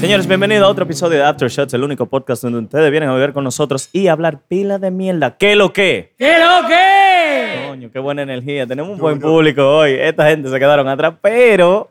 Señores, 0.00 0.26
bienvenidos 0.26 0.64
a 0.64 0.68
otro 0.68 0.84
episodio 0.84 1.18
de 1.18 1.24
After 1.24 1.50
Shots, 1.50 1.74
el 1.74 1.84
único 1.84 2.06
podcast 2.06 2.42
donde 2.42 2.60
ustedes 2.60 2.90
vienen 2.90 3.10
a 3.10 3.12
beber 3.12 3.34
con 3.34 3.44
nosotros 3.44 3.90
y 3.92 4.06
hablar 4.06 4.40
pila 4.48 4.78
de 4.78 4.90
mierda. 4.90 5.36
¿Qué 5.36 5.54
lo 5.56 5.74
que? 5.74 6.14
¿Qué 6.16 6.38
lo 6.38 6.66
que? 6.66 7.68
Coño, 7.68 7.90
qué 7.92 7.98
buena 7.98 8.22
energía. 8.22 8.66
Tenemos 8.66 8.92
un 8.92 8.98
buen 8.98 9.20
público 9.20 9.62
hoy. 9.62 9.92
Esta 9.92 10.26
gente 10.30 10.48
se 10.48 10.58
quedaron 10.58 10.88
atrás, 10.88 11.16
pero, 11.20 11.90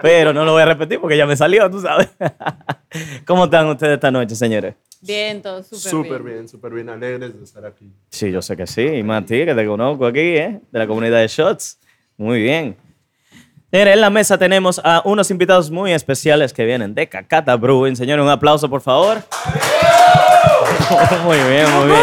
pero 0.00 0.32
no 0.32 0.44
lo 0.44 0.52
voy 0.52 0.62
a 0.62 0.66
repetir 0.66 1.00
porque 1.00 1.16
ya 1.16 1.26
me 1.26 1.36
salió, 1.36 1.68
tú 1.68 1.80
sabes. 1.80 2.08
¿Cómo 3.26 3.46
están 3.46 3.66
ustedes 3.66 3.94
esta 3.94 4.12
noche, 4.12 4.36
señores? 4.36 4.76
Bien, 5.00 5.42
todo 5.42 5.60
súper 5.64 5.78
Súper 5.78 6.22
bien. 6.22 6.34
bien, 6.36 6.48
súper 6.48 6.72
bien, 6.72 6.88
alegres 6.88 7.36
de 7.36 7.42
estar 7.42 7.66
aquí. 7.66 7.90
Sí, 8.08 8.30
yo 8.30 8.40
sé 8.40 8.56
que 8.56 8.68
sí. 8.68 8.82
Y 8.82 9.02
más 9.02 9.24
a 9.24 9.26
ti, 9.26 9.44
que 9.44 9.54
te 9.54 9.66
conozco 9.66 10.06
aquí, 10.06 10.20
¿eh? 10.20 10.60
De 10.70 10.78
la 10.78 10.86
comunidad 10.86 11.18
de 11.18 11.26
Shots. 11.26 11.80
Muy 12.16 12.40
bien. 12.40 12.76
En 13.70 14.00
la 14.00 14.08
mesa 14.08 14.38
tenemos 14.38 14.80
a 14.82 15.02
unos 15.04 15.30
invitados 15.30 15.70
muy 15.70 15.92
especiales 15.92 16.54
que 16.54 16.64
vienen 16.64 16.94
de 16.94 17.06
Cacata 17.06 17.54
Brewing. 17.54 17.96
Señores, 17.96 18.22
un 18.22 18.30
aplauso, 18.30 18.70
por 18.70 18.80
favor. 18.80 19.18
muy 21.24 21.36
bien, 21.36 21.70
muy 21.72 21.86
bien. 21.88 22.00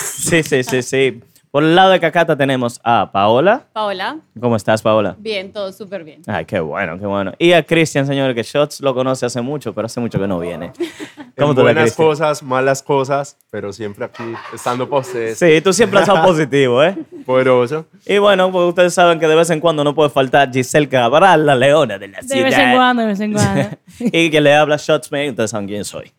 Sí, 0.00 0.44
sí, 0.44 0.62
sí, 0.62 0.80
sí. 0.80 1.20
Por 1.50 1.62
el 1.64 1.74
lado 1.74 1.90
de 1.92 1.98
Cacata 2.00 2.36
tenemos 2.36 2.78
a 2.84 3.10
Paola. 3.10 3.64
Paola, 3.72 4.18
¿Cómo 4.38 4.54
estás, 4.54 4.82
Paola? 4.82 5.16
bien, 5.18 5.50
todo 5.50 5.72
súper 5.72 6.04
bien. 6.04 6.20
Ay, 6.26 6.44
qué 6.44 6.60
bueno, 6.60 6.98
qué 6.98 7.06
bueno. 7.06 7.32
Y 7.38 7.52
a 7.52 7.62
Cristian, 7.62 8.06
señor, 8.06 8.34
que 8.34 8.42
Shots 8.42 8.80
lo 8.80 8.94
conoce 8.94 9.24
hace 9.24 9.40
mucho, 9.40 9.74
pero 9.74 9.86
hace 9.86 9.98
mucho 9.98 10.18
que 10.20 10.26
no 10.28 10.38
viene. 10.38 10.72
¿Cómo 11.38 11.50
En 11.52 11.56
tú 11.56 11.62
buenas 11.62 11.94
cosas, 11.96 12.42
malas 12.42 12.82
cosas, 12.82 13.38
pero 13.50 13.72
siempre 13.72 14.04
aquí, 14.04 14.24
estando 14.52 14.86
ustedes. 14.90 15.38
Sí, 15.38 15.60
tú 15.62 15.72
siempre 15.72 16.00
has 16.00 16.08
estado 16.08 16.26
positivo, 16.26 16.82
¿eh? 16.84 16.96
Poderoso. 17.24 17.86
Y 18.04 18.18
bueno, 18.18 18.52
pues 18.52 18.68
ustedes 18.68 18.92
saben 18.92 19.18
que 19.18 19.26
de 19.26 19.34
vez 19.34 19.48
en 19.50 19.60
cuando 19.60 19.82
no 19.84 19.94
puede 19.94 20.10
faltar 20.10 20.52
Giselle 20.52 20.88
Cabral, 20.88 21.46
la 21.46 21.54
leona 21.54 21.98
de 21.98 22.08
la 22.08 22.18
De 22.20 22.28
ciudad. 22.28 22.44
vez 22.44 22.58
en 22.58 22.72
cuando, 22.74 23.02
de 23.02 23.08
vez 23.08 23.20
en 23.20 23.32
cuando. 23.32 23.68
y 24.00 24.30
que 24.30 24.40
le 24.40 24.54
habla 24.54 24.76
Shots 24.76 25.10
Me, 25.10 25.30
ustedes 25.30 25.50
saben 25.50 25.66
quién 25.66 25.84
soy. 25.84 26.12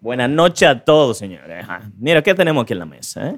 Buenas 0.00 0.30
noches 0.30 0.68
a 0.68 0.78
todos, 0.78 1.18
señores. 1.18 1.66
Mira, 1.98 2.22
¿qué 2.22 2.32
tenemos 2.32 2.62
aquí 2.62 2.72
en 2.74 2.78
la 2.78 2.86
mesa? 2.86 3.30
eh? 3.30 3.36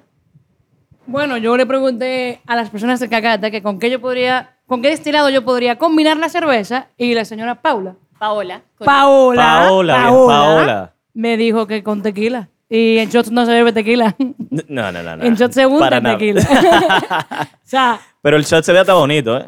Bueno, 1.11 1.37
yo 1.37 1.57
le 1.57 1.67
pregunté 1.67 2.41
a 2.47 2.55
las 2.57 2.71
personas 2.71 3.01
de 3.01 3.09
Cacata 3.09 3.51
que 3.51 3.63
con 3.63 3.79
qué 3.79 3.91
yo 3.91 4.01
podría, 4.01 4.57
con 4.67 4.81
qué 4.81 4.89
destilado 4.91 5.29
yo 5.31 5.45
podría 5.45 5.77
combinar 5.77 6.17
la 6.17 6.29
cerveza 6.29 6.87
y 6.97 7.15
la 7.15 7.25
señora 7.25 7.61
Paula. 7.61 7.97
Paola. 8.19 8.63
con- 8.79 8.85
Paola. 8.87 9.43
Paola, 9.67 9.97
bien, 9.97 10.27
Paola. 10.27 10.93
Me 11.15 11.37
dijo 11.37 11.67
que 11.67 11.83
con 11.83 12.03
tequila. 12.03 12.49
Y 12.69 12.99
en 12.99 13.09
shots 13.11 13.33
no 13.33 13.45
se 13.45 13.53
bebe 13.53 13.73
tequila. 13.73 14.15
No, 14.69 14.93
no, 14.93 15.03
no. 15.03 15.17
no. 15.17 15.25
en 15.25 15.35
shots 15.35 15.55
se 15.55 15.63
Para 15.63 15.75
unta 15.75 16.01
nada. 16.01 16.19
tequila. 16.19 16.41
o 17.55 17.59
sea, 17.65 18.01
Pero 18.23 18.37
el 18.37 18.45
shot 18.45 18.63
se 18.65 18.73
ve 18.73 18.79
hasta 18.79 18.95
bonito, 18.95 19.37
¿eh? 19.37 19.47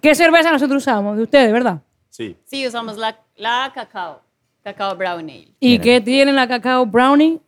¿qué 0.00 0.14
cerveza 0.14 0.50
nosotros 0.50 0.82
usamos? 0.82 1.16
De 1.18 1.24
ustedes, 1.24 1.52
¿verdad? 1.52 1.80
Sí. 2.08 2.36
Sí, 2.44 2.66
usamos 2.66 2.96
la, 2.96 3.16
la 3.36 3.70
cacao. 3.74 4.22
Cacao 4.64 4.96
brown 4.96 5.28
ale. 5.28 5.48
¿Y 5.60 5.78
qué 5.80 6.00
tiene 6.00 6.32
la 6.32 6.46
cacao 6.48 6.86
brownie? 6.86 7.40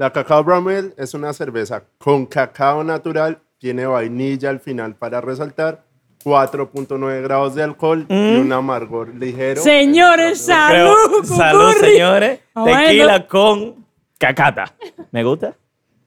La 0.00 0.10
Cacao 0.10 0.42
Brown 0.42 0.66
Ale 0.66 0.94
es 0.96 1.12
una 1.12 1.30
cerveza 1.34 1.82
con 1.98 2.24
cacao 2.24 2.82
natural, 2.82 3.38
tiene 3.58 3.84
vainilla 3.84 4.48
al 4.48 4.58
final 4.58 4.94
para 4.94 5.20
resaltar, 5.20 5.84
4.9 6.24 7.22
grados 7.22 7.54
de 7.54 7.62
alcohol 7.62 8.06
y 8.08 8.36
un 8.36 8.50
amargor 8.50 9.14
ligero. 9.14 9.60
Señores, 9.60 10.46
Creo- 10.46 10.96
salud. 10.96 11.24
salud, 11.24 11.72
señores. 11.80 12.40
Ah, 12.54 12.62
bueno. 12.62 12.78
Tequila 12.78 13.26
con 13.26 13.84
cacata. 14.16 14.74
¿Me 15.10 15.22
gusta? 15.22 15.54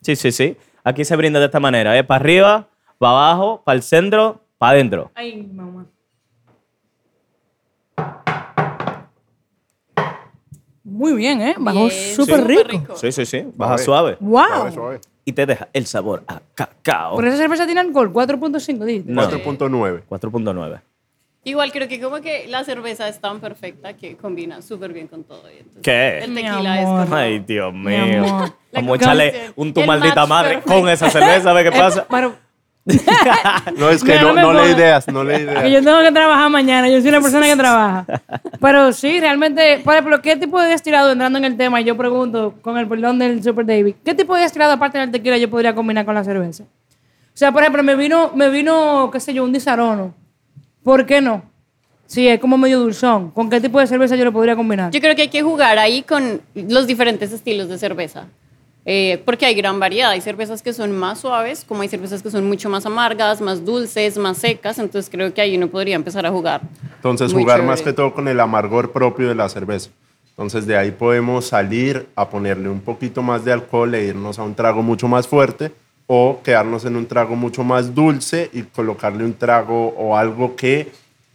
Sí, 0.02 0.16
sí, 0.16 0.32
sí. 0.32 0.58
Aquí 0.84 1.06
se 1.06 1.16
brinda 1.16 1.40
de 1.40 1.46
esta 1.46 1.60
manera, 1.60 1.96
¿eh? 1.96 2.04
Para 2.04 2.20
arriba, 2.20 2.68
para 2.98 3.12
abajo, 3.12 3.62
para 3.64 3.76
el 3.76 3.84
centro, 3.84 4.42
para 4.58 4.72
adentro. 4.72 5.12
Ay, 5.14 5.44
mamá. 5.54 5.86
Muy 10.94 11.14
bien, 11.14 11.42
¿eh? 11.42 11.56
Bajó 11.58 11.90
súper 11.90 12.46
rico. 12.46 12.64
rico. 12.70 12.96
Sí, 12.96 13.12
sí, 13.12 13.26
sí. 13.26 13.44
Baja 13.56 13.78
suave. 13.78 14.18
¡Wow! 14.20 14.46
Suave, 14.48 14.72
suave. 14.72 15.00
Y 15.26 15.32
te 15.34 15.46
deja 15.46 15.70
el 15.74 15.86
sabor 15.86 16.24
a 16.28 16.42
cacao. 16.54 17.16
Por 17.16 17.26
esa 17.28 17.38
cerveza 17.38 17.66
tiene 17.66 17.82
alcohol, 17.82 18.12
4.5, 18.14 18.86
dijiste. 18.86 19.12
No. 19.12 19.24
4.9. 19.30 20.04
4.9. 20.10 20.82
Igual 21.46 21.72
creo 21.74 21.88
que 21.90 22.00
como 22.00 22.22
que 22.22 22.48
la 22.48 22.64
cerveza 22.64 23.08
es 23.10 23.20
tan 23.20 23.40
perfecta 23.42 23.98
que 23.98 24.16
combina 24.16 24.62
súper 24.62 24.94
bien 24.94 25.08
con 25.08 25.24
todo. 25.26 25.44
y 25.52 25.58
entonces 25.58 25.82
¿Qué? 25.82 26.20
El 26.20 26.34
tequila 26.36 26.80
es 26.80 26.86
como... 26.86 27.16
Ay, 27.16 27.40
Dios 27.40 27.74
Mi 27.74 27.80
mío. 27.98 28.24
amor. 28.24 28.54
Vamos 28.72 28.94
a 28.94 28.96
echarle 28.96 29.34
un 29.58 29.74
tu 29.74 29.82
El 29.82 29.88
maldita 29.88 30.26
madre 30.26 30.50
perfecto. 30.56 30.74
con 30.80 30.90
esa 30.90 31.10
cerveza, 31.10 31.50
a 31.50 31.54
ver 31.54 31.70
qué 31.70 31.78
pasa. 31.78 32.06
Pero 32.10 32.34
No, 33.78 33.90
es 33.90 34.04
que 34.04 34.20
no, 34.20 34.34
no 34.34 34.54
le 34.54 34.72
ideas, 34.72 35.08
no 35.08 35.24
le 35.24 35.38
que 35.38 35.44
ideas. 35.44 35.72
yo 35.72 35.84
tengo 35.84 36.02
que 36.02 36.12
trabajar 36.12 36.50
mañana, 36.50 36.90
yo 36.90 37.00
soy 37.00 37.10
una 37.10 37.22
persona 37.22 37.48
que 37.48 37.56
trabaja. 37.56 38.06
Pero 38.60 38.92
sí, 38.92 39.20
realmente, 39.20 39.80
por 39.84 39.94
ejemplo, 39.94 40.22
¿qué 40.22 40.36
tipo 40.36 40.62
de 40.62 40.70
destilado, 40.70 41.12
entrando 41.12 41.40
en 41.40 41.46
el 41.46 41.56
tema, 41.56 41.80
y 41.80 41.86
yo 41.86 41.96
pregunto, 41.96 42.56
con 42.62 42.78
el 42.78 42.88
perdón 42.88 43.20
del 43.20 43.42
Super 43.42 43.66
David, 43.66 43.96
¿qué 44.04 44.14
tipo 44.14 44.36
de 44.36 44.42
destilado 44.42 44.74
aparte 44.74 44.98
del 44.98 45.12
tequila 45.12 45.38
yo 45.38 45.50
podría 45.50 45.74
combinar 45.74 46.06
con 46.06 46.16
la 46.16 46.24
cerveza? 46.24 46.64
O 46.64 47.36
sea, 47.38 47.52
por 47.52 47.64
ejemplo, 47.64 47.84
me 47.84 47.96
vino, 47.96 48.32
me 48.36 48.50
vino, 48.50 49.10
qué 49.12 49.20
sé 49.20 49.34
yo, 49.34 49.44
un 49.44 49.54
disarono. 49.54 50.14
¿Por 50.84 51.06
qué 51.06 51.22
no? 51.22 51.44
Sí, 52.06 52.28
es 52.28 52.40
como 52.40 52.58
medio 52.58 52.80
dulzón. 52.80 53.32
¿Con 53.32 53.50
qué 53.50 53.60
tipo 53.60 53.80
de 53.80 53.88
cerveza 53.88 54.16
yo 54.16 54.26
lo 54.26 54.34
podría 54.34 54.56
combinar? 54.56 54.92
Yo 54.92 55.00
creo 55.00 55.16
que 55.16 55.24
hay 55.24 55.30
que 55.30 55.42
jugar 55.42 55.80
ahí 55.80 56.04
con 56.04 56.42
los 56.54 56.86
diferentes 56.86 57.32
estilos 57.32 57.70
de 57.70 57.78
cerveza. 57.78 58.28
Eh, 58.86 59.22
porque 59.26 59.46
hay 59.46 59.56
gran 59.56 59.80
variedad. 59.80 60.12
Hay 60.12 60.22
cervezas 60.22 60.62
que 60.62 60.74
son 60.74 60.92
más 60.92 61.20
suaves, 61.20 61.66
como 61.68 61.82
hay 61.82 61.88
cervezas 61.88 62.22
que 62.22 62.30
son 62.30 62.46
mucho 62.48 62.70
más 62.70 62.86
amargas, 62.86 63.40
más 63.42 63.64
dulces, 63.64 64.18
más 64.18 64.38
secas. 64.38 64.78
Entonces 64.80 65.10
creo 65.10 65.34
que 65.34 65.42
ahí 65.42 65.56
uno 65.56 65.68
podría 65.68 65.96
empezar 65.96 66.26
a 66.26 66.32
jugar. 66.32 66.62
Entonces, 66.98 67.34
Muy 67.34 67.44
jugar 67.44 67.58
chévere. 67.58 67.72
más 67.72 67.82
que 67.82 67.94
todo 67.94 68.14
con 68.14 68.28
el 68.28 68.40
amargor 68.40 68.92
propio 68.92 69.30
de 69.30 69.36
la 69.36 69.48
cerveza. 69.50 69.90
Entonces, 70.30 70.66
de 70.66 70.76
ahí 70.76 70.92
podemos 70.92 71.46
salir 71.46 72.08
a 72.16 72.28
ponerle 72.30 72.68
un 72.68 72.82
poquito 72.82 73.22
más 73.22 73.46
de 73.46 73.54
alcohol 73.54 73.94
e 73.94 74.06
irnos 74.06 74.40
a 74.40 74.44
un 74.44 74.56
trago 74.56 74.82
mucho 74.82 75.08
más 75.08 75.28
fuerte 75.28 75.72
o 76.08 76.42
quedarnos 76.44 76.86
en 76.86 76.96
un 76.96 77.06
trago 77.06 77.36
mucho 77.36 77.64
más 77.64 77.94
dulce 77.96 78.50
y 78.52 78.64
colocarle 78.64 79.24
un 79.24 79.34
trago 79.34 79.90
o 79.98 80.18
algo 80.18 80.56
que 80.56 80.92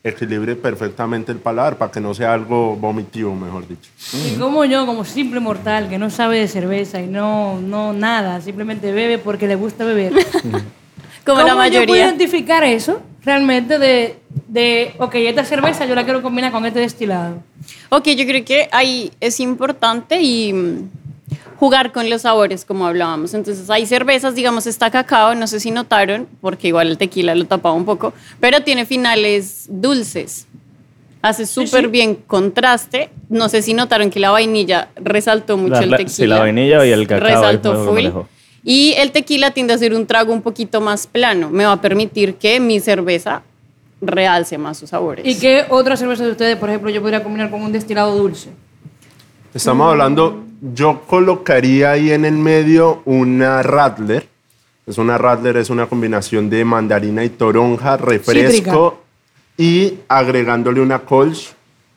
equilibre 0.09 0.57
perfectamente 0.57 1.33
el 1.33 1.39
paladar 1.39 1.77
para 1.77 1.91
que 1.91 2.01
no 2.01 2.15
sea 2.15 2.33
algo 2.33 2.77
vomitivo, 2.77 3.35
mejor 3.35 3.67
dicho. 3.67 3.91
Y 4.13 4.39
como 4.39 4.65
yo, 4.65 4.87
como 4.87 5.05
simple 5.05 5.41
mortal, 5.41 5.89
que 5.89 5.99
no 5.99 6.11
sabe 6.11 6.39
de 6.39 6.49
cerveza 6.49 7.01
y 7.01 7.07
no, 7.07 7.61
no 7.61 7.93
nada, 7.93 8.41
simplemente 8.41 8.93
bebe 8.93 9.19
porque 9.19 9.47
le 9.47 9.55
gusta 9.55 9.85
beber. 9.85 10.13
Como 11.25 11.43
la 11.43 11.51
¿Cómo 11.51 11.65
yo 11.65 11.71
puedo 11.73 11.83
mayoría. 11.83 12.05
identificar 12.07 12.65
eso 12.65 13.03
realmente 13.23 13.79
de, 13.79 14.17
de, 14.47 14.95
ok, 14.99 15.15
esta 15.17 15.45
cerveza 15.45 15.85
yo 15.85 15.95
la 15.95 16.05
quiero 16.05 16.23
combinar 16.23 16.51
con 16.51 16.65
este 16.65 16.81
destilado? 16.81 17.43
Ok, 17.91 18.09
yo 18.09 18.25
creo 18.25 18.45
que 18.47 18.69
ahí 18.73 19.13
es 19.21 19.39
importante 19.39 20.23
y 20.23 20.55
mm, 20.55 20.89
jugar 21.59 21.91
con 21.93 22.09
los 22.09 22.23
sabores, 22.23 22.65
como 22.65 22.87
hablábamos. 22.87 23.35
Entonces, 23.35 23.69
hay 23.69 23.85
cervezas, 23.85 24.35
digamos, 24.35 24.67
está 24.67 24.91
cacao, 24.91 25.35
no 25.35 25.47
sé 25.47 25.59
si 25.61 25.71
notaron, 25.73 26.27
porque 26.41 26.69
igual 26.69 26.89
el 26.89 26.99
tequila 26.99 27.35
lo 27.35 27.45
tapaba 27.47 27.75
un 27.75 27.85
poco, 27.85 28.13
pero 28.41 28.63
tiene 28.63 28.87
finales 28.87 29.67
dulces. 29.69 30.47
Hace 31.21 31.47
súper 31.47 31.87
sí. 31.87 31.91
bien 31.91 32.15
contraste. 32.15 33.11
No 33.29 33.49
sé 33.49 33.61
si 33.63 33.75
notaron 33.75 34.09
que 34.09 34.21
la 34.21 34.31
vainilla 34.31 34.89
resaltó 34.95 35.57
mucho 35.57 35.75
La- 35.75 35.81
el 35.81 35.91
la- 35.91 35.97
tequila. 35.97 36.15
sí, 36.15 36.27
la 36.29 36.39
vainilla 36.39 36.87
y 36.87 36.91
el 36.93 37.07
cacao 37.09 37.27
Resaltó 37.27 37.85
full. 37.85 38.05
Y 38.63 38.93
el 38.97 39.11
tequila 39.11 39.51
tiende 39.51 39.73
a 39.75 39.79
ser 39.79 39.95
un 39.95 40.07
trago 40.07 40.33
un 40.33 40.43
poquito 40.43 40.81
más 40.81 41.09
plano. 41.09 41.51
Me 41.51 41.65
va 41.65 41.73
a 41.73 41.81
permitir 41.81 42.35
que 42.37 42.61
mi 42.61 42.79
cerveza 42.79 43.43
realce 44.01 44.59
más 44.59 44.79
sus 44.79 44.91
sabores. 44.91 45.27
¿Y 45.27 45.41
qué 45.41 45.65
otra 45.71 45.97
cerveza 45.97 46.25
de 46.25 46.31
ustedes, 46.31 46.57
por 46.57 46.69
ejemplo, 46.69 46.89
yo 46.91 47.01
podría 47.01 47.23
combinar 47.25 47.51
con 47.51 47.63
un 47.63 47.73
destilado 47.73 48.15
dulce? 48.17 48.51
Estamos 49.53 49.91
hablando, 49.91 50.45
yo 50.61 51.03
colocaría 51.07 51.93
ahí 51.93 52.11
en 52.11 52.25
el 52.25 52.35
medio 52.35 53.03
una 53.05 53.63
Radler. 53.63 54.29
Es 54.87 54.99
una 54.99 55.19
Radler, 55.19 55.57
es 55.59 55.71
una 55.71 55.87
combinación 55.87 56.49
de 56.49 56.65
mandarina 56.65 57.25
y 57.25 57.29
toronja, 57.29 57.97
refresco 57.97 59.03
y 59.57 59.99
agregándole 60.09 60.81
una 60.81 61.01
Kolsch, 61.01 61.53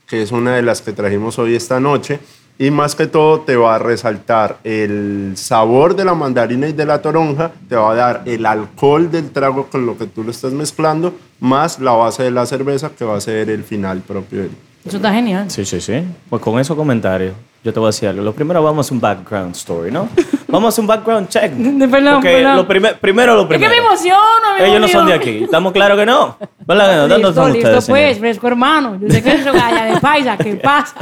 que 0.07 0.21
es 0.21 0.31
una 0.31 0.55
de 0.55 0.61
las 0.61 0.81
que 0.81 0.91
trajimos 0.91 1.39
hoy 1.39 1.55
esta 1.55 1.79
noche. 1.79 2.19
Y 2.59 2.69
más 2.69 2.95
que 2.95 3.07
todo 3.07 3.39
te 3.39 3.55
va 3.55 3.75
a 3.75 3.79
resaltar 3.79 4.59
el 4.63 5.33
sabor 5.35 5.95
de 5.95 6.05
la 6.05 6.13
mandarina 6.13 6.67
y 6.67 6.73
de 6.73 6.85
la 6.85 7.01
toronja, 7.01 7.51
te 7.67 7.75
va 7.75 7.91
a 7.91 7.95
dar 7.95 8.21
el 8.25 8.45
alcohol 8.45 9.09
del 9.09 9.31
trago 9.31 9.67
con 9.67 9.85
lo 9.85 9.97
que 9.97 10.05
tú 10.05 10.23
lo 10.23 10.29
estás 10.29 10.53
mezclando, 10.53 11.15
más 11.39 11.79
la 11.79 11.93
base 11.93 12.23
de 12.23 12.29
la 12.29 12.45
cerveza 12.45 12.91
que 12.91 13.03
va 13.03 13.17
a 13.17 13.21
ser 13.21 13.49
el 13.49 13.63
final 13.63 14.01
propio 14.01 14.41
del, 14.41 14.51
Eso 14.85 14.97
está 14.97 15.11
genial. 15.11 15.49
Sí, 15.49 15.65
sí, 15.65 15.81
sí. 15.81 16.03
Pues 16.29 16.41
con 16.41 16.59
esos 16.59 16.77
comentarios, 16.77 17.33
yo 17.63 17.71
te 17.73 17.79
voy 17.79 17.87
a 17.87 17.89
decir 17.89 18.09
algo. 18.09 18.23
Lo 18.23 18.33
primero 18.33 18.63
vamos 18.63 18.85
a 18.85 18.87
hacer 18.87 18.93
un 18.95 19.01
background 19.01 19.55
story, 19.55 19.91
¿no? 19.91 20.09
vamos 20.47 20.65
a 20.65 20.69
hacer 20.69 20.81
un 20.81 20.87
background 20.87 21.29
check. 21.29 21.51
De- 21.51 21.87
perdón, 21.87 22.15
Porque 22.15 22.29
perdón. 22.37 22.55
Lo 22.57 22.67
primer- 22.67 22.99
primero 22.99 23.35
lo 23.35 23.41
Es 23.43 23.47
que 23.47 23.55
primero. 23.55 23.71
me 23.71 23.77
emociono, 23.87 24.19
me 24.59 24.67
Ellos 24.67 24.81
no 24.81 24.87
son 24.87 25.05
de 25.07 25.13
aquí. 25.13 25.43
¿Estamos 25.43 25.71
claros 25.71 25.97
que 25.97 26.05
no? 26.05 26.37
¿Verdad? 26.65 27.07
¿Dónde 27.07 27.17
Listo, 27.17 27.33
son 27.33 27.53
listo, 27.53 27.67
ustedes, 27.67 27.85
pues, 27.87 27.99
señores? 27.99 28.19
fresco 28.19 28.47
hermano. 28.47 28.97
Yo 29.01 29.09
sé 29.09 29.21
que 29.23 29.31
eso 29.33 29.53
galla 29.53 29.85
de 29.93 29.99
paisa, 29.99 30.37
¿qué 30.37 30.55
pasa? 30.63 30.95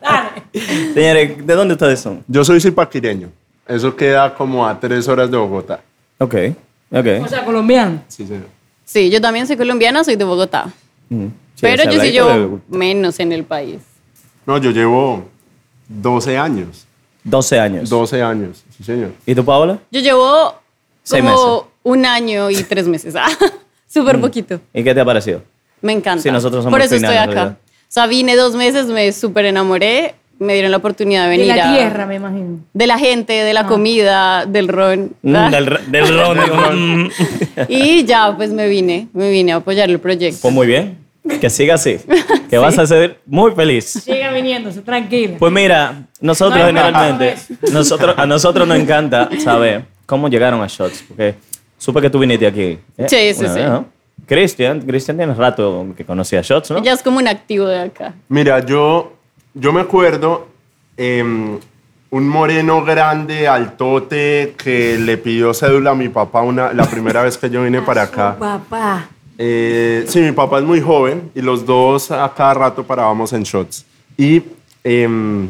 Dale. 0.00 0.28
Señores, 0.94 1.46
¿de 1.46 1.54
dónde 1.54 1.74
ustedes 1.74 2.00
son? 2.00 2.22
Yo 2.28 2.44
soy 2.44 2.60
zipaquireño. 2.60 3.28
Eso 3.66 3.94
queda 3.96 4.32
como 4.34 4.66
a 4.66 4.78
tres 4.78 5.08
horas 5.08 5.28
de 5.30 5.36
Bogotá. 5.36 5.80
Ok, 6.18 6.34
ok. 6.92 7.06
O 7.24 7.28
sea, 7.28 7.44
colombiano. 7.44 8.00
Sí, 8.08 8.26
señor. 8.26 8.46
Sí, 8.84 9.10
yo 9.10 9.20
también 9.20 9.46
soy 9.46 9.56
colombiana, 9.56 10.04
soy 10.04 10.14
de 10.14 10.24
Bogotá. 10.24 10.66
Mm. 11.08 11.26
Sí, 11.26 11.62
pero 11.62 11.84
yo 11.90 12.00
sí 12.00 12.12
llevo 12.12 12.60
menos 12.68 13.18
en 13.18 13.32
el 13.32 13.42
país. 13.42 13.78
No, 14.46 14.58
yo 14.58 14.70
llevo 14.70 15.24
12 15.88 16.36
años. 16.38 16.86
12 17.24 17.58
años. 17.60 17.90
12 17.90 18.22
años, 18.22 18.64
sí, 18.76 18.84
señor. 18.84 19.10
¿Y 19.26 19.34
tú, 19.34 19.44
Paola? 19.44 19.78
Yo 19.90 20.00
llevo 20.00 20.54
Seis 21.02 21.22
como 21.24 21.34
meses. 21.34 21.70
un 21.82 22.06
año 22.06 22.50
y 22.50 22.62
tres 22.62 22.86
meses. 22.86 23.14
Ah, 23.16 23.28
Súper 23.88 24.20
poquito. 24.20 24.60
¿Y 24.74 24.82
qué 24.84 24.94
te 24.94 25.00
ha 25.00 25.04
parecido? 25.04 25.42
Me 25.80 25.92
encanta. 25.92 26.22
Sí, 26.22 26.30
nosotros 26.30 26.64
somos 26.64 26.76
Por 26.76 26.84
eso 26.84 26.94
estoy 26.96 27.16
acá. 27.16 27.26
¿verdad? 27.28 27.56
O 27.58 27.86
sea, 27.88 28.06
vine 28.06 28.36
dos 28.36 28.54
meses, 28.56 28.86
me 28.86 29.10
súper 29.12 29.44
enamoré, 29.46 30.14
me 30.38 30.52
dieron 30.54 30.70
la 30.70 30.76
oportunidad 30.78 31.24
de 31.24 31.30
De 31.30 31.36
venir 31.38 31.56
la 31.56 31.70
a- 31.70 31.76
tierra, 31.76 32.06
me 32.06 32.16
imagino. 32.16 32.58
de 32.74 32.86
la 32.86 32.98
gente, 32.98 33.32
de 33.32 33.54
la 33.54 33.66
comida, 33.66 34.44
del 34.46 34.68
ron. 34.68 35.12
Mm, 35.22 35.32
del, 35.50 35.78
del 35.88 36.08
ron. 36.08 37.04
mm. 37.06 37.10
Y 37.68 38.04
ya, 38.04 38.36
pues 38.36 38.50
me 38.52 38.68
vine, 38.68 39.08
me 39.12 39.30
vine 39.30 39.52
a 39.52 39.56
apoyar 39.56 39.88
el 39.90 39.98
proyecto. 40.00 40.38
Pues 40.42 40.52
muy 40.54 40.66
bien. 40.66 40.98
Que 41.40 41.50
siga 41.50 41.74
así. 41.74 41.98
Que 42.48 42.58
vas 42.58 42.78
a 42.78 42.86
ser 42.86 43.18
muy 43.26 43.50
feliz. 43.52 43.84
Siga 43.86 44.30
viniéndose, 44.30 44.80
tranquila. 44.80 45.36
Pues 45.36 45.52
mira, 45.52 46.04
nosotros 46.20 46.60
No 46.60 46.66
generalmente, 46.66 47.34
nosotros, 47.72 48.14
a 48.16 48.24
nosotros 48.24 48.68
nos 48.68 48.78
encanta 48.78 49.28
saber 49.42 49.84
cómo 50.06 50.28
llegaron 50.28 50.62
a 50.62 50.68
Shots, 50.68 51.06
porque 51.08 51.34
supe 51.76 52.00
que 52.00 52.08
tú 52.08 52.20
viniste 52.20 52.46
aquí. 52.46 52.78
¿eh? 52.96 53.06
Sí, 53.08 53.34
sí, 53.34 53.40
Una 53.44 53.52
sí. 53.52 53.58
vez, 53.58 53.68
¿no? 53.68 53.86
Cristian, 54.26 54.80
Cristian 54.80 55.16
tiene 55.16 55.34
rato 55.34 55.86
que 55.96 56.04
conocía 56.04 56.40
Shots, 56.40 56.70
¿no? 56.70 56.82
Ya 56.84 56.92
es 56.92 57.02
como 57.02 57.18
un 57.18 57.26
activo 57.26 57.66
de 57.66 57.80
acá. 57.80 58.14
Mira, 58.28 58.64
yo, 58.64 59.12
yo 59.54 59.72
me 59.72 59.80
acuerdo 59.80 60.46
em, 60.96 61.58
un 62.10 62.28
moreno 62.28 62.84
grande, 62.84 63.48
altote, 63.48 64.54
que 64.56 64.98
le 64.98 65.16
pidió 65.18 65.52
cédula 65.52 65.90
a 65.90 65.94
mi 65.96 66.08
papá 66.08 66.42
una, 66.42 66.72
la 66.72 66.84
primera 66.84 67.22
vez 67.22 67.36
que 67.36 67.50
yo 67.50 67.64
vine 67.64 67.82
para 67.82 68.02
acá. 68.02 68.36
Papá. 68.38 69.08
Eh, 69.38 70.04
sí, 70.08 70.20
mi 70.20 70.32
papá 70.32 70.58
es 70.58 70.64
muy 70.64 70.80
joven 70.80 71.30
y 71.34 71.42
los 71.42 71.66
dos 71.66 72.10
a 72.10 72.32
cada 72.34 72.54
rato 72.54 72.84
parábamos 72.84 73.32
en 73.32 73.42
shots. 73.42 73.84
Y, 74.16 74.42
em, 74.82 75.48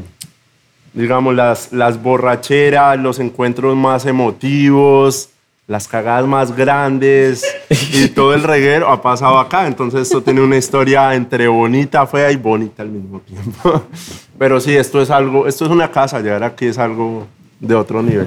digamos, 0.92 1.34
las, 1.34 1.72
las 1.72 2.02
borracheras, 2.02 2.98
los 2.98 3.18
encuentros 3.18 3.76
más 3.76 4.06
emotivos, 4.06 5.30
las 5.66 5.88
cagadas 5.88 6.26
más 6.26 6.54
grandes 6.54 7.44
y 7.92 8.08
todo 8.14 8.34
el 8.34 8.42
reguero 8.42 8.88
ha 8.88 9.02
pasado 9.02 9.38
acá. 9.38 9.66
Entonces 9.66 10.02
esto 10.02 10.22
tiene 10.22 10.40
una 10.40 10.56
historia 10.56 11.14
entre 11.14 11.48
bonita, 11.48 12.06
fea 12.06 12.30
y 12.30 12.36
bonita 12.36 12.82
al 12.82 12.90
mismo 12.90 13.20
tiempo. 13.20 13.82
Pero 14.38 14.60
sí, 14.60 14.76
esto 14.76 15.00
es 15.00 15.10
algo, 15.10 15.46
esto 15.46 15.64
es 15.64 15.70
una 15.70 15.90
casa, 15.90 16.20
llegar 16.20 16.44
aquí 16.44 16.66
es 16.66 16.78
algo 16.78 17.26
de 17.60 17.74
otro 17.74 18.02
nivel. 18.02 18.26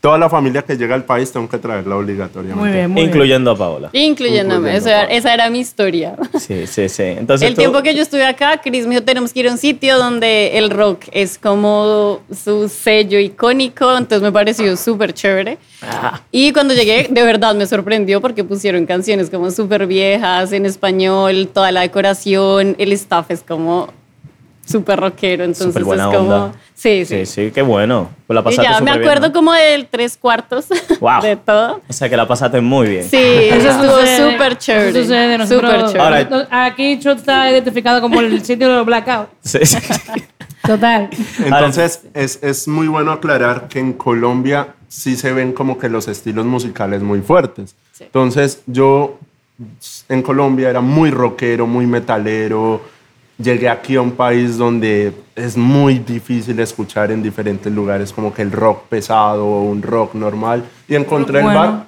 Toda 0.00 0.16
la 0.16 0.30
familia 0.30 0.62
que 0.62 0.76
llega 0.76 0.94
al 0.94 1.02
país 1.04 1.32
tengo 1.32 1.48
que 1.48 1.58
traerla 1.58 1.96
obligatoriamente. 1.96 2.60
Muy 2.60 2.70
bien, 2.70 2.88
muy 2.90 3.02
bien. 3.02 3.08
Incluyendo 3.08 3.50
a 3.50 3.56
Paola. 3.58 3.90
Incluyéndome, 3.92 4.68
Incluyendo, 4.70 4.78
esa, 4.78 4.90
era- 4.90 5.00
Pablo. 5.02 5.16
esa 5.18 5.34
era 5.34 5.50
mi 5.50 5.58
historia. 5.58 6.16
Sí, 6.38 6.66
sí, 6.68 6.88
sí. 6.88 7.02
Entonces 7.02 7.48
el 7.48 7.54
tú- 7.56 7.60
tiempo 7.62 7.82
que 7.82 7.94
yo 7.96 8.02
estuve 8.02 8.24
acá, 8.24 8.60
Chris 8.62 8.86
me 8.86 8.94
dijo, 8.94 9.02
tenemos 9.04 9.32
que 9.32 9.40
ir 9.40 9.48
a 9.48 9.52
un 9.52 9.58
sitio 9.58 9.98
donde 9.98 10.56
el 10.56 10.70
rock 10.70 11.06
es 11.10 11.36
como 11.36 12.20
su 12.32 12.68
sello 12.68 13.18
icónico, 13.18 13.90
entonces 13.90 14.22
me 14.22 14.30
pareció 14.30 14.76
súper 14.76 15.12
chévere. 15.12 15.58
Y 16.30 16.52
cuando 16.52 16.74
llegué, 16.74 17.08
de 17.10 17.22
verdad 17.24 17.56
me 17.56 17.66
sorprendió 17.66 18.20
porque 18.20 18.44
pusieron 18.44 18.86
canciones 18.86 19.30
como 19.30 19.50
súper 19.50 19.88
viejas, 19.88 20.52
en 20.52 20.64
español, 20.64 21.48
toda 21.52 21.72
la 21.72 21.80
decoración, 21.80 22.76
el 22.78 22.92
staff 22.92 23.32
es 23.32 23.42
como 23.42 23.92
súper 24.68 25.00
rockero, 25.00 25.44
entonces 25.44 25.66
Súper 25.68 25.84
buena 25.84 26.10
es 26.10 26.16
como... 26.16 26.34
onda. 26.34 26.52
Sí, 26.74 27.04
sí. 27.04 27.24
Sí, 27.24 27.26
sí, 27.26 27.50
qué 27.52 27.62
bueno. 27.62 28.08
Pues 28.26 28.34
la 28.34 28.40
Y 28.40 28.44
pasaste 28.44 28.62
ya, 28.62 28.70
me 28.70 28.78
súper 28.78 28.92
bien, 28.98 29.08
acuerdo 29.08 29.26
¿no? 29.28 29.32
como 29.32 29.52
del 29.52 29.86
tres 29.88 30.16
cuartos 30.16 30.66
Wow. 31.00 31.22
de 31.22 31.36
todo. 31.36 31.80
O 31.88 31.92
sea 31.92 32.08
que 32.08 32.16
la 32.16 32.28
pasaste 32.28 32.60
muy 32.60 32.88
bien. 32.88 33.04
Sí, 33.04 33.16
estuvo 33.16 33.98
sucede, 33.98 34.32
súper 34.32 34.58
chévere. 34.58 34.88
Eso 34.90 35.02
sucede. 35.02 35.38
Nosotros, 35.38 35.70
Súper 35.72 35.86
chévere. 35.86 36.00
Ahora- 36.04 36.24
nosotros- 36.24 36.48
aquí 36.50 36.96
Shot 37.00 37.18
está 37.18 37.50
identificado 37.50 38.00
como 38.00 38.20
el 38.20 38.44
sitio 38.44 38.68
de 38.68 38.74
los 38.76 38.86
blackout. 38.86 39.28
Sí, 39.42 39.58
sí. 39.64 39.78
Total. 40.66 41.08
Entonces, 41.44 42.02
es, 42.14 42.38
es 42.42 42.68
muy 42.68 42.88
bueno 42.88 43.10
aclarar 43.12 43.68
que 43.68 43.78
en 43.78 43.92
Colombia 43.94 44.74
sí 44.88 45.16
se 45.16 45.32
ven 45.32 45.52
como 45.52 45.78
que 45.78 45.88
los 45.88 46.08
estilos 46.08 46.44
musicales 46.46 47.02
muy 47.02 47.20
fuertes. 47.22 47.74
Sí. 47.92 48.04
Entonces, 48.04 48.62
yo 48.66 49.18
en 50.08 50.22
Colombia 50.22 50.68
era 50.70 50.80
muy 50.80 51.10
rockero, 51.10 51.66
muy 51.66 51.86
metalero. 51.86 52.82
Llegué 53.38 53.68
aquí 53.68 53.94
a 53.94 54.02
un 54.02 54.12
país 54.12 54.58
donde 54.58 55.12
es 55.36 55.56
muy 55.56 56.00
difícil 56.00 56.58
escuchar 56.58 57.12
en 57.12 57.22
diferentes 57.22 57.72
lugares 57.72 58.12
como 58.12 58.34
que 58.34 58.42
el 58.42 58.50
rock 58.50 58.84
pesado 58.88 59.46
o 59.46 59.62
un 59.62 59.80
rock 59.80 60.14
normal. 60.14 60.64
Y 60.88 60.96
encontré 60.96 61.40
Rock 61.40 61.50
el 61.50 61.56
bueno. 61.56 61.72
bar 61.72 61.86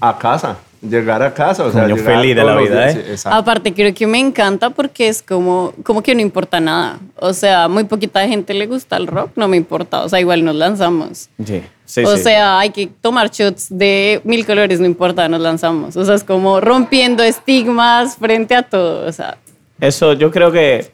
a 0.00 0.16
casa, 0.16 0.58
llegar 0.80 1.22
a 1.22 1.32
casa. 1.34 1.64
O 1.64 1.72
sea, 1.72 1.86
llegar 1.86 2.16
feliz 2.16 2.36
de 2.36 2.44
la 2.44 2.56
vida, 2.56 2.86
días, 2.86 2.96
¿eh? 2.96 3.02
sí, 3.04 3.10
exacto. 3.10 3.38
Aparte, 3.38 3.74
creo 3.74 3.92
que 3.92 4.06
me 4.06 4.18
encanta 4.18 4.70
porque 4.70 5.08
es 5.08 5.22
como, 5.22 5.72
como 5.82 6.02
que 6.02 6.14
no 6.14 6.20
importa 6.20 6.60
nada. 6.60 6.98
O 7.16 7.32
sea, 7.32 7.68
muy 7.68 7.84
poquita 7.84 8.26
gente 8.28 8.54
le 8.54 8.66
gusta 8.66 8.96
el 8.96 9.06
rock, 9.06 9.32
no 9.36 9.48
me 9.48 9.56
importa. 9.56 10.04
O 10.04 10.08
sea, 10.08 10.20
igual 10.20 10.44
nos 10.44 10.54
lanzamos. 10.54 11.28
Sí, 11.44 11.62
sí, 11.84 12.04
o 12.04 12.16
sí. 12.16 12.22
sea, 12.22 12.58
hay 12.60 12.70
que 12.70 12.86
tomar 12.86 13.30
shots 13.30 13.66
de 13.70 14.20
mil 14.24 14.46
colores, 14.46 14.80
no 14.80 14.86
importa, 14.86 15.28
nos 15.28 15.40
lanzamos. 15.40 15.96
O 15.96 16.04
sea, 16.04 16.14
es 16.14 16.24
como 16.24 16.60
rompiendo 16.60 17.22
estigmas 17.22 18.16
frente 18.16 18.54
a 18.54 18.62
todo. 18.62 19.06
O 19.06 19.12
sea, 19.12 19.36
Eso 19.80 20.12
yo 20.14 20.30
creo 20.30 20.50
que 20.50 20.90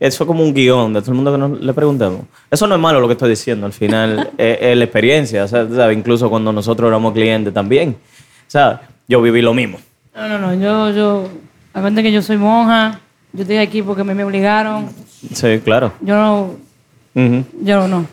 eso 0.00 0.26
como 0.26 0.42
un 0.44 0.54
guion 0.54 0.92
de 0.92 1.00
todo 1.00 1.10
el 1.10 1.16
mundo 1.16 1.32
que 1.32 1.38
nos 1.38 1.60
le 1.60 1.72
preguntamos. 1.72 2.20
Eso 2.50 2.66
no 2.66 2.74
es 2.76 2.80
malo 2.80 3.00
lo 3.00 3.08
que 3.08 3.12
estoy 3.14 3.30
diciendo, 3.30 3.66
al 3.66 3.72
final 3.72 4.30
es, 4.38 4.58
es 4.60 4.76
la 4.76 4.84
experiencia, 4.84 5.44
o 5.44 5.48
sea, 5.48 5.66
¿sabes? 5.68 5.96
incluso 5.96 6.30
cuando 6.30 6.52
nosotros 6.52 6.88
éramos 6.88 7.12
clientes 7.12 7.52
también. 7.52 7.96
O 8.46 8.50
sea, 8.50 8.80
yo 9.08 9.20
viví 9.20 9.42
lo 9.42 9.52
mismo. 9.54 9.78
No, 10.14 10.28
no, 10.28 10.38
no. 10.38 10.54
Yo, 10.54 10.90
yo. 10.96 11.28
Acuérdate 11.74 12.02
que 12.02 12.12
yo 12.12 12.22
soy 12.22 12.36
monja. 12.38 13.00
Yo 13.32 13.42
estoy 13.42 13.58
aquí 13.58 13.82
porque 13.82 14.02
me, 14.04 14.14
me 14.14 14.24
obligaron. 14.24 14.88
Sí, 15.34 15.60
claro. 15.64 15.92
Yo 16.00 16.14
no. 16.16 16.54
Yo 17.62 17.86
no. 17.88 18.06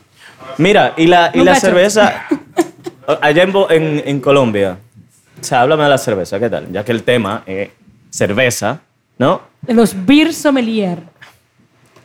Mira, 0.57 0.93
y 0.97 1.07
la, 1.07 1.31
y 1.33 1.41
la 1.43 1.55
cerveza, 1.55 2.25
allá 3.21 3.43
en, 3.43 3.51
Bo- 3.53 3.69
en, 3.69 4.01
en 4.05 4.19
Colombia, 4.19 4.77
o 5.39 5.43
sea, 5.43 5.61
háblame 5.61 5.83
de 5.83 5.89
la 5.89 5.97
cerveza, 5.97 6.39
¿qué 6.39 6.49
tal? 6.49 6.71
Ya 6.71 6.83
que 6.83 6.91
el 6.91 7.03
tema 7.03 7.43
es 7.45 7.69
cerveza, 8.09 8.81
¿no? 9.17 9.41
De 9.61 9.73
los 9.73 10.05
beer 10.05 10.33
sommelier. 10.33 11.03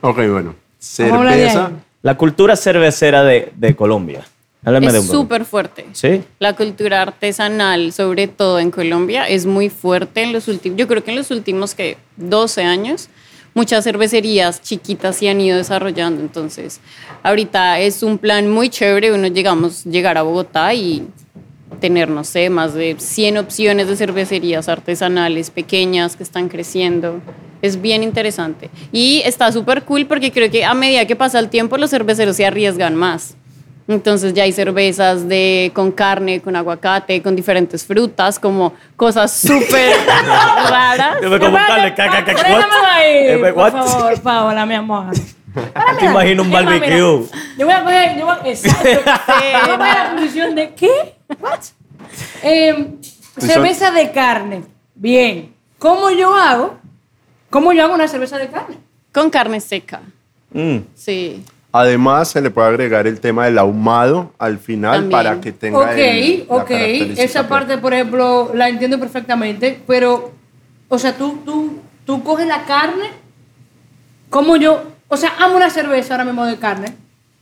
Ok, 0.01 0.17
bueno. 0.17 0.51
De 0.51 0.57
Cerveza. 0.79 1.73
La 2.03 2.17
cultura 2.17 2.57
cervecera 2.57 3.23
de, 3.23 3.53
de 3.55 3.77
Colombia. 3.77 4.25
Háblame 4.65 4.93
de 4.93 4.99
es 4.99 5.05
un 5.05 5.07
poco. 5.09 5.21
súper 5.21 5.45
fuerte. 5.45 5.87
¿Sí? 5.93 6.23
La 6.39 6.55
cultura 6.55 7.03
artesanal, 7.03 7.93
sobre 7.93 8.29
todo 8.29 8.59
en 8.59 8.71
Colombia, 8.71 9.27
es 9.27 9.47
muy 9.47 9.71
fuerte 9.71 10.23
en 10.23 10.33
los 10.33 10.49
últimos, 10.49 10.79
yo 10.79 10.87
creo 10.87 11.03
que 11.03 11.11
en 11.11 11.17
los 11.17 11.31
últimos 11.31 11.75
que 11.75 11.97
12 12.17 12.63
años, 12.63 13.09
muchas 13.55 13.85
cervecerías 13.85 14.61
chiquitas 14.61 15.17
se 15.17 15.31
han 15.31 15.41
ido 15.41 15.57
desarrollando. 15.57 16.21
Entonces, 16.21 16.81
ahorita 17.23 17.81
es 17.81 18.03
un 18.03 18.19
plan 18.19 18.51
muy 18.51 18.69
chévere, 18.69 19.13
uno 19.13 19.29
llegamos, 19.29 19.85
llegar 19.85 20.19
a 20.19 20.23
Bogotá 20.23 20.75
y 20.75 21.07
tener, 21.81 22.09
no 22.09 22.25
sé, 22.25 22.51
más 22.51 22.75
de 22.75 22.97
100 22.99 23.39
opciones 23.39 23.89
de 23.89 23.97
cervecerías 23.97 24.69
artesanales 24.69 25.51
pequeñas 25.51 26.17
que 26.17 26.23
están 26.23 26.49
creciendo. 26.49 27.21
Es 27.63 27.81
bien 27.81 28.03
interesante. 28.03 28.71
Y 28.93 29.23
está 29.25 29.51
súper 29.53 29.83
cool 29.83 30.07
porque 30.07 30.31
creo 30.33 30.51
que 30.51 30.65
a 30.65 30.75
medida 30.75 31.05
que 31.07 31.17
pasa 31.17 31.39
el 31.39 31.49
tiempo 31.49 31.77
los 31.77 31.91
cerveceros 31.91 32.37
se 32.37 32.47
arriesgan 32.47 32.95
más. 32.95 33.35
Entonces 33.89 34.35
ya 34.35 34.45
hay 34.45 34.53
cervezas 34.53 35.29
de, 35.29 35.73
con 35.75 35.91
carne, 35.91 36.41
con 36.41 36.55
aguacate, 36.55 37.21
con 37.23 37.35
diferentes 37.35 37.85
frutas, 37.85 38.39
como 38.39 38.73
cosas 38.95 39.33
súper 39.33 39.97
raras. 40.71 41.17
Yo 41.21 41.29
me 41.29 41.41
como 41.41 41.57
what? 41.57 41.69
ahí, 42.89 43.15
Eh, 43.31 43.53
por 43.53 43.73
favor, 43.73 44.21
Paola, 44.23 44.65
mi 44.65 44.75
amor. 44.75 45.07
Te 45.99 46.07
imagino 46.07 46.43
un 46.43 46.51
barbecue. 46.51 46.99
Yo 46.99 47.27
voy 47.67 47.73
a 47.73 47.83
coger, 47.85 48.19
yo 48.19 48.27
voy 48.27 48.37
a, 48.45 48.49
exacto. 48.49 48.89
Yo 48.89 49.01
voy 49.05 49.73
a 49.73 49.79
poner 49.79 49.95
la 49.95 50.13
posición 50.17 50.55
de 50.55 50.75
¿qué? 50.75 51.15
What? 51.41 51.61
Eh, 52.43 52.89
cerveza 53.39 53.91
de 53.91 54.11
carne. 54.11 54.63
Bien. 54.95 55.53
¿Cómo 55.79 56.11
yo 56.11 56.35
hago? 56.35 56.79
¿Cómo 57.49 57.73
yo 57.73 57.85
hago 57.85 57.95
una 57.95 58.07
cerveza 58.09 58.39
de 58.39 58.49
carne? 58.49 58.77
Con 59.13 59.31
carne 59.31 59.61
seca. 59.61 60.01
Mm. 60.53 60.79
Sí. 60.95 61.45
Además, 61.73 62.29
se 62.29 62.41
le 62.41 62.51
puede 62.51 62.69
agregar 62.69 63.07
el 63.07 63.21
tema 63.21 63.45
del 63.45 63.57
ahumado 63.59 64.33
al 64.39 64.59
final 64.59 64.93
También. 65.03 65.11
para 65.11 65.41
que 65.41 65.53
tenga 65.53 65.79
Ok, 65.79 65.93
el- 65.97 66.47
la 66.49 66.55
ok. 66.57 66.71
Esa 66.71 67.49
parte, 67.49 67.79
por 67.79 67.95
ejemplo, 67.95 68.51
la 68.55 68.69
entiendo 68.69 68.99
perfectamente, 68.99 69.81
pero, 69.87 70.33
o 70.89 70.99
sea, 70.99 71.17
tú, 71.17 71.39
tú, 71.45 71.79
tú 72.05 72.25
coges 72.25 72.47
la 72.49 72.65
carne, 72.65 73.11
como 74.31 74.57
yo, 74.57 74.83
o 75.11 75.17
sea, 75.19 75.35
amo 75.39 75.57
una 75.57 75.69
cerveza 75.69 76.15
ahora 76.15 76.25
mismo 76.25 76.47
de 76.47 76.57
carne. 76.57 76.95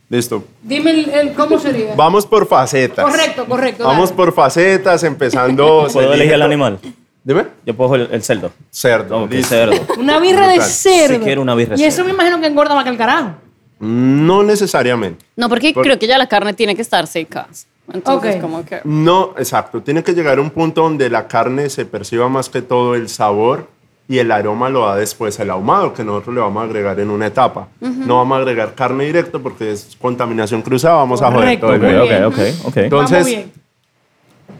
Listo. 0.09 0.43
Dime 0.63 0.91
el, 0.91 1.09
el- 1.09 1.33
cómo 1.33 1.57
sería. 1.59 1.93
Vamos 1.95 2.25
por 2.25 2.47
facetas. 2.47 3.05
Correcto, 3.05 3.45
correcto. 3.45 3.83
Vamos 3.85 4.09
dale. 4.09 4.17
por 4.17 4.33
facetas, 4.33 5.03
empezando. 5.03 5.87
¿Puedo 5.93 6.13
elegir 6.13 6.33
el 6.33 6.39
to- 6.39 6.45
animal? 6.45 6.79
Dime. 7.23 7.45
Yo 7.65 7.75
puedo 7.75 7.95
el, 7.95 8.09
el 8.11 8.23
cerdo. 8.23 8.51
Cerdo. 8.71 9.23
Ok, 9.23 9.31
listo. 9.31 9.49
cerdo. 9.49 9.75
Una 9.99 10.19
birra 10.19 10.47
de 10.47 10.59
cerdo. 10.61 11.15
Si 11.19 11.21
quiero 11.21 11.41
una 11.43 11.53
birra 11.53 11.75
de 11.75 11.81
Y 11.81 11.85
eso 11.85 11.97
cerdo. 11.97 12.07
me 12.07 12.13
imagino 12.15 12.41
que 12.41 12.47
engorda 12.47 12.73
más 12.73 12.83
que 12.83 12.89
el 12.89 12.97
carajo. 12.97 13.33
No 13.79 14.41
necesariamente. 14.43 15.23
No, 15.35 15.47
porque 15.47 15.73
Por- 15.73 15.83
creo 15.83 15.99
que 15.99 16.07
ya 16.07 16.17
la 16.17 16.27
carne 16.27 16.53
tiene 16.53 16.75
que 16.75 16.81
estar 16.81 17.05
seca. 17.07 17.47
Entonces, 17.93 18.35
Ok. 18.35 18.41
como 18.41 18.65
que... 18.65 18.81
No, 18.83 19.33
exacto. 19.37 19.81
Tiene 19.81 20.03
que 20.03 20.13
llegar 20.13 20.37
a 20.37 20.41
un 20.41 20.49
punto 20.51 20.83
donde 20.83 21.09
la 21.09 21.27
carne 21.27 21.69
se 21.69 21.85
perciba 21.85 22.29
más 22.29 22.49
que 22.49 22.61
todo 22.61 22.93
el 22.95 23.09
sabor 23.09 23.67
y 24.09 24.17
el 24.17 24.31
aroma 24.31 24.69
lo 24.69 24.85
da 24.87 24.95
después 24.97 25.39
el 25.39 25.49
ahumado, 25.51 25.93
que 25.93 26.03
nosotros 26.03 26.33
le 26.35 26.41
vamos 26.41 26.59
a 26.61 26.65
agregar 26.65 26.99
en 26.99 27.09
una 27.11 27.27
etapa. 27.27 27.67
No 27.79 28.17
vamos 28.17 28.37
a 28.37 28.41
agregar 28.41 28.73
carne 28.73 29.05
directo 29.05 29.41
porque 29.41 29.71
es 29.71 29.95
contaminación 30.01 30.63
cruzada, 30.63 30.95
vamos 30.95 31.21
a 31.21 31.27
joder 31.31 31.59
Correcto, 31.59 31.65
todo 31.67 31.75
el 31.75 31.81
muy 31.81 31.95
Ok, 31.95 32.03
video. 32.09 32.27
ok, 32.29 32.35
bien. 32.35 32.55
ok, 32.63 32.65
ok. 32.67 32.77
Entonces, 32.77 33.45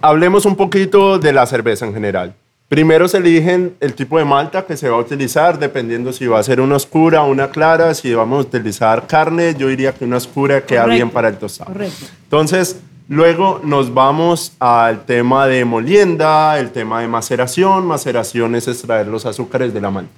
hablemos 0.01 0.45
un 0.45 0.55
poquito 0.55 1.17
de 1.19 1.33
la 1.33 1.45
cerveza 1.45 1.85
en 1.85 1.93
general. 1.93 2.35
Primero 2.67 3.07
se 3.07 3.17
eligen 3.17 3.75
el 3.79 3.95
tipo 3.95 4.19
de 4.19 4.25
malta 4.25 4.63
que 4.67 4.77
se 4.77 4.87
va 4.87 4.97
a 4.97 4.99
utilizar, 4.99 5.57
dependiendo 5.57 6.13
si 6.13 6.27
va 6.27 6.37
a 6.37 6.43
ser 6.43 6.61
una 6.61 6.75
oscura 6.75 7.23
una 7.23 7.49
clara. 7.49 7.95
Si 7.95 8.13
vamos 8.13 8.37
a 8.45 8.47
utilizar 8.47 9.07
carne, 9.07 9.55
yo 9.57 9.67
diría 9.67 9.91
que 9.93 10.05
una 10.05 10.17
oscura 10.17 10.61
queda 10.61 10.81
Correcto. 10.83 10.95
bien 10.95 11.09
para 11.09 11.29
el 11.29 11.37
tostado. 11.37 11.71
Correcto. 11.73 12.05
Entonces, 12.25 12.79
luego 13.09 13.59
nos 13.63 13.93
vamos 13.93 14.53
al 14.59 15.03
tema 15.03 15.47
de 15.47 15.65
molienda, 15.65 16.57
el 16.57 16.71
tema 16.71 17.01
de 17.01 17.09
maceración. 17.09 17.85
Maceración 17.85 18.55
es 18.55 18.69
extraer 18.69 19.07
los 19.07 19.25
azúcares 19.25 19.73
de 19.73 19.81
la 19.81 19.91
malta 19.91 20.13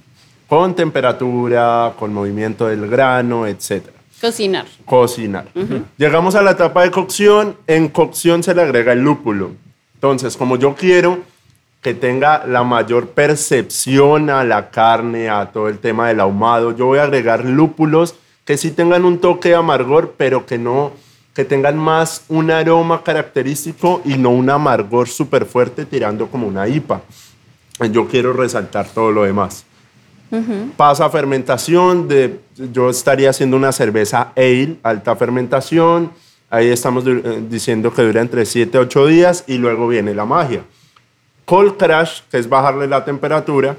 con 0.52 0.74
temperatura, 0.74 1.94
con 1.98 2.12
movimiento 2.12 2.66
del 2.66 2.86
grano, 2.86 3.46
etcétera 3.46 3.96
Cocinar. 4.20 4.66
cocinar. 4.84 5.46
Llegamos 5.96 6.34
a 6.34 6.42
la 6.42 6.50
etapa 6.50 6.82
de 6.82 6.90
cocción. 6.90 7.56
En 7.66 7.88
cocción 7.88 8.42
se 8.42 8.54
le 8.54 8.60
agrega 8.60 8.92
el 8.92 9.00
lúpulo. 9.00 9.52
Entonces, 9.94 10.36
como 10.36 10.56
yo 10.56 10.74
quiero 10.74 11.20
que 11.80 11.94
tenga 11.94 12.46
la 12.46 12.64
mayor 12.64 13.08
percepción 13.08 14.28
a 14.28 14.44
la 14.44 14.68
carne, 14.68 15.30
a 15.30 15.50
todo 15.52 15.68
el 15.68 15.78
tema 15.78 16.08
del 16.08 16.20
ahumado, 16.20 16.76
yo 16.76 16.84
voy 16.84 16.98
a 16.98 17.04
agregar 17.04 17.46
lúpulos 17.46 18.14
que 18.44 18.58
sí 18.58 18.70
tengan 18.72 19.06
un 19.06 19.18
toque 19.18 19.48
de 19.48 19.54
amargor, 19.54 20.14
pero 20.18 20.44
que 20.44 20.58
no 20.58 20.92
que 21.34 21.44
tengan 21.44 21.78
más 21.78 22.24
un 22.28 22.50
aroma 22.50 23.02
característico 23.02 24.02
y 24.04 24.16
no 24.18 24.30
un 24.30 24.50
amargor 24.50 25.08
súper 25.08 25.46
fuerte 25.46 25.86
tirando 25.86 26.28
como 26.28 26.46
una 26.46 26.68
IPA. 26.68 27.02
Yo 27.90 28.06
quiero 28.06 28.32
resaltar 28.32 28.86
todo 28.88 29.10
lo 29.10 29.24
demás 29.24 29.64
pasa 30.76 31.06
a 31.06 31.10
fermentación, 31.10 32.08
de, 32.08 32.40
yo 32.72 32.88
estaría 32.88 33.30
haciendo 33.30 33.56
una 33.56 33.70
cerveza 33.72 34.32
ale, 34.34 34.76
alta 34.82 35.14
fermentación, 35.14 36.10
ahí 36.48 36.68
estamos 36.68 37.04
eh, 37.06 37.42
diciendo 37.48 37.92
que 37.92 38.02
dura 38.02 38.20
entre 38.22 38.46
7 38.46 38.78
a 38.78 38.80
8 38.82 39.06
días 39.06 39.44
y 39.46 39.58
luego 39.58 39.88
viene 39.88 40.14
la 40.14 40.24
magia. 40.24 40.62
Cold 41.44 41.76
crash, 41.76 42.20
que 42.30 42.38
es 42.38 42.48
bajarle 42.48 42.86
la 42.86 43.04
temperatura, 43.04 43.76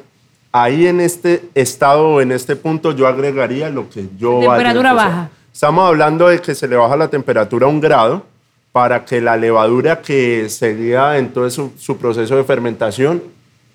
ahí 0.51 0.85
en 0.85 1.01
este 1.01 1.49
estado 1.55 2.07
o 2.09 2.21
en 2.21 2.31
este 2.31 2.55
punto 2.55 2.91
yo 2.91 3.07
agregaría 3.07 3.69
lo 3.69 3.89
que 3.89 4.07
yo... 4.17 4.41
Temperatura 4.41 4.93
baja. 4.93 5.29
Estamos 5.53 5.87
hablando 5.87 6.27
de 6.29 6.41
que 6.41 6.55
se 6.55 6.67
le 6.67 6.75
baja 6.75 6.97
la 6.97 7.09
temperatura 7.09 7.67
a 7.67 7.69
un 7.69 7.79
grado 7.79 8.23
para 8.71 9.05
que 9.05 9.21
la 9.21 9.37
levadura 9.37 10.01
que 10.01 10.49
seguía 10.49 11.19
en 11.19 11.31
todo 11.31 11.47
su, 11.51 11.71
su 11.77 11.97
proceso 11.97 12.35
de 12.35 12.43
fermentación 12.43 13.21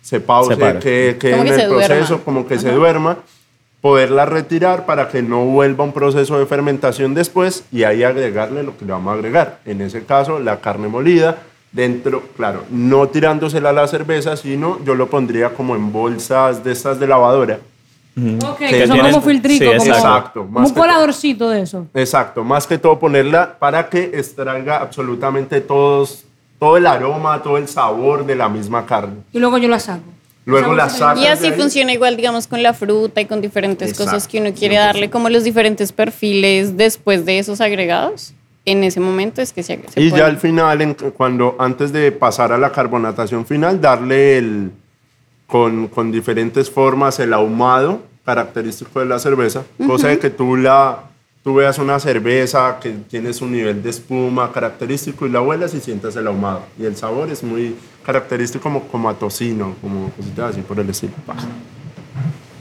se 0.02 0.18
pause, 0.18 0.56
Se 0.56 0.78
que, 0.80 1.10
en 1.10 1.18
que 1.18 1.30
el 1.30 1.46
duerma. 1.46 1.86
proceso 1.86 2.24
como 2.24 2.48
que 2.48 2.58
se 2.58 2.72
duerma, 2.72 3.18
poderla 3.80 4.26
retirar 4.26 4.86
para 4.86 5.08
que 5.08 5.22
no 5.22 5.44
vuelva 5.44 5.84
un 5.84 5.92
proceso 5.92 6.36
de 6.38 6.46
fermentación 6.46 7.14
después 7.14 7.62
y 7.70 7.84
ahí 7.84 8.02
agregarle 8.02 8.64
lo 8.64 8.76
que 8.76 8.84
le 8.84 8.92
vamos 8.92 9.12
a 9.12 9.14
agregar. 9.14 9.60
En 9.64 9.80
ese 9.80 10.04
caso, 10.04 10.40
la 10.40 10.60
carne 10.60 10.88
molida, 10.88 11.42
dentro, 11.70 12.24
claro, 12.36 12.64
no 12.70 13.08
tirándosela 13.08 13.70
a 13.70 13.72
la 13.72 13.86
cerveza, 13.86 14.36
sino 14.36 14.82
yo 14.84 14.96
lo 14.96 15.08
pondría 15.08 15.50
como 15.50 15.76
en 15.76 15.92
bolsas 15.92 16.64
de 16.64 16.72
estas 16.72 16.98
de 16.98 17.06
lavadora. 17.06 17.60
Ok, 18.44 18.58
Que 18.58 18.66
que 18.68 18.86
son 18.86 18.96
tienes- 18.96 19.12
como 19.14 19.26
filtrico, 19.26 19.64
sí, 19.72 19.78
como, 19.78 19.94
exacto, 19.94 20.40
como 20.52 20.66
un 20.66 20.74
coladorcito 20.74 21.50
de 21.50 21.62
eso. 21.62 21.86
Exacto, 21.94 22.44
más 22.44 22.66
que 22.66 22.78
todo 22.78 22.98
ponerla 22.98 23.58
para 23.58 23.88
que 23.88 24.04
extraiga 24.14 24.78
absolutamente 24.78 25.60
todos, 25.60 26.24
todo 26.58 26.76
el 26.76 26.86
aroma, 26.86 27.42
todo 27.42 27.56
el 27.58 27.68
sabor 27.68 28.26
de 28.26 28.34
la 28.34 28.48
misma 28.48 28.84
carne. 28.86 29.16
Y 29.32 29.38
luego 29.38 29.58
yo 29.58 29.68
la 29.68 29.78
saco. 29.78 30.02
Luego 30.44 30.72
la 30.74 30.88
sacas 30.88 31.22
Y 31.22 31.26
así 31.26 31.52
funciona 31.52 31.92
igual, 31.92 32.16
digamos, 32.16 32.46
con 32.46 32.62
la 32.62 32.72
fruta 32.72 33.20
y 33.20 33.26
con 33.26 33.42
diferentes 33.42 33.90
Exacto, 33.90 34.12
cosas 34.12 34.26
que 34.26 34.40
uno 34.40 34.50
quiere 34.54 34.76
100%. 34.76 34.78
darle, 34.86 35.10
como 35.10 35.28
los 35.28 35.44
diferentes 35.44 35.92
perfiles 35.92 36.76
después 36.78 37.26
de 37.26 37.38
esos 37.38 37.60
agregados. 37.60 38.32
En 38.64 38.82
ese 38.82 38.98
momento 38.98 39.40
es 39.42 39.52
que 39.52 39.62
se, 39.62 39.78
se 39.88 40.00
Y 40.00 40.08
pone. 40.10 40.20
ya 40.22 40.26
al 40.26 40.38
final, 40.38 40.80
en- 40.80 40.94
cuando 40.94 41.54
antes 41.58 41.92
de 41.92 42.12
pasar 42.12 42.52
a 42.52 42.56
la 42.58 42.72
carbonatación 42.72 43.44
final, 43.44 43.78
darle 43.80 44.38
el, 44.38 44.70
con, 45.46 45.88
con 45.88 46.10
diferentes 46.12 46.70
formas 46.70 47.18
el 47.20 47.32
ahumado 47.34 48.00
característico 48.28 49.00
de 49.00 49.06
la 49.06 49.18
cerveza, 49.18 49.62
cosa 49.86 50.08
de 50.08 50.18
que 50.18 50.28
tú, 50.28 50.54
la, 50.54 50.98
tú 51.42 51.54
veas 51.54 51.78
una 51.78 51.98
cerveza 51.98 52.76
que 52.78 52.90
tiene 52.90 53.32
su 53.32 53.46
nivel 53.46 53.82
de 53.82 53.88
espuma 53.88 54.52
característico 54.52 55.26
y 55.26 55.30
la 55.30 55.40
huelas 55.40 55.72
y 55.72 55.80
sientas 55.80 56.14
el 56.14 56.26
ahumado. 56.26 56.60
Y 56.78 56.84
el 56.84 56.94
sabor 56.94 57.30
es 57.30 57.42
muy 57.42 57.74
característico 58.04 58.62
como, 58.64 58.82
como 58.88 59.08
a 59.08 59.14
tocino, 59.14 59.76
como 59.80 60.10
cositas 60.10 60.50
así 60.50 60.60
por 60.60 60.78
el 60.78 60.90
estilo. 60.90 61.14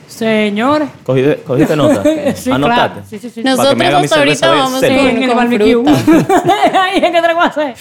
Señores. 0.08 0.88
¿Cogiste, 1.04 1.44
cogiste 1.46 1.76
nota? 1.76 2.02
Sí, 2.38 2.50
Anotate. 2.50 2.92
claro. 2.94 3.06
Sí, 3.10 3.20
sí, 3.20 3.30
sí. 3.30 3.44
Nosotros 3.44 3.76
que 3.76 3.88
hasta 3.88 4.20
ahorita 4.20 4.50
vamos. 4.50 4.80
Sí, 4.80 4.88
con, 4.88 4.96
en 4.96 5.24
el 5.24 5.36
barbecue. 5.36 5.74
fruta. 5.84 6.54
Ay, 6.82 7.02
¿qué 7.02 7.20
otra 7.20 7.34
cosa 7.36 7.72
es? 7.72 7.80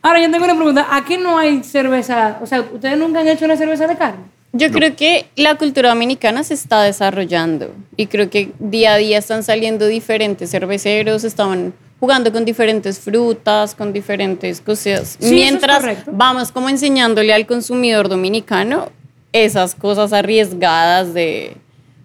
Ahora, 0.00 0.18
yo 0.22 0.30
tengo 0.30 0.46
una 0.46 0.56
pregunta. 0.56 0.86
¿Aquí 0.90 1.18
no 1.18 1.36
hay 1.36 1.62
cerveza? 1.62 2.38
O 2.40 2.46
sea, 2.46 2.62
¿ustedes 2.62 2.96
nunca 2.96 3.20
han 3.20 3.28
hecho 3.28 3.44
una 3.44 3.58
cerveza 3.58 3.86
de 3.86 3.96
carne? 3.96 4.37
Yo 4.52 4.70
creo 4.70 4.96
que 4.96 5.26
la 5.36 5.56
cultura 5.56 5.90
dominicana 5.90 6.42
se 6.42 6.54
está 6.54 6.82
desarrollando 6.82 7.70
y 7.96 8.06
creo 8.06 8.30
que 8.30 8.50
día 8.58 8.94
a 8.94 8.96
día 8.96 9.18
están 9.18 9.42
saliendo 9.44 9.86
diferentes 9.86 10.50
cerveceros, 10.50 11.24
estaban 11.24 11.74
jugando 12.00 12.32
con 12.32 12.44
diferentes 12.44 12.98
frutas, 12.98 13.74
con 13.74 13.92
diferentes 13.92 14.60
cosas, 14.60 15.08
Sí, 15.10 15.16
eso 15.18 15.26
es 15.26 15.32
mientras 15.32 15.80
correcto. 15.80 16.10
vamos 16.14 16.50
como 16.52 16.68
enseñándole 16.70 17.34
al 17.34 17.46
consumidor 17.46 18.08
dominicano 18.08 18.90
esas 19.32 19.74
cosas 19.74 20.12
arriesgadas 20.14 21.12
de, 21.12 21.52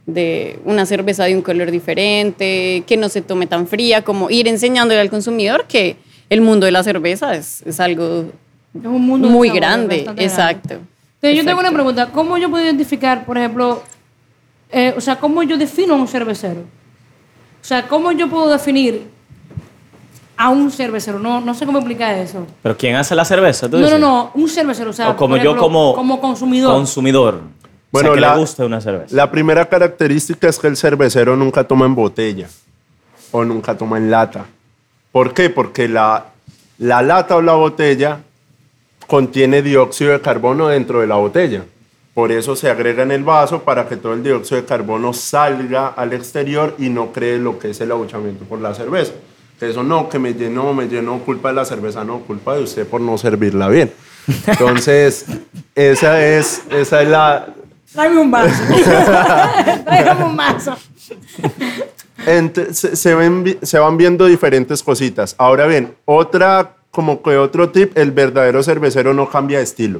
de 0.06 0.60
una 0.66 0.86
cerveza 0.86 1.24
de 1.26 1.36
un 1.36 1.42
color 1.42 1.72
diferente, 1.72 2.84
que 2.86 2.98
no 2.98 3.08
se 3.08 3.22
tome 3.22 3.48
tan 3.48 3.68
fría, 3.68 4.02
como 4.04 4.30
ir 4.30 4.48
enseñándole 4.50 5.00
al 5.00 5.10
consumidor 5.10 5.66
que 5.68 5.96
el 6.30 6.42
mundo 6.42 6.66
de 6.66 6.74
la 6.74 6.84
cerveza 6.84 7.36
es, 7.36 7.62
es 7.66 7.80
algo 7.80 8.26
Es 8.78 8.86
un 8.86 9.02
mundo 9.02 9.30
muy 9.30 9.50
grande, 9.50 10.06
exacto. 10.18 10.70
grande. 10.70 10.93
Entonces, 11.24 11.38
yo 11.38 11.46
tengo 11.50 11.62
una 11.62 11.72
pregunta. 11.72 12.10
¿Cómo 12.12 12.38
yo 12.38 12.50
puedo 12.50 12.66
identificar, 12.66 13.26
por 13.26 13.38
ejemplo, 13.38 13.82
eh, 14.70 14.94
o 14.98 15.00
sea, 15.00 15.18
cómo 15.18 15.42
yo 15.44 15.58
defino 15.58 15.94
a 15.94 15.98
un 15.98 16.08
cervecero? 16.08 16.60
O 17.62 17.66
sea, 17.66 17.88
¿cómo 17.88 18.12
yo 18.12 18.30
puedo 18.30 18.50
definir 18.50 19.08
a 20.36 20.50
un 20.50 20.70
cervecero? 20.70 21.20
No, 21.20 21.40
no 21.40 21.54
sé 21.54 21.66
cómo 21.66 21.78
explicar 21.78 22.14
eso. 22.16 22.46
¿Pero 22.62 22.76
quién 22.76 22.96
hace 22.98 23.16
la 23.16 23.24
cerveza? 23.24 23.70
¿Tú 23.70 23.78
No, 23.78 23.84
no, 23.84 23.86
dices? 23.86 24.00
no, 24.02 24.32
un 24.34 24.50
cervecero, 24.50 24.90
o 24.90 24.94
sea, 24.94 25.12
O 25.12 25.16
como 25.16 25.38
yo 25.38 25.44
ejemplo, 25.44 25.62
como, 25.62 25.96
como 25.96 26.20
consumidor. 26.20 26.74
consumidor. 26.74 27.40
Bueno, 27.90 28.10
o 28.10 28.12
sea, 28.12 28.16
que 28.16 28.22
la- 28.22 28.34
le 28.34 28.40
gusta 28.42 28.66
una 28.66 28.82
cerveza. 28.82 29.16
La 29.16 29.32
primera 29.32 29.64
característica 29.70 30.50
es 30.50 30.60
que 30.60 30.68
el 30.68 30.76
cervecero 30.76 31.38
nunca 31.38 31.64
toma 31.64 31.86
en 31.86 31.96
botella 31.96 32.50
o 33.32 33.46
nunca 33.46 33.78
toma 33.78 33.98
en 33.98 34.12
lata. 34.12 34.46
¿Por 35.14 35.34
qué? 35.34 35.50
Porque 35.50 35.88
la, 35.88 36.26
la 36.80 37.02
lata 37.02 37.38
o 37.38 37.42
la 37.42 37.54
botella 37.54 38.18
contiene 39.08 39.62
dióxido 39.62 40.12
de 40.12 40.22
carbono 40.22 40.68
dentro 40.68 41.02
de 41.02 41.08
la 41.08 41.16
botella. 41.16 41.64
Por 42.14 42.32
eso 42.32 42.56
se 42.56 42.70
agrega 42.70 43.02
en 43.04 43.12
el 43.12 43.24
vaso 43.24 43.64
para 43.64 43.88
que 43.88 43.98
todo 43.98 44.14
el 44.14 44.24
dióxido 44.24 44.62
de 44.62 44.68
carbono 44.68 45.14
salga 45.14 45.88
al 45.88 46.14
exterior 46.14 46.76
y 46.78 46.90
no 46.90 47.12
cree 47.12 47.40
lo 47.40 47.58
que 47.58 47.72
es 47.72 47.82
el 47.82 47.92
abuchamiento 47.92 48.46
por 48.46 48.60
la 48.62 48.74
cerveza. 48.76 49.14
Que 49.60 49.70
eso 49.70 49.82
no, 49.84 50.10
que 50.10 50.20
me 50.20 50.34
llenó, 50.34 50.74
me 50.74 50.88
llenó, 50.88 51.20
culpa 51.20 51.50
de 51.50 51.56
la 51.56 51.66
cerveza, 51.66 52.04
no, 52.04 52.20
culpa 52.20 52.56
de 52.56 52.64
usted 52.64 52.86
por 52.88 53.02
no 53.02 53.18
servirla 53.18 53.68
bien. 53.70 53.92
Entonces, 54.48 55.26
esa 55.76 56.24
es, 56.26 56.62
esa 56.70 57.02
es 57.02 57.08
la, 57.10 57.48
Tráeme 57.94 58.22
un 58.22 58.32
vaso. 58.32 58.54
Tráigame 59.86 60.24
un 60.26 60.36
vaso. 60.38 60.76
Ent- 62.26 62.74
se, 62.74 62.96
se 62.96 63.16
ven 63.16 63.44
vi- 63.44 63.58
se 63.62 63.78
van 63.80 63.98
viendo 63.98 64.26
diferentes 64.26 64.82
cositas. 64.82 65.36
Ahora 65.38 65.68
bien, 65.68 65.94
otra, 66.06 66.76
como 66.94 67.24
que 67.24 67.36
otro 67.38 67.72
tip, 67.72 67.98
el 67.98 68.12
verdadero 68.12 68.62
cervecero 68.62 69.16
no 69.16 69.28
cambia 69.28 69.58
de 69.58 69.64
estilo. 69.64 70.00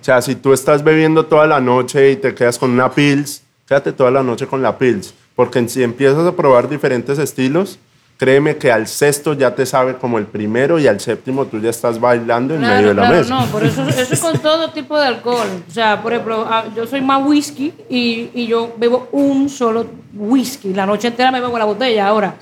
O 0.00 0.04
sea, 0.04 0.22
si 0.22 0.36
tú 0.36 0.54
estás 0.54 0.82
bebiendo 0.82 1.26
toda 1.26 1.46
la 1.46 1.60
noche 1.60 2.12
y 2.12 2.16
te 2.16 2.34
quedas 2.34 2.58
con 2.58 2.70
una 2.70 2.90
Pils, 2.90 3.42
quédate 3.68 3.92
toda 3.92 4.10
la 4.10 4.22
noche 4.22 4.46
con 4.46 4.62
la 4.62 4.78
Pils. 4.78 5.12
Porque 5.36 5.68
si 5.68 5.82
empiezas 5.82 6.26
a 6.26 6.32
probar 6.32 6.66
diferentes 6.66 7.18
estilos, 7.18 7.78
créeme 8.16 8.56
que 8.56 8.72
al 8.72 8.86
sexto 8.86 9.34
ya 9.34 9.54
te 9.54 9.66
sabe 9.66 9.96
como 9.96 10.16
el 10.16 10.24
primero 10.24 10.78
y 10.78 10.86
al 10.86 10.98
séptimo 10.98 11.44
tú 11.44 11.60
ya 11.60 11.68
estás 11.68 12.00
bailando 12.00 12.54
en 12.54 12.62
medio 12.62 12.88
de 12.88 12.94
la 12.94 13.02
claro, 13.02 13.16
mesa. 13.18 13.40
no, 13.40 13.46
por 13.48 13.62
eso, 13.62 13.86
eso 13.86 14.14
es 14.14 14.18
con 14.18 14.38
todo 14.42 14.70
tipo 14.70 14.98
de 14.98 15.08
alcohol. 15.08 15.62
O 15.68 15.70
sea, 15.70 16.02
por 16.02 16.14
ejemplo, 16.14 16.46
ah, 16.48 16.64
yo 16.74 16.86
soy 16.86 17.02
más 17.02 17.22
whisky 17.22 17.74
y, 17.90 18.30
y 18.32 18.46
yo 18.46 18.72
bebo 18.78 19.10
un 19.12 19.50
solo 19.50 19.86
whisky. 20.14 20.72
La 20.72 20.86
noche 20.86 21.08
entera 21.08 21.30
me 21.30 21.42
bebo 21.42 21.58
la 21.58 21.66
botella. 21.66 22.08
Ahora, 22.08 22.34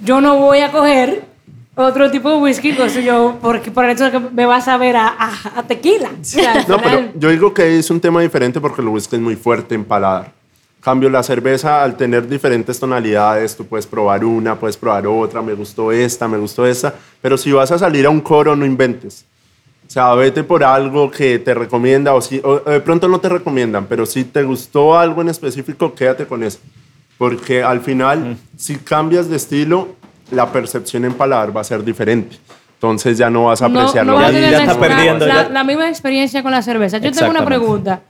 yo 0.00 0.20
no 0.20 0.36
voy 0.36 0.58
a 0.58 0.70
coger 0.70 1.37
otro 1.78 2.10
tipo 2.10 2.28
de 2.30 2.36
whisky, 2.38 2.74
cosa 2.74 3.00
yo, 3.00 3.38
porque 3.40 3.70
por 3.70 3.84
el 3.84 3.92
hecho 3.92 4.04
de 4.04 4.10
que 4.10 4.20
me 4.20 4.46
vas 4.46 4.66
a 4.68 4.76
ver 4.76 4.96
a, 4.96 5.08
a- 5.08 5.58
a 5.60 5.62
tequila. 5.62 6.10
O 6.20 6.24
sea, 6.24 6.64
No, 6.68 6.78
pero 6.78 7.10
yo 7.14 7.30
digo 7.30 7.54
que 7.54 7.78
es 7.78 7.90
un 7.90 8.00
tema 8.00 8.20
diferente 8.20 8.60
porque 8.60 8.82
el 8.82 8.88
whisky 8.88 9.16
es 9.16 9.22
muy 9.22 9.36
fuerte 9.36 9.74
en 9.74 9.84
paladar. 9.84 10.32
Cambio 10.80 11.10
la 11.10 11.22
cerveza, 11.22 11.82
al 11.82 11.96
tener 11.96 12.28
diferentes 12.28 12.78
tonalidades, 12.78 13.56
tú 13.56 13.66
puedes 13.66 13.86
probar 13.86 14.24
una, 14.24 14.54
puedes 14.56 14.76
probar 14.76 15.06
otra, 15.06 15.42
me 15.42 15.52
gustó 15.54 15.90
esta, 15.92 16.28
me 16.28 16.38
gustó 16.38 16.66
esta, 16.66 16.94
pero 17.20 17.36
si 17.36 17.50
vas 17.52 17.70
a 17.72 17.78
salir 17.78 18.06
a 18.06 18.10
un 18.10 18.20
coro, 18.20 18.54
no 18.54 18.64
inventes. 18.64 19.24
O 19.86 19.90
sea, 19.90 20.14
vete 20.14 20.44
por 20.44 20.62
algo 20.62 21.10
que 21.10 21.38
te 21.38 21.54
recomienda 21.54 22.12
o, 22.14 22.20
si, 22.20 22.40
o 22.44 22.58
de 22.60 22.80
pronto 22.80 23.08
no 23.08 23.18
te 23.20 23.28
recomiendan, 23.28 23.86
pero 23.86 24.04
si 24.06 24.24
te 24.24 24.42
gustó 24.42 24.98
algo 24.98 25.22
en 25.22 25.30
específico, 25.30 25.94
quédate 25.94 26.26
con 26.26 26.42
eso. 26.42 26.58
Porque 27.16 27.62
al 27.62 27.80
final, 27.80 28.36
si 28.56 28.76
cambias 28.76 29.28
de 29.28 29.36
estilo, 29.36 29.88
la 30.30 30.50
percepción 30.52 31.04
en 31.04 31.14
paladar 31.14 31.56
va 31.56 31.60
a 31.60 31.64
ser 31.64 31.82
diferente. 31.84 32.36
Entonces 32.74 33.18
ya 33.18 33.28
no 33.30 33.44
vas 33.46 33.60
a 33.62 33.68
No- 33.68 33.80
apreciar 33.80 34.06
no 34.06 34.18
a 34.18 34.22
Ya- 34.22 34.26
tener 34.28 34.42
ya 34.50 34.56
la, 34.58 34.58
está 34.64 34.74
la- 34.74 34.80
perdiendo, 34.80 35.26
La, 35.26 35.34
ya. 35.44 35.48
la 35.48 35.64
misma 35.64 35.88
experiencia 35.88 36.42
con 36.42 36.52
la 36.52 36.62
cerveza. 36.62 36.98
Yo 36.98 37.10
tengo 37.12 37.30
una 37.30 37.44
pregunta. 37.44 38.00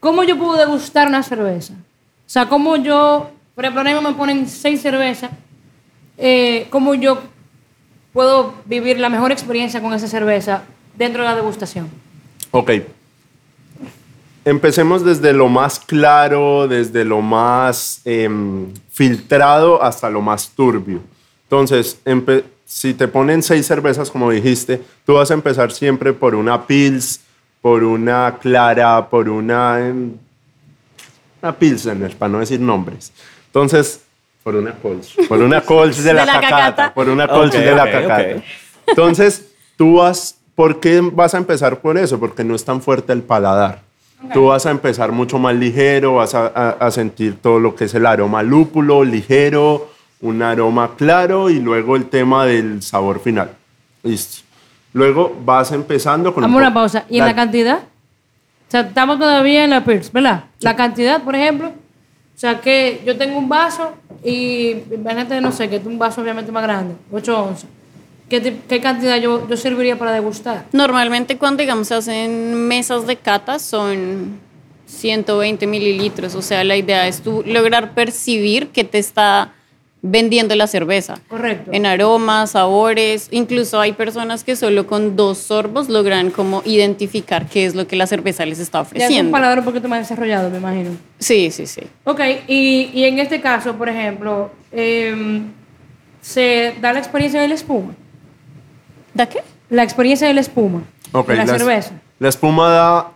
¿Cómo 0.00 0.22
yo 0.24 0.36
puedo 0.38 0.56
degustar 0.56 1.08
una 1.08 1.22
cerveza? 1.22 1.74
O 1.74 2.28
sea, 2.32 2.48
¿cómo 2.48 2.76
yo, 2.76 3.30
por 3.54 3.64
ejemplo, 3.64 3.80
ahora 3.80 3.92
mismo 3.94 4.08
me 4.10 4.16
ponen 4.16 4.48
seis 4.48 4.80
cervezas, 4.82 5.30
eh, 6.18 6.66
¿cómo 6.70 6.94
yo 6.94 7.20
puedo 8.12 8.54
vivir 8.64 8.98
la 9.00 9.08
mejor 9.08 9.32
experiencia 9.32 9.80
con 9.80 9.92
esa 9.92 10.06
cerveza 10.08 10.62
dentro 10.96 11.22
de 11.22 11.28
la 11.28 11.34
degustación? 11.36 11.88
Ok. 12.52 12.70
Empecemos 14.44 15.04
desde 15.04 15.32
lo 15.32 15.48
más 15.48 15.78
claro, 15.78 16.66
desde 16.66 17.04
lo 17.04 17.20
más 17.22 18.00
em, 18.04 18.66
filtrado 18.90 19.82
hasta 19.82 20.10
lo 20.10 20.20
más 20.20 20.50
turbio. 20.50 21.00
Entonces, 21.56 21.98
si 22.64 22.94
te 22.94 23.08
ponen 23.08 23.42
seis 23.42 23.66
cervezas, 23.66 24.10
como 24.10 24.30
dijiste, 24.30 24.80
tú 25.04 25.12
vas 25.14 25.30
a 25.30 25.34
empezar 25.34 25.70
siempre 25.70 26.14
por 26.14 26.34
una 26.34 26.66
Pils, 26.66 27.20
por 27.60 27.84
una 27.84 28.38
Clara, 28.40 29.10
por 29.10 29.28
una, 29.28 29.78
em, 29.86 30.12
una 31.42 31.52
Pilsener, 31.54 32.16
para 32.16 32.32
no 32.32 32.38
decir 32.38 32.58
nombres. 32.58 33.12
Entonces, 33.48 34.00
por 34.42 34.54
una 34.56 34.72
Kolsch. 34.72 35.28
Por 35.28 35.40
una 35.42 35.60
Kolsch 35.66 35.98
de 35.98 36.14
la, 36.14 36.20
De 36.22 36.26
la 36.26 36.32
cacata. 36.40 36.56
cacata. 36.56 36.94
Por 36.94 37.10
una 37.10 37.28
Kolsch 37.28 37.54
Ok, 37.54 37.60
de 37.60 37.74
la 37.74 37.84
ok, 37.84 37.90
cacata. 37.90 38.36
ok. 38.38 38.42
Entonces, 38.86 39.52
tú 39.76 39.96
vas, 39.96 40.36
¿por 40.54 40.80
qué 40.80 41.02
vas 41.02 41.34
a 41.34 41.36
empezar 41.36 41.80
por 41.82 41.98
eso? 41.98 42.18
Porque 42.18 42.44
no 42.44 42.54
es 42.54 42.64
tan 42.64 42.80
fuerte 42.80 43.12
el 43.12 43.20
paladar. 43.22 43.82
Tú 44.32 44.46
vas 44.46 44.64
a 44.64 44.70
empezar 44.70 45.12
mucho 45.12 45.38
más 45.38 45.54
ligero, 45.54 46.14
vas 46.14 46.34
a, 46.34 46.46
a- 46.46 46.70
a 46.70 46.90
sentir 46.90 47.36
todo 47.42 47.60
lo 47.60 47.74
que 47.74 47.84
es 47.84 47.94
el 47.94 48.06
aroma 48.06 48.42
lúpulo, 48.42 49.04
ligero, 49.04 49.91
un 50.22 50.40
aroma 50.40 50.94
claro 50.96 51.50
y 51.50 51.60
luego 51.60 51.96
el 51.96 52.06
tema 52.06 52.46
del 52.46 52.82
sabor 52.82 53.20
final. 53.20 53.50
Listo. 54.02 54.42
Luego 54.94 55.36
vas 55.44 55.72
empezando 55.72 56.32
con... 56.32 56.44
un 56.44 56.50
Vamos 56.50 56.62
a 56.62 56.66
una 56.66 56.74
pausa. 56.74 57.04
¿Y 57.10 57.18
en 57.18 57.26
la 57.26 57.34
cantidad? 57.34 57.78
O 57.78 58.70
sea, 58.70 58.80
estamos 58.82 59.18
todavía 59.18 59.64
en 59.64 59.70
la 59.70 59.84
Pierce, 59.84 60.10
¿verdad? 60.12 60.44
La 60.60 60.76
cantidad, 60.76 61.22
por 61.22 61.34
ejemplo. 61.34 61.68
O 61.68 62.38
sea, 62.38 62.60
que 62.60 63.02
yo 63.04 63.16
tengo 63.18 63.36
un 63.36 63.48
vaso 63.48 63.92
y 64.24 64.76
imagínate, 64.92 65.40
no 65.40 65.52
sé, 65.52 65.68
que 65.68 65.76
es 65.76 65.84
un 65.84 65.98
vaso 65.98 66.22
obviamente 66.22 66.50
más 66.52 66.62
grande, 66.62 66.94
8 67.10 67.44
onzas. 67.44 67.68
¿Qué, 68.28 68.60
qué 68.68 68.80
cantidad 68.80 69.18
yo, 69.18 69.46
yo 69.46 69.56
serviría 69.56 69.98
para 69.98 70.12
degustar? 70.12 70.64
Normalmente 70.72 71.36
cuando, 71.36 71.60
digamos, 71.60 71.88
se 71.88 71.94
hacen 71.94 72.66
mesas 72.66 73.06
de 73.06 73.16
cata 73.16 73.58
son 73.58 74.38
120 74.86 75.66
mililitros. 75.66 76.34
O 76.34 76.42
sea, 76.42 76.64
la 76.64 76.76
idea 76.76 77.06
es 77.06 77.20
tú 77.20 77.42
lograr 77.46 77.92
percibir 77.92 78.68
que 78.68 78.84
te 78.84 78.98
está 78.98 79.52
vendiendo 80.04 80.54
la 80.56 80.66
cerveza. 80.66 81.14
Correcto. 81.28 81.70
En 81.72 81.86
aromas, 81.86 82.50
sabores. 82.50 83.28
Incluso 83.30 83.78
hay 83.80 83.92
personas 83.92 84.42
que 84.42 84.56
solo 84.56 84.86
con 84.86 85.14
dos 85.14 85.38
sorbos 85.38 85.88
logran 85.88 86.30
como 86.30 86.60
identificar 86.64 87.46
qué 87.46 87.64
es 87.66 87.74
lo 87.76 87.86
que 87.86 87.94
la 87.94 88.06
cerveza 88.08 88.44
les 88.44 88.58
está 88.58 88.78
Ya 88.78 88.82
es 88.82 88.90
un 88.92 88.96
ofreciendo. 89.02 89.32
paladar 89.32 89.60
un 89.60 89.64
poquito 89.64 89.88
más 89.88 90.00
desarrollado, 90.00 90.50
me 90.50 90.58
imagino. 90.58 90.90
Sí, 91.20 91.50
sí, 91.52 91.66
sí. 91.66 91.82
Ok, 92.04 92.20
y, 92.48 92.90
y 92.92 93.04
en 93.04 93.20
este 93.20 93.40
caso, 93.40 93.74
por 93.76 93.88
ejemplo, 93.88 94.50
em, 94.72 95.44
se 96.20 96.74
da 96.80 96.92
la 96.92 96.98
experiencia 96.98 97.40
de 97.40 97.48
la 97.48 97.54
espuma. 97.54 97.94
¿Da 99.14 99.28
qué? 99.28 99.40
La 99.70 99.82
experiencia 99.84 100.26
de 100.26 100.34
la 100.34 100.40
espuma. 100.40 100.82
Ok, 101.12 101.28
de 101.28 101.36
la 101.36 101.44
las- 101.44 101.58
cerveza. 101.58 101.92
La 102.18 102.28
espuma 102.28 102.68
da... 102.70 103.12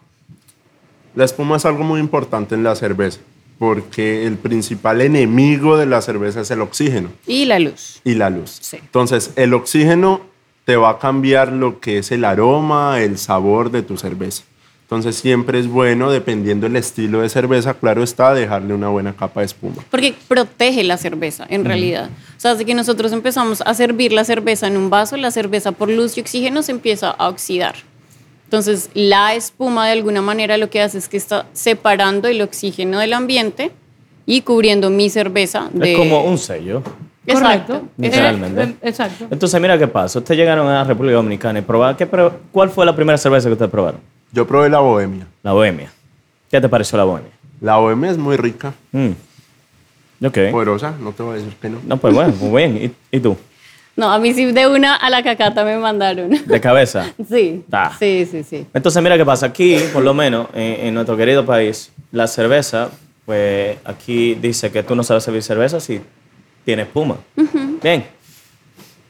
La 1.14 1.24
espuma 1.24 1.56
es 1.56 1.64
algo 1.64 1.82
muy 1.82 1.98
importante 1.98 2.54
en 2.54 2.62
la 2.62 2.76
cerveza, 2.76 3.20
porque 3.58 4.26
el 4.26 4.36
principal 4.36 5.00
enemigo 5.00 5.76
de 5.76 5.86
la 5.86 6.02
cerveza 6.02 6.40
es 6.42 6.50
el 6.50 6.60
oxígeno 6.60 7.08
Y 7.26 7.46
la 7.46 7.58
luz. 7.58 8.00
y 8.04 8.14
la 8.14 8.30
luz. 8.30 8.58
Sí. 8.60 8.76
Entonces, 8.78 9.30
el 9.36 9.54
oxígeno 9.54 10.20
te 10.64 10.76
va 10.76 10.90
a 10.90 10.98
cambiar 10.98 11.52
lo 11.52 11.80
que 11.80 11.98
es 11.98 12.10
el 12.12 12.24
aroma, 12.24 13.00
el 13.00 13.18
sabor 13.18 13.70
de 13.70 13.82
tu 13.82 13.96
cerveza. 13.96 14.42
Entonces, 14.82 15.16
siempre 15.16 15.58
es 15.58 15.66
bueno, 15.66 16.12
dependiendo 16.12 16.66
del 16.68 16.76
estilo 16.76 17.20
de 17.20 17.28
cerveza, 17.28 17.74
claro 17.74 18.04
está, 18.04 18.34
dejarle 18.34 18.72
una 18.72 18.88
buena 18.88 19.16
capa 19.16 19.40
de 19.40 19.46
espuma. 19.46 19.82
Porque 19.90 20.14
protege 20.28 20.84
la 20.84 20.96
cerveza, 20.96 21.44
en 21.48 21.64
realidad. 21.64 22.08
O 22.36 22.40
sea, 22.40 22.52
desde 22.52 22.64
que 22.66 22.74
nosotros 22.74 23.10
empezamos 23.12 23.62
a 23.62 23.74
servir 23.74 24.12
la 24.12 24.22
cerveza 24.24 24.68
en 24.68 24.76
un 24.76 24.88
vaso, 24.88 25.16
la 25.16 25.32
cerveza 25.32 25.72
por 25.72 25.88
luz 25.88 26.16
y 26.16 26.20
oxígeno 26.20 26.62
se 26.62 26.70
empieza 26.70 27.10
a 27.10 27.28
oxidar. 27.28 27.74
Entonces, 28.46 28.90
la 28.94 29.34
espuma 29.34 29.86
de 29.86 29.92
alguna 29.92 30.22
manera 30.22 30.56
lo 30.56 30.70
que 30.70 30.80
hace 30.80 30.98
es 30.98 31.08
que 31.08 31.16
está 31.16 31.46
separando 31.52 32.28
el 32.28 32.40
oxígeno 32.42 33.00
del 33.00 33.12
ambiente 33.12 33.72
y 34.24 34.42
cubriendo 34.42 34.88
mi 34.88 35.10
cerveza 35.10 35.68
de... 35.72 35.92
Es 35.92 35.98
como 35.98 36.24
un 36.24 36.38
sello. 36.38 36.82
Exacto. 37.26 37.72
Correcto. 37.74 37.88
Literalmente. 37.98 38.76
Exacto. 38.82 39.26
Entonces, 39.30 39.60
mira 39.60 39.76
qué 39.76 39.88
pasa. 39.88 40.20
Ustedes 40.20 40.38
llegaron 40.38 40.68
a 40.68 40.74
la 40.74 40.84
República 40.84 41.16
Dominicana 41.16 41.58
y 41.58 41.62
probaron. 41.62 41.96
¿qué 41.96 42.08
¿Cuál 42.52 42.70
fue 42.70 42.86
la 42.86 42.94
primera 42.94 43.18
cerveza 43.18 43.48
que 43.48 43.54
ustedes 43.54 43.70
probaron? 43.70 44.00
Yo 44.32 44.46
probé 44.46 44.68
la 44.68 44.78
bohemia. 44.78 45.26
La 45.42 45.52
Bohemia. 45.52 45.90
¿Qué 46.48 46.60
te 46.60 46.68
pareció 46.68 46.96
la 46.98 47.04
Bohemia? 47.04 47.32
La 47.60 47.76
bohemia 47.78 48.10
es 48.10 48.18
muy 48.18 48.36
rica, 48.36 48.72
Mm. 48.92 49.10
Ok. 50.24 50.38
poderosa, 50.50 50.94
no 51.00 51.12
te 51.12 51.22
voy 51.22 51.32
a 51.34 51.36
decir 51.38 51.54
que 51.60 51.68
no. 51.68 51.78
No, 51.86 51.96
pues 51.96 52.14
bueno, 52.14 52.32
muy 52.40 52.62
bien. 52.62 52.94
¿Y, 53.10 53.16
y 53.16 53.20
tú? 53.20 53.36
No, 53.96 54.12
a 54.12 54.18
mí 54.18 54.34
sí 54.34 54.52
de 54.52 54.66
una 54.66 54.94
a 54.94 55.08
la 55.08 55.22
cacata 55.22 55.64
me 55.64 55.76
mandaron. 55.78 56.30
¿De 56.46 56.60
cabeza? 56.60 57.12
Sí, 57.28 57.64
Ta. 57.70 57.92
sí, 57.98 58.26
sí, 58.30 58.42
sí. 58.44 58.66
Entonces, 58.74 59.02
mira 59.02 59.16
qué 59.16 59.24
pasa. 59.24 59.46
Aquí, 59.46 59.78
por 59.92 60.02
lo 60.04 60.12
menos, 60.12 60.48
en, 60.54 60.86
en 60.88 60.94
nuestro 60.94 61.16
querido 61.16 61.44
país, 61.46 61.90
la 62.12 62.26
cerveza, 62.26 62.90
pues 63.24 63.78
aquí 63.84 64.34
dice 64.34 64.70
que 64.70 64.82
tú 64.82 64.94
no 64.94 65.02
sabes 65.02 65.24
servir 65.24 65.42
cerveza 65.42 65.80
si 65.80 66.00
tiene 66.64 66.82
espuma. 66.82 67.16
Bien. 67.82 68.04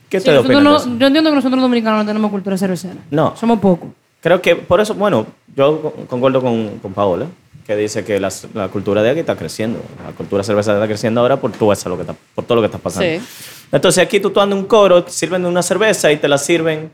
¿Qué 0.09 0.21
Sí, 0.21 0.29
no- 0.29 0.39
eso? 0.77 0.87
yo 0.97 1.07
entiendo 1.07 1.29
que 1.31 1.35
nosotros 1.35 1.51
los 1.59 1.61
dominicanos 1.63 1.99
no 1.99 2.05
tenemos 2.07 2.31
cultura 2.31 2.57
cervecera. 2.57 2.95
No. 3.11 3.35
Somos 3.35 3.59
pocos. 3.59 3.89
Creo 4.21 4.41
que 4.41 4.55
por 4.55 4.79
eso, 4.79 4.93
bueno, 4.93 5.27
yo 5.55 5.81
co- 5.81 5.91
concuerdo 6.07 6.41
con, 6.41 6.79
con 6.79 6.93
Paola, 6.93 7.25
que 7.67 7.75
dice 7.75 8.05
que 8.05 8.17
la, 8.17 8.31
la 8.53 8.69
cultura 8.69 9.03
de 9.03 9.09
aquí 9.09 9.19
está 9.19 9.35
creciendo. 9.35 9.81
La 10.05 10.13
cultura 10.13 10.41
cerveza 10.41 10.73
está 10.73 10.87
creciendo 10.87 11.19
ahora 11.19 11.35
por 11.35 11.51
todo, 11.51 11.73
eso, 11.73 11.89
lo 11.89 11.97
que 11.97 12.03
está, 12.03 12.15
por 12.33 12.45
todo 12.45 12.55
lo 12.55 12.61
que 12.61 12.67
está 12.67 12.77
pasando. 12.77 13.21
Sí. 13.21 13.67
Entonces 13.73 14.01
aquí 14.01 14.21
tú 14.21 14.31
andas 14.39 14.57
un 14.57 14.65
coro, 14.65 15.03
te 15.03 15.11
sirven 15.11 15.43
de 15.43 15.49
una 15.49 15.61
cerveza 15.61 16.09
y 16.09 16.15
te 16.15 16.29
la 16.29 16.37
sirven 16.37 16.89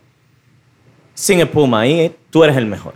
sin 1.14 1.42
espuma. 1.42 1.88
Y 1.88 2.12
tú 2.32 2.44
eres 2.44 2.58
el 2.58 2.66
mejor. 2.66 2.96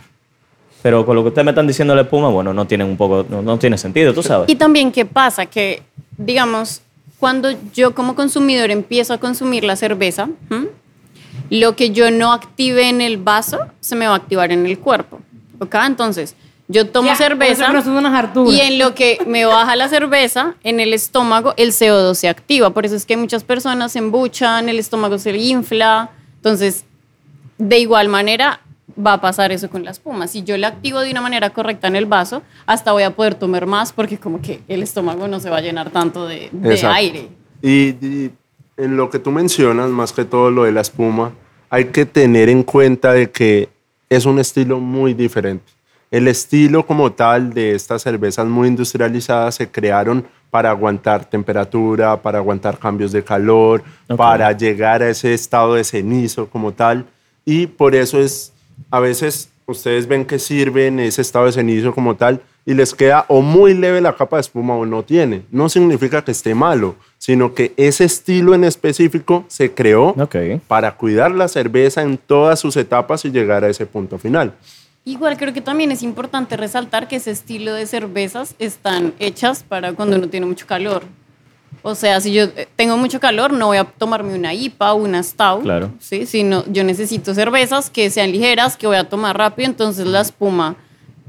Pero 0.82 1.06
con 1.06 1.16
lo 1.16 1.22
que 1.22 1.28
ustedes 1.28 1.46
me 1.46 1.52
están 1.52 1.68
diciendo 1.68 1.94
la 1.94 2.02
espuma, 2.02 2.30
bueno, 2.30 2.52
no 2.52 2.66
tiene 2.66 2.84
un 2.84 2.98
poco, 2.98 3.24
no, 3.30 3.44
no 3.44 3.60
tiene 3.60 3.78
sentido, 3.78 4.12
tú 4.12 4.24
sabes. 4.24 4.50
Y 4.50 4.56
también, 4.56 4.92
¿qué 4.92 5.06
pasa? 5.06 5.46
Que, 5.46 5.84
digamos, 6.18 6.82
cuando 7.20 7.50
yo 7.76 7.94
como 7.94 8.16
consumidor 8.16 8.72
empiezo 8.72 9.14
a 9.14 9.20
consumir 9.20 9.64
la 9.64 9.76
cerveza, 9.76 10.30
lo 11.52 11.76
que 11.76 11.92
yo 11.92 12.10
no 12.10 12.34
active 12.34 12.90
en 12.90 13.02
el 13.02 13.18
vaso 13.18 13.60
se 13.82 13.96
me 13.96 14.08
va 14.08 14.14
a 14.14 14.18
activar 14.18 14.52
en 14.52 14.66
el 14.66 14.80
cuerpo. 14.80 15.20
¿Ok? 15.60 15.76
Entonces, 15.86 16.36
yo 16.68 16.88
tomo 16.88 17.08
Ya, 17.08 17.16
cerveza 17.16 17.72
y 18.48 18.60
en 18.60 18.78
lo 18.78 18.94
que 18.94 19.20
me 19.26 19.46
baja 19.46 19.76
la 19.78 19.88
cerveza, 19.88 20.56
en 20.64 20.80
el 20.82 20.94
estómago, 20.94 21.54
el 21.56 21.72
CO2 21.72 22.16
se 22.16 22.28
activa. 22.28 22.72
Por 22.72 22.86
eso 22.86 22.96
es 22.96 23.06
que 23.06 23.16
muchas 23.16 23.44
personas 23.44 23.94
se 23.94 24.00
embuchan, 24.00 24.68
el 24.68 24.78
estómago 24.78 25.18
se 25.18 25.36
infla. 25.38 26.10
Entonces, 26.36 26.84
de 27.58 27.80
igual 27.80 28.10
manera, 28.10 28.60
va 28.96 29.14
a 29.14 29.22
pasar 29.22 29.54
eso 29.54 29.70
con 29.70 29.86
la 29.86 29.92
espuma. 29.92 30.28
Si 30.28 30.44
yo 30.44 30.58
la 30.58 30.68
activo 30.68 31.00
de 31.00 31.12
una 31.12 31.22
manera 31.22 31.52
correcta 31.52 31.88
en 31.88 31.96
el 31.96 32.06
vaso, 32.06 32.42
hasta 32.66 32.92
voy 32.92 33.04
a 33.04 33.16
poder 33.16 33.36
tomar 33.36 33.66
más 33.66 33.94
porque 33.94 34.18
como 34.18 34.42
que 34.42 34.62
el 34.68 34.84
estómago 34.84 35.30
no 35.30 35.40
se 35.40 35.50
va 35.50 35.58
a 35.58 35.62
llenar 35.62 35.92
tanto 35.92 36.28
de, 36.28 36.50
aire. 36.84 37.30
Y, 37.62 37.96
y 38.06 38.32
en 38.76 38.98
lo 38.98 39.10
que 39.10 39.20
tú 39.20 39.32
mencionas, 39.32 39.90
más 39.90 40.12
que 40.12 40.26
todo 40.26 40.52
lo 40.52 40.66
de 40.66 40.74
la 40.74 40.82
espuma, 40.82 41.32
hay 41.70 41.86
que 41.86 42.06
tener 42.06 42.50
en 42.50 42.64
cuenta 42.64 43.14
de 43.14 43.32
que 43.32 43.70
es 44.10 44.26
un 44.26 44.40
estilo 44.40 44.80
muy 44.80 45.14
diferente. 45.14 45.77
El 46.10 46.28
estilo 46.28 46.86
como 46.86 47.12
tal 47.12 47.54
de 47.54 47.76
estas 47.76 48.02
cervezas 48.02 48.48
muy 48.48 48.70
industrializadas 48.70 49.56
se 49.56 49.70
crearon 49.70 50.26
para 50.50 50.70
aguantar 50.70 51.26
temperatura, 51.26 52.22
para 52.22 52.38
aguantar 52.38 52.80
cambios 52.80 53.12
de 53.12 53.24
calor, 53.24 53.84
para 54.16 54.52
llegar 54.54 55.02
a 55.04 55.10
ese 55.10 55.34
estado 55.34 55.74
de 55.74 55.84
cenizo 55.84 56.50
como 56.50 56.72
tal. 56.72 57.06
Y 57.44 57.68
por 57.68 57.94
eso 57.96 58.20
es, 58.20 58.54
a 58.90 59.00
veces 59.00 59.50
ustedes 59.66 60.08
ven 60.08 60.26
que 60.26 60.40
sirven 60.40 61.00
ese 61.00 61.22
estado 61.22 61.46
de 61.46 61.52
cenizo 61.52 61.94
como 61.94 62.16
tal 62.16 62.42
y 62.66 62.74
les 62.74 62.94
queda 62.94 63.26
o 63.28 63.42
muy 63.42 63.74
leve 63.74 64.02
la 64.02 64.16
capa 64.16 64.38
de 64.38 64.42
espuma 64.42 64.76
o 64.76 64.86
no 64.86 65.04
tiene. 65.04 65.44
No 65.52 65.70
significa 65.70 66.24
que 66.24 66.32
esté 66.32 66.56
malo, 66.56 66.96
sino 67.18 67.54
que 67.54 67.74
ese 67.78 68.06
estilo 68.06 68.54
en 68.54 68.64
específico 68.64 69.46
se 69.48 69.74
creó 69.74 70.16
para 70.68 70.96
cuidar 70.96 71.32
la 71.32 71.48
cerveza 71.48 72.02
en 72.02 72.18
todas 72.18 72.60
sus 72.60 72.76
etapas 72.78 73.24
y 73.26 73.32
llegar 73.32 73.64
a 73.64 73.70
ese 73.70 73.86
punto 73.86 74.18
final. 74.18 74.54
Igual 75.08 75.38
creo 75.38 75.54
que 75.54 75.62
también 75.62 75.90
es 75.90 76.04
importante 76.04 76.58
resaltar 76.58 77.08
que 77.08 77.16
ese 77.16 77.32
estilo 77.32 77.74
de 77.74 77.86
cervezas 77.86 78.56
están 78.60 79.14
hechas 79.20 79.64
para 79.64 79.94
cuando 79.94 80.18
uno 80.18 80.28
tiene 80.28 80.46
mucho 80.46 80.68
calor. 80.68 81.02
O 81.82 81.96
sea, 81.96 82.20
si 82.20 82.34
yo 82.34 82.44
eh, 82.44 82.68
tengo 82.76 82.98
mucho 82.98 83.22
calor, 83.22 83.54
no 83.54 83.68
voy 83.68 83.78
a 83.78 83.86
tomarme 83.86 84.36
una 84.36 84.54
IPA 84.54 84.92
o 84.92 84.96
una 84.98 85.24
Stout. 85.24 85.64
Claro. 85.64 85.92
¿sí? 86.00 86.26
Sino 86.26 86.66
yo 86.66 86.84
necesito 86.84 87.34
cervezas 87.34 87.90
que 87.90 88.10
sean 88.10 88.34
ligeras, 88.34 88.76
que 88.76 88.86
voy 88.86 88.98
a 88.98 89.06
tomar 89.06 89.38
rápido, 89.38 89.70
entonces 89.70 90.06
la 90.06 90.20
espuma, 90.20 90.76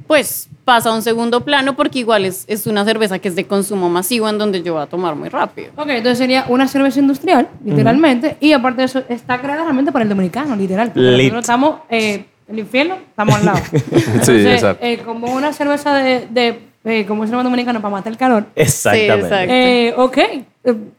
pues 0.09 0.49
pasa 0.65 0.89
a 0.89 0.95
un 0.95 1.03
segundo 1.03 1.45
plano 1.45 1.77
porque 1.77 2.01
igual 2.01 2.25
es, 2.25 2.47
es 2.49 2.67
una 2.67 2.85
cerveza 2.85 3.21
que 3.21 3.29
es 3.29 3.37
de 3.37 3.47
consumo 3.47 3.89
masivo 3.89 4.29
en 4.29 4.39
donde 4.39 4.61
yo 4.61 4.73
voy 4.75 4.83
a 4.83 4.87
tomar 4.87 5.15
muy 5.15 5.29
rápido. 5.29 5.71
Ok, 5.77 5.91
entonces 5.91 6.19
sería 6.19 6.47
una 6.49 6.67
cerveza 6.67 6.99
industrial, 6.99 7.49
literalmente, 7.65 8.39
y 8.41 8.53
aparte 8.55 8.81
de 8.81 8.87
eso, 8.87 9.05
está 9.09 9.41
creada 9.41 9.63
realmente 9.63 9.93
para 9.93 10.03
el 10.03 10.09
dominicano, 10.09 10.57
literal. 10.57 10.89
porque 10.89 11.13
Lit. 11.13 11.33
Nosotros 11.33 11.43
estamos, 11.43 11.81
eh, 11.91 12.25
el 12.49 12.59
infierno, 12.59 12.97
estamos 13.11 13.35
al 13.37 13.45
lado. 13.47 13.61
Entonces, 13.73 14.47
exacto. 14.47 14.85
eh, 14.85 14.99
como 15.05 15.33
una 15.35 15.53
cerveza 15.53 15.95
de, 15.95 16.27
de 16.31 16.61
eh, 16.85 17.05
como 17.07 17.25
se 17.25 17.31
llama 17.31 17.43
dominicano, 17.43 17.81
para 17.83 17.93
matar 17.93 18.13
el 18.13 18.19
calor. 18.19 18.47
Exactamente. 18.55 19.15
exacto. 19.27 19.53
Eh, 19.53 19.95
ok. 19.97 20.19
eh, 20.19 20.45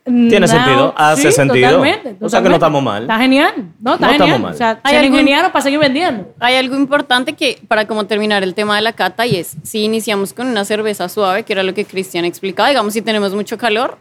Tiene 0.05 0.39
now- 0.41 0.47
sentido, 0.47 0.93
hace 0.95 1.31
sí, 1.31 1.31
sentido. 1.31 1.69
Totalmente, 1.77 2.15
O 2.23 2.29
sea 2.29 2.41
que 2.41 2.49
no 2.49 2.55
totalmente. 2.55 2.55
estamos 2.55 2.83
mal. 2.83 3.01
Está 3.03 3.17
genial. 3.17 3.53
No, 3.79 3.93
está 3.95 4.05
No 4.07 4.11
genial. 4.11 4.27
estamos 4.29 4.41
mal. 4.41 4.53
O 4.53 4.57
sea, 4.57 4.79
¿Hay 4.83 5.05
ingeniero 5.07 5.51
para 5.51 5.63
seguir 5.63 5.79
vendiendo. 5.79 6.31
Hay 6.39 6.55
algo 6.55 6.75
importante 6.75 7.33
que, 7.33 7.59
para 7.67 7.87
como 7.87 8.05
terminar 8.05 8.43
el 8.43 8.53
tema 8.53 8.75
de 8.75 8.81
la 8.81 8.93
cata, 8.93 9.25
y 9.25 9.37
es, 9.37 9.55
si 9.63 9.83
iniciamos 9.83 10.33
con 10.33 10.47
una 10.47 10.65
cerveza 10.65 11.09
suave, 11.09 11.43
que 11.43 11.53
era 11.53 11.63
lo 11.63 11.73
que 11.73 11.85
Cristian 11.85 12.25
explicaba, 12.25 12.69
digamos, 12.69 12.93
si 12.93 13.01
tenemos 13.01 13.33
mucho 13.33 13.57
calor, 13.57 13.97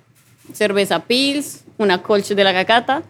cerveza 0.52 0.98
Pils, 1.00 1.64
una 1.78 2.02
colch 2.02 2.28
de 2.34 2.44
la 2.44 2.52
cacata, 2.52 3.02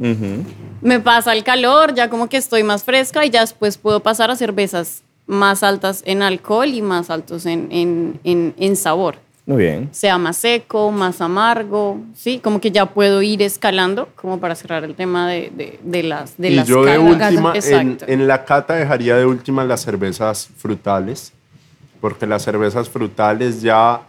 me 0.81 1.01
pasa 1.01 1.33
el 1.33 1.43
calor, 1.43 1.95
ya 1.95 2.09
como 2.09 2.29
que 2.29 2.37
estoy 2.37 2.63
más 2.63 2.85
fresca 2.85 3.25
y 3.25 3.31
ya 3.31 3.41
después 3.41 3.77
puedo 3.79 4.01
pasar 4.01 4.31
a 4.31 4.37
cervezas 4.37 5.03
más 5.27 5.63
altas 5.63 6.03
en 6.07 6.23
alcohol 6.23 6.69
y 6.69 6.81
más 6.83 7.11
altos 7.11 7.47
en, 7.47 7.69
en, 7.71 8.21
en, 8.25 8.55
en 8.59 8.77
sabor. 8.77 9.17
Muy 9.47 9.63
bien. 9.63 9.89
Sea 9.93 10.19
más 10.19 10.37
seco, 10.37 10.93
más 10.93 11.23
amargo, 11.23 11.99
¿sí? 12.15 12.39
Como 12.39 12.61
que 12.61 12.71
ya 12.71 12.85
puedo 12.85 13.23
ir 13.23 13.41
escalando, 13.41 14.11
como 14.15 14.39
para 14.39 14.55
cerrar 14.55 14.85
el 14.85 14.95
tema 14.95 15.27
de, 15.27 15.51
de, 15.57 15.81
de 15.83 16.03
las 16.03 16.37
de 16.37 16.51
y 16.51 16.55
las 16.57 16.69
yo 16.69 16.85
de 16.85 16.99
última, 16.99 17.55
en, 17.55 17.99
en 18.07 18.29
la 18.29 18.45
cata 18.45 18.75
dejaría 18.75 19.17
de 19.17 19.25
última 19.25 19.65
las 19.65 19.81
cervezas 19.81 20.51
frutales, 20.59 21.33
porque 21.99 22.27
las 22.27 22.43
cervezas 22.43 22.91
frutales 22.91 23.63
ya 23.63 24.03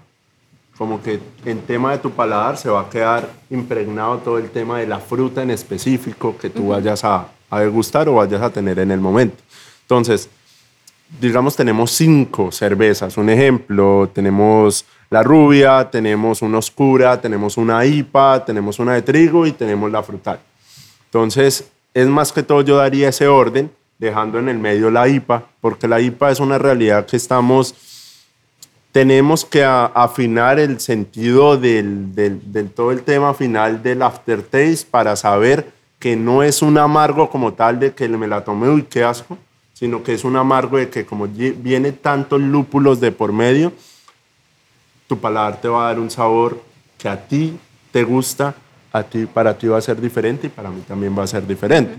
como 0.79 1.03
que 1.03 1.19
en 1.43 1.59
tema 1.63 1.91
de 1.91 1.97
tu 1.97 2.09
paladar 2.11 2.57
se 2.57 2.69
va 2.69 2.79
a 2.79 2.89
quedar 2.89 3.29
impregnado 3.49 4.17
todo 4.19 4.37
el 4.37 4.49
tema 4.49 4.79
de 4.79 4.87
la 4.87 4.99
fruta 4.99 5.43
en 5.43 5.51
específico 5.51 6.37
que 6.37 6.49
tú 6.49 6.69
vayas 6.69 7.03
a, 7.03 7.27
a 7.49 7.59
degustar 7.59 8.07
o 8.07 8.15
vayas 8.15 8.41
a 8.41 8.49
tener 8.49 8.79
en 8.79 8.89
el 8.89 9.01
momento. 9.01 9.43
Entonces, 9.81 10.29
digamos, 11.19 11.57
tenemos 11.57 11.91
cinco 11.91 12.49
cervezas. 12.53 13.17
Un 13.17 13.29
ejemplo, 13.29 14.09
tenemos 14.13 14.85
la 15.09 15.21
rubia, 15.21 15.89
tenemos 15.91 16.41
una 16.41 16.59
oscura, 16.59 17.19
tenemos 17.19 17.57
una 17.57 17.85
IPA, 17.85 18.45
tenemos 18.45 18.79
una 18.79 18.93
de 18.93 19.01
trigo 19.01 19.45
y 19.45 19.51
tenemos 19.51 19.91
la 19.91 20.01
frutal. 20.01 20.39
Entonces, 21.05 21.69
es 21.93 22.07
más 22.07 22.31
que 22.31 22.41
todo 22.41 22.61
yo 22.61 22.77
daría 22.77 23.09
ese 23.09 23.27
orden, 23.27 23.69
dejando 23.97 24.39
en 24.39 24.47
el 24.47 24.59
medio 24.59 24.89
la 24.91 25.09
IPA, 25.09 25.43
porque 25.59 25.89
la 25.89 25.99
IPA 25.99 26.31
es 26.31 26.39
una 26.39 26.57
realidad 26.57 27.05
que 27.05 27.17
estamos, 27.17 27.75
tenemos 28.91 29.45
que 29.45 29.63
a- 29.63 29.85
afinar 29.85 30.59
el 30.59 30.79
sentido 30.79 31.57
del, 31.57 32.13
del, 32.15 32.51
del 32.51 32.69
todo 32.69 32.91
el 32.91 33.03
tema 33.03 33.33
final 33.33 33.83
del 33.83 34.01
aftertaste 34.01 34.87
para 34.89 35.15
saber 35.15 35.71
que 35.99 36.15
no 36.15 36.43
es 36.43 36.61
un 36.61 36.77
amargo 36.77 37.29
como 37.29 37.53
tal 37.53 37.79
de 37.79 37.93
que 37.93 38.07
me 38.07 38.27
la 38.27 38.43
tomé, 38.43 38.69
uy, 38.69 38.83
qué 38.83 39.03
asco, 39.03 39.37
sino 39.73 40.01
que 40.03 40.13
es 40.13 40.23
un 40.23 40.35
amargo 40.35 40.77
de 40.77 40.89
que 40.89 41.05
como 41.05 41.27
viene 41.27 41.91
tantos 41.91 42.41
lúpulos 42.41 42.99
de 42.99 43.11
por 43.11 43.31
medio, 43.33 43.73
tu 45.07 45.17
paladar 45.17 45.59
te 45.59 45.67
va 45.67 45.83
a 45.85 45.87
dar 45.87 45.99
un 45.99 46.09
sabor 46.09 46.61
que 46.97 47.09
a 47.09 47.27
ti 47.27 47.57
te 47.91 48.03
gusta, 48.03 48.55
a 48.91 49.03
ti, 49.03 49.25
para 49.25 49.57
ti 49.57 49.67
va 49.67 49.77
a 49.77 49.81
ser 49.81 49.99
diferente 49.99 50.47
y 50.47 50.49
para 50.49 50.69
mí 50.69 50.81
también 50.87 51.17
va 51.17 51.23
a 51.23 51.27
ser 51.27 51.45
diferente. 51.45 51.97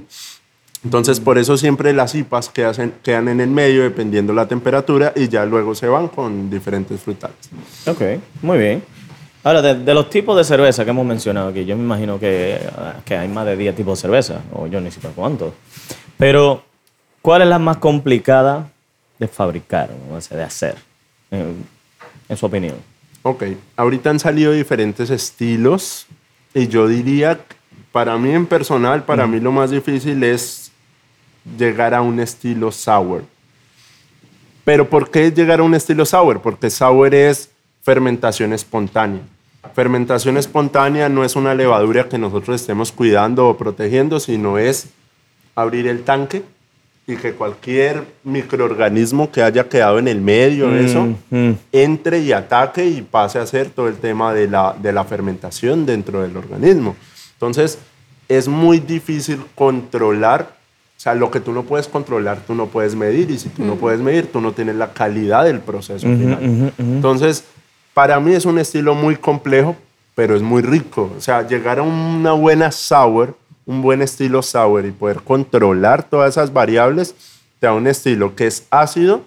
Entonces, 0.83 1.21
por 1.21 1.37
eso 1.37 1.59
siempre 1.59 1.93
las 1.93 2.15
IPAs 2.15 2.49
quedan, 2.49 2.95
quedan 3.03 3.29
en 3.29 3.41
el 3.41 3.51
medio 3.51 3.83
dependiendo 3.83 4.33
la 4.33 4.49
temperatura 4.49 5.13
y 5.15 5.29
ya 5.29 5.45
luego 5.45 5.75
se 5.75 5.87
van 5.87 6.09
con 6.09 6.49
diferentes 6.49 7.01
frutales. 7.01 7.37
Ok, 7.87 8.03
muy 8.41 8.59
bien. 8.59 8.83
Ahora, 9.43 9.61
de, 9.63 9.75
de 9.75 9.95
los 9.95 10.09
tipos 10.09 10.37
de 10.37 10.45
cerveza 10.45 10.85
que 10.85 10.91
hemos 10.91 11.05
mencionado 11.05 11.49
aquí, 11.49 11.65
yo 11.65 11.77
me 11.77 11.83
imagino 11.83 12.19
que, 12.19 12.59
ah, 12.77 12.95
que 13.05 13.17
hay 13.17 13.29
más 13.29 13.47
de 13.47 13.57
10 13.57 13.75
tipos 13.75 13.99
de 13.99 14.03
cerveza, 14.03 14.41
o 14.53 14.67
yo 14.67 14.81
ni 14.81 14.91
siquiera 14.91 15.15
cuántos. 15.15 15.53
Pero, 16.19 16.63
¿cuál 17.23 17.43
es 17.43 17.49
la 17.49 17.59
más 17.59 17.79
complicada 17.79 18.71
de 19.19 19.29
fabricar, 19.29 19.91
o 20.15 20.21
sea, 20.21 20.37
de 20.37 20.45
hacer, 20.45 20.77
en, 21.31 21.65
en 22.29 22.37
su 22.37 22.47
opinión? 22.47 22.77
Ok, 23.23 23.45
ahorita 23.77 24.11
han 24.11 24.19
salido 24.19 24.53
diferentes 24.53 25.11
estilos 25.11 26.07
y 26.55 26.69
yo 26.69 26.87
diría, 26.87 27.39
para 27.93 28.17
mí 28.19 28.31
en 28.31 28.47
personal, 28.47 29.05
para 29.05 29.27
mí 29.27 29.41
lo 29.41 29.53
más 29.53 29.71
difícil 29.71 30.23
es 30.23 30.70
llegar 31.59 31.95
a 31.95 32.03
un 32.03 32.21
estilo 32.21 32.71
sour. 32.73 33.25
Pero 34.65 34.89
¿por 34.89 35.11
qué 35.11 35.31
llegar 35.31 35.61
a 35.61 35.63
un 35.63 35.75
estilo 35.75 36.05
sour? 36.05 36.41
Porque 36.41 36.71
sour 36.71 37.15
es 37.15 37.51
fermentación 37.83 38.53
espontánea. 38.53 39.23
Fermentación 39.75 40.37
espontánea 40.37 41.09
no 41.09 41.25
es 41.25 41.37
una 41.37 41.55
levadura 41.55 42.09
que 42.09 42.19
nosotros 42.19 42.61
estemos 42.61 42.93
cuidando 42.93 43.49
o 43.49 43.57
protegiendo, 43.57 44.21
sino 44.21 44.59
es 44.59 44.89
abrir 45.55 45.87
el 45.87 46.03
tanque 46.03 46.43
y 47.07 47.17
que 47.17 47.33
cualquier 47.33 48.05
microorganismo 48.25 49.31
que 49.33 49.43
haya 49.43 49.69
quedado 49.69 49.99
en 49.99 50.07
el 50.09 50.21
medio, 50.21 50.75
eso, 50.77 51.09
Mm. 51.31 51.53
entre 51.73 52.21
y 52.21 52.33
ataque 52.33 52.87
y 52.87 53.03
pase 53.03 53.39
a 53.39 53.43
hacer 53.43 53.71
todo 53.71 53.89
el 53.89 53.97
tema 53.97 54.33
de 54.33 54.49
la, 54.49 54.77
de 54.81 54.93
la 54.93 55.05
fermentación 55.05 55.87
dentro 55.87 56.23
del 56.23 56.37
organismo. 56.37 56.95
Entonces, 57.35 57.79
es 58.29 58.47
muy 58.47 58.79
difícil 58.79 59.41
controlar, 59.57 60.57
o 61.01 61.03
sea, 61.03 61.15
lo 61.15 61.31
que 61.31 61.41
tú 61.41 61.53
no 61.53 61.63
puedes 61.63 61.89
controlar, 61.89 62.41
tú 62.47 62.55
no 62.55 62.67
puedes 62.67 62.95
medir, 62.95 63.31
y 63.31 63.39
si 63.39 63.49
tú 63.49 63.65
no 63.65 63.77
puedes 63.77 64.01
medir, 64.01 64.31
tú 64.31 64.39
no 64.39 64.53
tienes 64.53 64.77
la 64.77 64.93
calidad 64.93 65.47
del 65.47 65.61
proceso 65.61 66.07
final. 66.07 66.75
Entonces, 66.77 67.43
para 67.95 68.21
mí 68.21 68.35
es 68.35 68.45
un 68.45 68.59
estilo 68.59 68.95
muy 68.95 69.17
complejo, 69.17 69.75
pero 70.15 70.37
es 70.37 70.43
muy 70.43 70.61
rico. 70.61 71.11
O 71.17 71.21
sea, 71.23 71.49
llegar 71.49 71.79
a 71.79 71.83
una 71.85 72.33
buena 72.33 72.71
sour, 72.71 73.35
un 73.65 73.81
buen 73.81 74.03
estilo 74.03 74.43
sour 74.43 74.85
y 74.85 74.91
poder 74.91 75.23
controlar 75.23 76.03
todas 76.03 76.35
esas 76.35 76.53
variables, 76.53 77.15
te 77.61 77.67
da 77.67 77.73
un 77.73 77.87
estilo 77.87 78.37
que 78.37 78.47
es 78.47 78.67
ácido, 78.69 79.23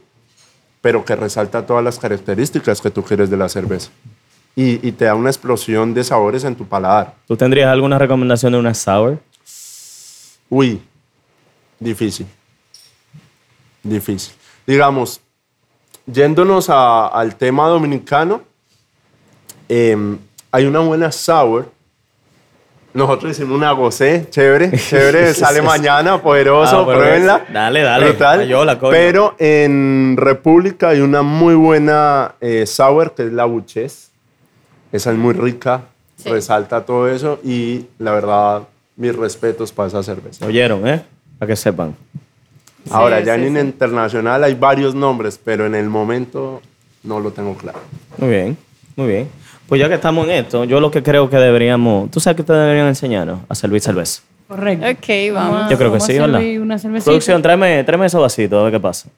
pero 0.79 1.03
que 1.03 1.15
resalta 1.15 1.65
todas 1.65 1.83
las 1.83 1.97
características 1.97 2.81
que 2.81 2.91
tú 2.91 3.01
quieres 3.01 3.31
de 3.31 3.37
la 3.37 3.49
cerveza. 3.49 3.89
Y, 4.55 4.87
y 4.87 4.91
te 4.91 5.05
da 5.05 5.15
una 5.15 5.31
explosión 5.31 5.95
de 5.95 6.03
sabores 6.03 6.43
en 6.43 6.53
tu 6.53 6.65
paladar. 6.65 7.15
¿Tú 7.27 7.35
tendrías 7.35 7.71
alguna 7.71 7.97
recomendación 7.97 8.53
de 8.53 8.59
una 8.59 8.75
sour? 8.75 9.17
Uy, 10.49 10.79
difícil. 11.83 12.25
Difícil. 13.83 14.33
Digamos, 14.65 15.19
yéndonos 16.05 16.69
a- 16.69 17.07
al 17.07 17.35
tema 17.35 17.67
dominicano, 17.67 18.41
em, 19.67 20.17
hay 20.51 20.65
una 20.65 20.79
buena 20.79 21.11
sour. 21.11 21.69
Nosotros 22.93 23.31
hicimos 23.31 23.57
una 23.57 23.71
gocé, 23.71 24.27
chévere, 24.29 24.71
chévere, 24.77 25.33
sale 25.33 25.61
mañana, 25.63 26.21
poderoso, 26.21 26.81
Ah, 26.81 26.85
pruébenla. 26.85 27.45
dale, 27.51 27.81
dale, 27.81 28.05
Brutal. 28.09 28.39
payola, 28.39 28.77
coño. 28.79 28.91
Pero 28.91 29.35
en 29.39 30.15
República 30.15 30.89
hay 30.89 30.99
una 31.01 31.23
muy 31.23 31.55
buena 31.55 32.35
eh, 32.39 32.65
sour 32.67 33.15
que 33.15 33.23
es 33.25 33.33
la 33.33 33.45
Buches. 33.45 34.11
Esa 34.91 35.11
es 35.11 35.17
muy 35.17 35.33
rica, 35.33 35.85
Sí. 36.17 36.29
resalta 36.29 36.85
todo 36.85 37.09
eso 37.09 37.39
y 37.43 37.87
la 37.97 38.11
verdad, 38.11 38.61
mis 38.95 39.15
respetos 39.15 39.71
para 39.71 39.87
esa 39.87 40.03
cerveza. 40.03 40.45
¿Oyeron, 40.45 40.87
eh? 40.87 41.03
Para 41.43 41.51
que 41.51 41.55
sepan. 41.57 41.93
Ahora, 42.89 43.19
Sí, 43.19 43.25
ya 43.25 43.35
sí, 43.35 43.41
en 43.47 43.53
sí. 43.55 43.59
internacional 43.59 44.41
hay 44.45 44.55
varios 44.55 44.95
nombres, 44.95 45.37
pero 45.43 45.65
en 45.65 45.75
el 45.75 45.89
momento 45.89 46.61
no 47.03 47.19
lo 47.19 47.31
tengo 47.31 47.53
claro. 47.57 47.79
Muy 48.17 48.29
bien, 48.29 48.57
muy 48.95 49.07
bien. 49.07 49.27
Pues 49.67 49.81
ya 49.81 49.89
que 49.89 49.95
estamos 49.95 50.25
en 50.25 50.31
esto, 50.45 50.63
yo 50.63 50.79
lo 50.79 50.89
que 50.89 51.03
creo 51.03 51.29
que 51.29 51.35
deberíamos... 51.35 52.09
¿Tú 52.11 52.21
sabes 52.21 52.37
que 52.37 52.43
te 52.43 52.53
deberían 52.53 52.87
enseñarnos 52.87 53.41
a 53.49 53.55
servir 53.55 53.81
cerveza? 53.81 54.21
Correcto. 54.47 54.85
Ok, 54.89 55.33
vamos. 55.33 55.69
Yo 55.69 55.77
creo 55.77 55.91
que 55.91 55.99
sí, 55.99 56.13
¿verdad? 56.17 56.39
servir 56.39 56.61
Una 56.61 56.79
cervecita. 56.79 57.05
Producción, 57.11 57.41
tráeme, 57.41 57.83
tráeme 57.83 58.05
ese 58.05 58.17
vasito, 58.17 58.59
a 58.59 58.63
ver 58.63 58.71
qué 58.71 58.79
pasa. 58.79 59.09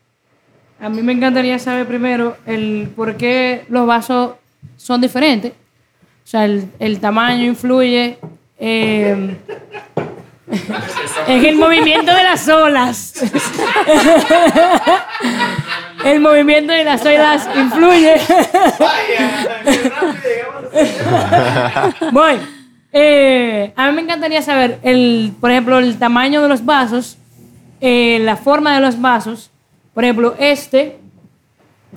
A 0.80 0.90
mí 0.90 1.04
me 1.04 1.14
encantaría 1.14 1.60
saber 1.60 1.86
primero 1.86 2.38
el 2.48 2.90
por 2.96 3.18
qué 3.18 3.66
los 3.70 3.86
vasos 3.86 4.32
son 4.78 5.00
diferentes. 5.00 5.52
O 5.52 6.28
sea, 6.28 6.46
el, 6.46 6.66
el 6.80 7.00
tamaño 7.00 7.44
influye 7.46 8.18
eh, 8.58 9.36
en 11.28 11.46
el 11.46 11.56
movimiento 11.56 12.14
de 12.14 12.24
las 12.24 12.48
olas. 12.48 13.14
el 16.06 16.20
movimiento 16.20 16.74
de 16.74 16.84
las 16.84 17.06
olas 17.06 17.50
influye. 17.56 18.16
Voy. 22.12 22.36
Eh, 22.92 23.74
a 23.76 23.88
mí 23.90 23.96
me 23.96 24.02
encantaría 24.04 24.42
saber, 24.42 24.80
el, 24.84 25.34
por 25.42 25.52
ejemplo, 25.52 25.80
el 25.80 25.98
tamaño 25.98 26.42
de 26.42 26.48
los 26.48 26.64
vasos, 26.64 27.18
eh, 27.82 28.20
la 28.22 28.38
forma 28.38 28.74
de 28.76 28.82
los 28.82 29.02
vasos. 29.02 29.52
Por 29.94 30.04
ejemplo, 30.04 30.36
este 30.40 30.98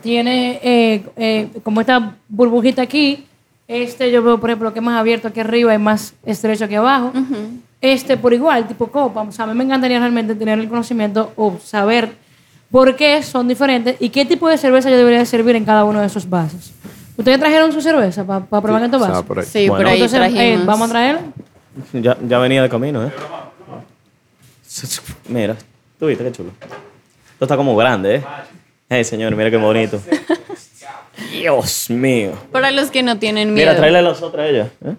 tiene 0.03 0.61
eh, 0.63 1.05
eh, 1.17 1.49
como 1.63 1.81
esta 1.81 2.15
burbujita 2.29 2.83
aquí 2.83 3.27
Este 3.67 4.11
yo 4.11 4.23
veo, 4.23 4.41
por 4.41 4.51
ejemplo, 4.51 4.73
que 4.73 4.79
es 4.79 4.85
más 4.85 4.99
abierto 4.99 5.29
aquí 5.29 5.41
arriba 5.41 5.75
y 5.75 5.79
más 5.79 6.15
estrecho 6.25 6.65
aquí 6.65 6.75
abajo. 6.77 7.13
Este 7.81 8.17
por 8.17 8.33
igual, 8.33 8.67
tipo 8.67 8.89
copa. 8.89 9.23
O 9.23 9.33
sea, 9.33 9.45
a 9.45 9.49
mí 9.49 9.55
me 9.55 9.65
encantaría 9.65 9.99
realmente 9.99 10.35
tener 10.35 10.59
el 10.59 10.69
conocimiento 10.69 11.33
o 11.37 11.59
saber 11.63 12.11
por 12.71 12.97
qué 12.97 13.23
son 13.23 13.47
diferentes 13.49 13.97
y 14.01 14.09
qué 14.11 14.25
tipo 14.25 14.49
de 14.49 14.59
cerveza 14.59 14.91
yo 14.91 14.97
debería 14.97 15.25
servir 15.25 15.57
en 15.57 15.65
cada 15.65 15.85
uno 15.85 16.01
de 16.01 16.07
esos 16.07 16.29
vasos. 16.29 16.73
¿Ustedes 17.17 17.39
trajeron 17.39 17.73
su 17.73 17.81
cerveza 17.81 18.25
para 18.25 18.45
probar 18.61 18.83
en 18.83 18.87
estos 18.87 19.01
vasos? 19.01 19.25
por 19.25 19.39
ahí. 19.41 19.47
Sí, 19.47 19.69
Bueno. 19.69 19.83
por 19.85 19.87
ahí 19.93 20.03
Entonces, 20.03 20.19
eh, 20.19 20.33
trajimos. 20.35 20.67
vamos 20.67 20.89
a 20.89 20.93
traerla. 20.93 21.21
Ya, 21.93 22.17
ya 22.27 22.39
venía 22.39 22.63
de 22.63 22.69
camino, 22.69 23.05
¿eh? 23.07 23.13
Mira, 25.29 25.57
tú 25.99 26.07
viste 26.07 26.25
qué 26.25 26.33
chulo. 26.33 26.51
Esto 27.33 27.45
está 27.45 27.57
como 27.57 27.77
grande, 27.77 28.17
¿eh? 28.17 28.25
Hey, 28.89 29.05
señor, 29.05 29.35
mira 29.37 29.51
qué 29.51 29.57
bonito. 29.57 30.01
Dios 31.33 31.91
mío. 31.91 32.33
Para 32.53 32.71
los 32.71 32.91
que 32.91 33.03
no 33.03 33.19
tienen 33.19 33.53
miedo. 33.53 33.67
Mira, 33.71 33.77
tráele 33.77 34.03
los 34.03 34.23
otros 34.23 34.43
a 34.45 34.49
ella. 34.49 34.69
¿eh? 34.85 34.95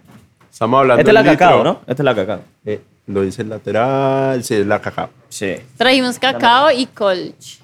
Estamos 0.60 0.82
hablando 0.82 1.00
Esta 1.00 1.12
es 1.12 1.13
la 1.13 1.24
cacao, 1.24 1.58
litro. 1.60 1.63
¿no? 1.72 1.80
Esta 1.88 1.93
es 1.93 2.06
la 2.06 2.15
cacao. 2.15 2.41
Eh, 2.65 2.82
lo 3.08 3.22
dice 3.22 3.43
el 3.43 3.50
lateral, 3.50 4.43
sí, 4.43 4.56
es 4.56 4.67
la 4.67 4.82
cacao. 4.82 5.10
Sí. 5.30 5.56
Trajimos 5.78 6.19
cacao 6.19 6.69
y 6.69 6.86
colch. 6.88 7.60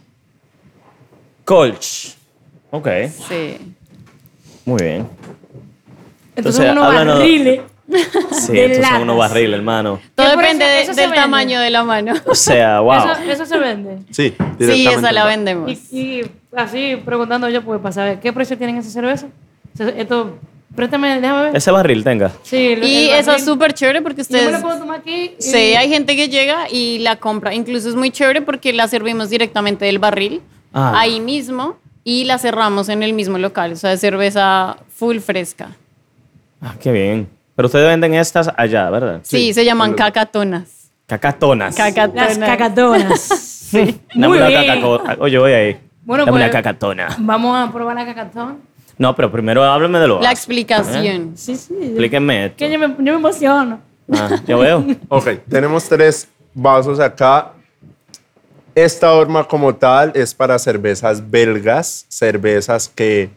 Colch. 1.43 2.15
Ok, 2.71 2.87
Sí. 3.27 3.75
muy 4.63 4.81
bien. 4.81 5.09
Entonces, 6.37 6.61
Entonces, 6.61 6.71
unos 6.71 6.85
háblanos- 6.85 7.17
barriles. 7.19 7.61
Sí, 8.31 8.53
De 8.53 8.65
estos 8.65 8.75
son 8.77 8.81
latas. 8.83 9.01
unos 9.01 9.17
barriles, 9.17 9.55
hermano. 9.57 9.99
Todo 10.15 10.27
¿Qué 10.27 10.33
por 10.35 10.41
depende 10.43 10.63
eso- 10.65 10.73
de- 10.73 10.81
eso 10.83 10.93
se 10.93 11.01
del 11.01 11.09
vende? 11.11 11.21
tamaño 11.21 11.59
de 11.59 11.69
la 11.71 11.83
mano. 11.83 12.13
O 12.27 12.33
sea, 12.33 12.79
wow. 12.79 12.93
Eso, 12.93 13.13
eso 13.29 13.45
se 13.45 13.57
vende. 13.59 13.97
Sí, 14.11 14.29
Sí, 14.29 14.35
directamente 14.57 14.89
esa 14.99 15.11
la 15.11 15.25
vendemos. 15.25 15.69
Y, 15.69 15.97
y 16.21 16.31
así 16.55 16.95
preguntando 17.03 17.49
yo, 17.49 17.61
pues, 17.61 17.81
para 17.81 17.91
saber 17.91 18.19
qué 18.21 18.31
precio 18.31 18.57
tienen 18.57 18.77
esa 18.77 18.89
cerveza. 18.89 19.27
Esto, 19.97 20.39
préstame, 20.75 21.19
déjame 21.21 21.41
ver. 21.43 21.55
Ese 21.55 21.71
barril 21.71 22.03
tenga. 22.03 22.31
Sí, 22.43 22.73
el- 22.73 22.83
Y 22.83 23.09
el 23.09 23.19
eso 23.19 23.31
es 23.33 23.43
súper 23.45 23.73
chévere 23.73 24.01
porque 24.01 24.21
Y 24.21 24.25
Yo 24.25 24.31
me 24.33 24.37
ustedes... 24.39 24.61
lo 24.61 24.67
puedo 24.67 24.79
tomar 24.79 24.99
aquí. 24.99 25.31
y- 25.37 25.41
Sí, 25.41 25.57
hay 25.75 25.89
gente 25.89 26.15
que 26.15 26.29
llega 26.29 26.69
y 26.69 26.99
la 26.99 27.15
compra. 27.15 27.53
Incluso 27.53 27.89
es 27.89 27.95
muy 27.95 28.11
chévere 28.11 28.41
porque 28.41 28.73
la 28.73 28.87
servimos 28.87 29.29
directamente 29.29 29.85
del 29.85 29.99
barril, 29.99 30.41
Ah. 30.73 30.93
ahí 30.99 31.19
mismo, 31.19 31.77
y 32.03 32.25
la 32.25 32.37
cerramos 32.37 32.89
en 32.89 33.01
el 33.03 33.13
mismo 33.13 33.37
local. 33.37 33.71
O 33.73 33.75
sea, 33.75 33.93
es 33.93 34.01
cerveza 34.01 34.77
full 34.93 35.17
fresca. 35.19 35.69
Ah, 36.61 36.75
qué 36.79 36.91
bien. 36.91 37.27
Pero 37.55 37.67
ustedes 37.67 37.87
venden 37.87 38.13
estas 38.13 38.51
allá, 38.57 38.89
¿verdad? 38.89 39.21
Sí, 39.23 39.53
se 39.53 39.63
llaman 39.63 39.93
cacatonas. 39.93 40.89
Cacatonas. 41.07 41.75
Cacatonas. 41.75 42.37
Las 42.37 42.49
cacatonas. 42.49 43.19
sí. 43.69 43.99
Dame 44.13 44.27
Muy 44.27 44.37
una 44.39 44.47
bien. 44.47 44.61
cacaco- 44.65 45.17
Oye, 45.19 45.37
voy 45.39 45.51
ahí. 45.53 45.77
Bueno, 46.03 46.25
Dame 46.25 46.37
pues, 46.37 46.43
una 46.43 46.51
cacatona. 46.51 47.07
Vamos 47.19 47.55
a 47.57 47.71
probar 47.71 47.95
la 47.95 48.05
cacatona. 48.05 48.57
No, 48.97 49.15
pero 49.15 49.31
primero 49.31 49.63
háblame 49.63 49.99
de 49.99 50.07
lo 50.07 50.21
La 50.21 50.31
explicación. 50.31 51.33
Sí, 51.35 51.55
sí. 51.55 51.75
Explíquenme 51.81 52.45
esto. 52.45 52.57
Que 52.57 52.71
yo 52.71 52.79
me, 52.79 52.87
yo 52.87 52.95
me 52.97 53.19
emociono. 53.19 53.79
Ah, 54.11 54.41
yo 54.47 54.59
veo. 54.59 54.85
Ok, 55.09 55.27
tenemos 55.49 55.87
tres 55.89 56.27
vasos 56.53 56.99
acá. 56.99 57.51
Esta 58.73 59.13
horma 59.13 59.43
como 59.45 59.73
tal 59.75 60.11
es 60.15 60.33
para 60.33 60.59
cervezas 60.59 61.29
belgas, 61.29 62.05
cervezas 62.09 62.89
que 62.89 63.29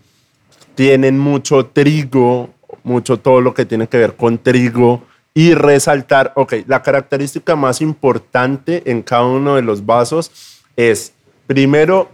tienen 0.74 1.18
mucho 1.18 1.66
trigo, 1.66 2.50
mucho 2.82 3.18
todo 3.18 3.40
lo 3.40 3.54
que 3.54 3.64
tiene 3.64 3.86
que 3.88 3.98
ver 3.98 4.14
con 4.14 4.38
trigo 4.38 5.02
y 5.34 5.54
resaltar, 5.54 6.32
ok, 6.34 6.54
la 6.66 6.82
característica 6.82 7.54
más 7.54 7.80
importante 7.80 8.82
en 8.90 9.02
cada 9.02 9.24
uno 9.24 9.54
de 9.54 9.62
los 9.62 9.86
vasos 9.86 10.32
es, 10.76 11.12
primero, 11.46 12.10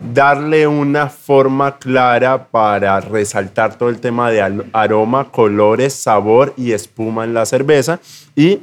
darle 0.00 0.66
una 0.66 1.08
forma 1.08 1.78
clara 1.78 2.46
para 2.46 3.00
resaltar 3.00 3.76
todo 3.76 3.88
el 3.88 3.98
tema 3.98 4.30
de 4.30 4.64
aroma, 4.72 5.30
colores, 5.30 5.94
sabor 5.94 6.54
y 6.56 6.72
espuma 6.72 7.24
en 7.24 7.34
la 7.34 7.46
cerveza. 7.46 8.00
Y 8.36 8.60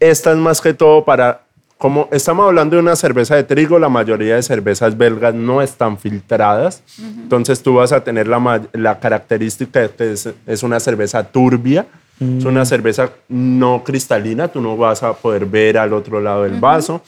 esta 0.00 0.32
es 0.32 0.36
más 0.36 0.60
que 0.60 0.74
todo 0.74 1.04
para, 1.04 1.42
como 1.76 2.08
estamos 2.10 2.46
hablando 2.46 2.76
de 2.76 2.82
una 2.82 2.96
cerveza 2.96 3.36
de 3.36 3.44
trigo, 3.44 3.78
la 3.78 3.88
mayoría 3.88 4.34
de 4.34 4.42
cervezas 4.42 4.96
belgas 4.96 5.34
no 5.34 5.62
están 5.62 5.98
filtradas. 5.98 6.82
Entonces 6.98 7.62
tú 7.62 7.74
vas 7.74 7.92
a 7.92 8.02
tener 8.02 8.26
la, 8.26 8.62
la 8.72 8.98
característica 8.98 9.80
de 9.80 9.90
que 9.90 10.12
es, 10.12 10.28
es 10.46 10.62
una 10.62 10.80
cerveza 10.80 11.22
turbia. 11.24 11.86
Es 12.20 12.44
una 12.44 12.64
cerveza 12.64 13.10
no 13.28 13.84
cristalina, 13.84 14.48
tú 14.48 14.60
no 14.60 14.76
vas 14.76 15.04
a 15.04 15.12
poder 15.12 15.46
ver 15.46 15.78
al 15.78 15.92
otro 15.92 16.20
lado 16.20 16.42
del 16.42 16.58
vaso. 16.58 17.00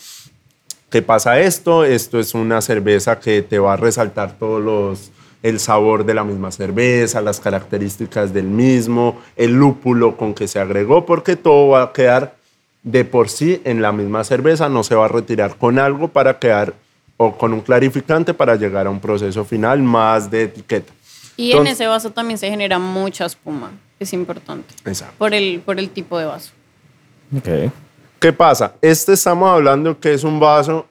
¿Qué 0.91 1.03
pasa 1.03 1.39
esto? 1.39 1.85
Esto 1.85 2.19
es 2.19 2.35
una 2.35 2.61
cerveza 2.61 3.21
que 3.21 3.43
te 3.43 3.61
va 3.61 3.75
a 3.75 3.77
resaltar 3.77 4.37
todos 4.39 4.63
los 4.63 5.13
el 5.43 5.59
sabor 5.59 6.05
de 6.05 6.15
la 6.15 6.25
misma 6.25 6.51
cerveza, 6.51 7.21
las 7.23 7.41
características 7.41 8.35
del 8.35 8.45
mismo, 8.45 9.19
el 9.37 9.53
lúpulo 9.53 10.17
con 10.17 10.35
que 10.35 10.49
se 10.49 10.59
agregó, 10.59 11.07
porque 11.07 11.37
todo 11.37 11.69
va 11.69 11.83
a 11.85 11.93
quedar 11.93 12.35
de 12.83 13.05
por 13.05 13.29
sí 13.29 13.61
en 13.65 13.81
la 13.81 13.93
misma 13.93 14.25
cerveza, 14.25 14.69
no 14.69 14.83
se 14.83 14.95
va 14.95 15.07
a 15.07 15.09
retirar 15.09 15.57
con 15.57 15.79
algo 15.79 16.09
para 16.09 16.39
quedar 16.39 16.75
o 17.17 17.37
con 17.39 17.53
un 17.53 17.61
clarificante 17.61 18.35
para 18.35 18.57
llegar 18.57 18.87
a 18.87 18.91
un 18.91 19.01
proceso 19.01 19.45
final 19.45 19.83
más 19.83 20.31
de 20.31 20.43
etiqueta. 20.43 20.93
Y 21.37 21.53
en 21.53 21.67
ese 21.69 21.87
vaso 21.87 22.11
también 22.11 22.37
se 22.37 22.51
genera 22.51 22.79
mucha 22.79 23.25
espuma. 23.25 23.71
Es 23.99 24.13
importante. 24.13 24.75
Exacto. 24.85 25.15
Por 25.19 25.35
el, 25.35 25.61
por 25.65 25.79
el 25.79 25.89
tipo 25.89 26.19
de 26.19 26.27
vaso. 26.27 26.51
Ok. 27.37 27.71
¿Qué 28.21 28.35
pasa? 28.35 28.75
Este 28.83 29.15
estamos 29.15 29.49
hablando 29.49 29.99
que 29.99 30.13
es 30.13 30.25
un 30.25 30.41
vaso 30.41 30.87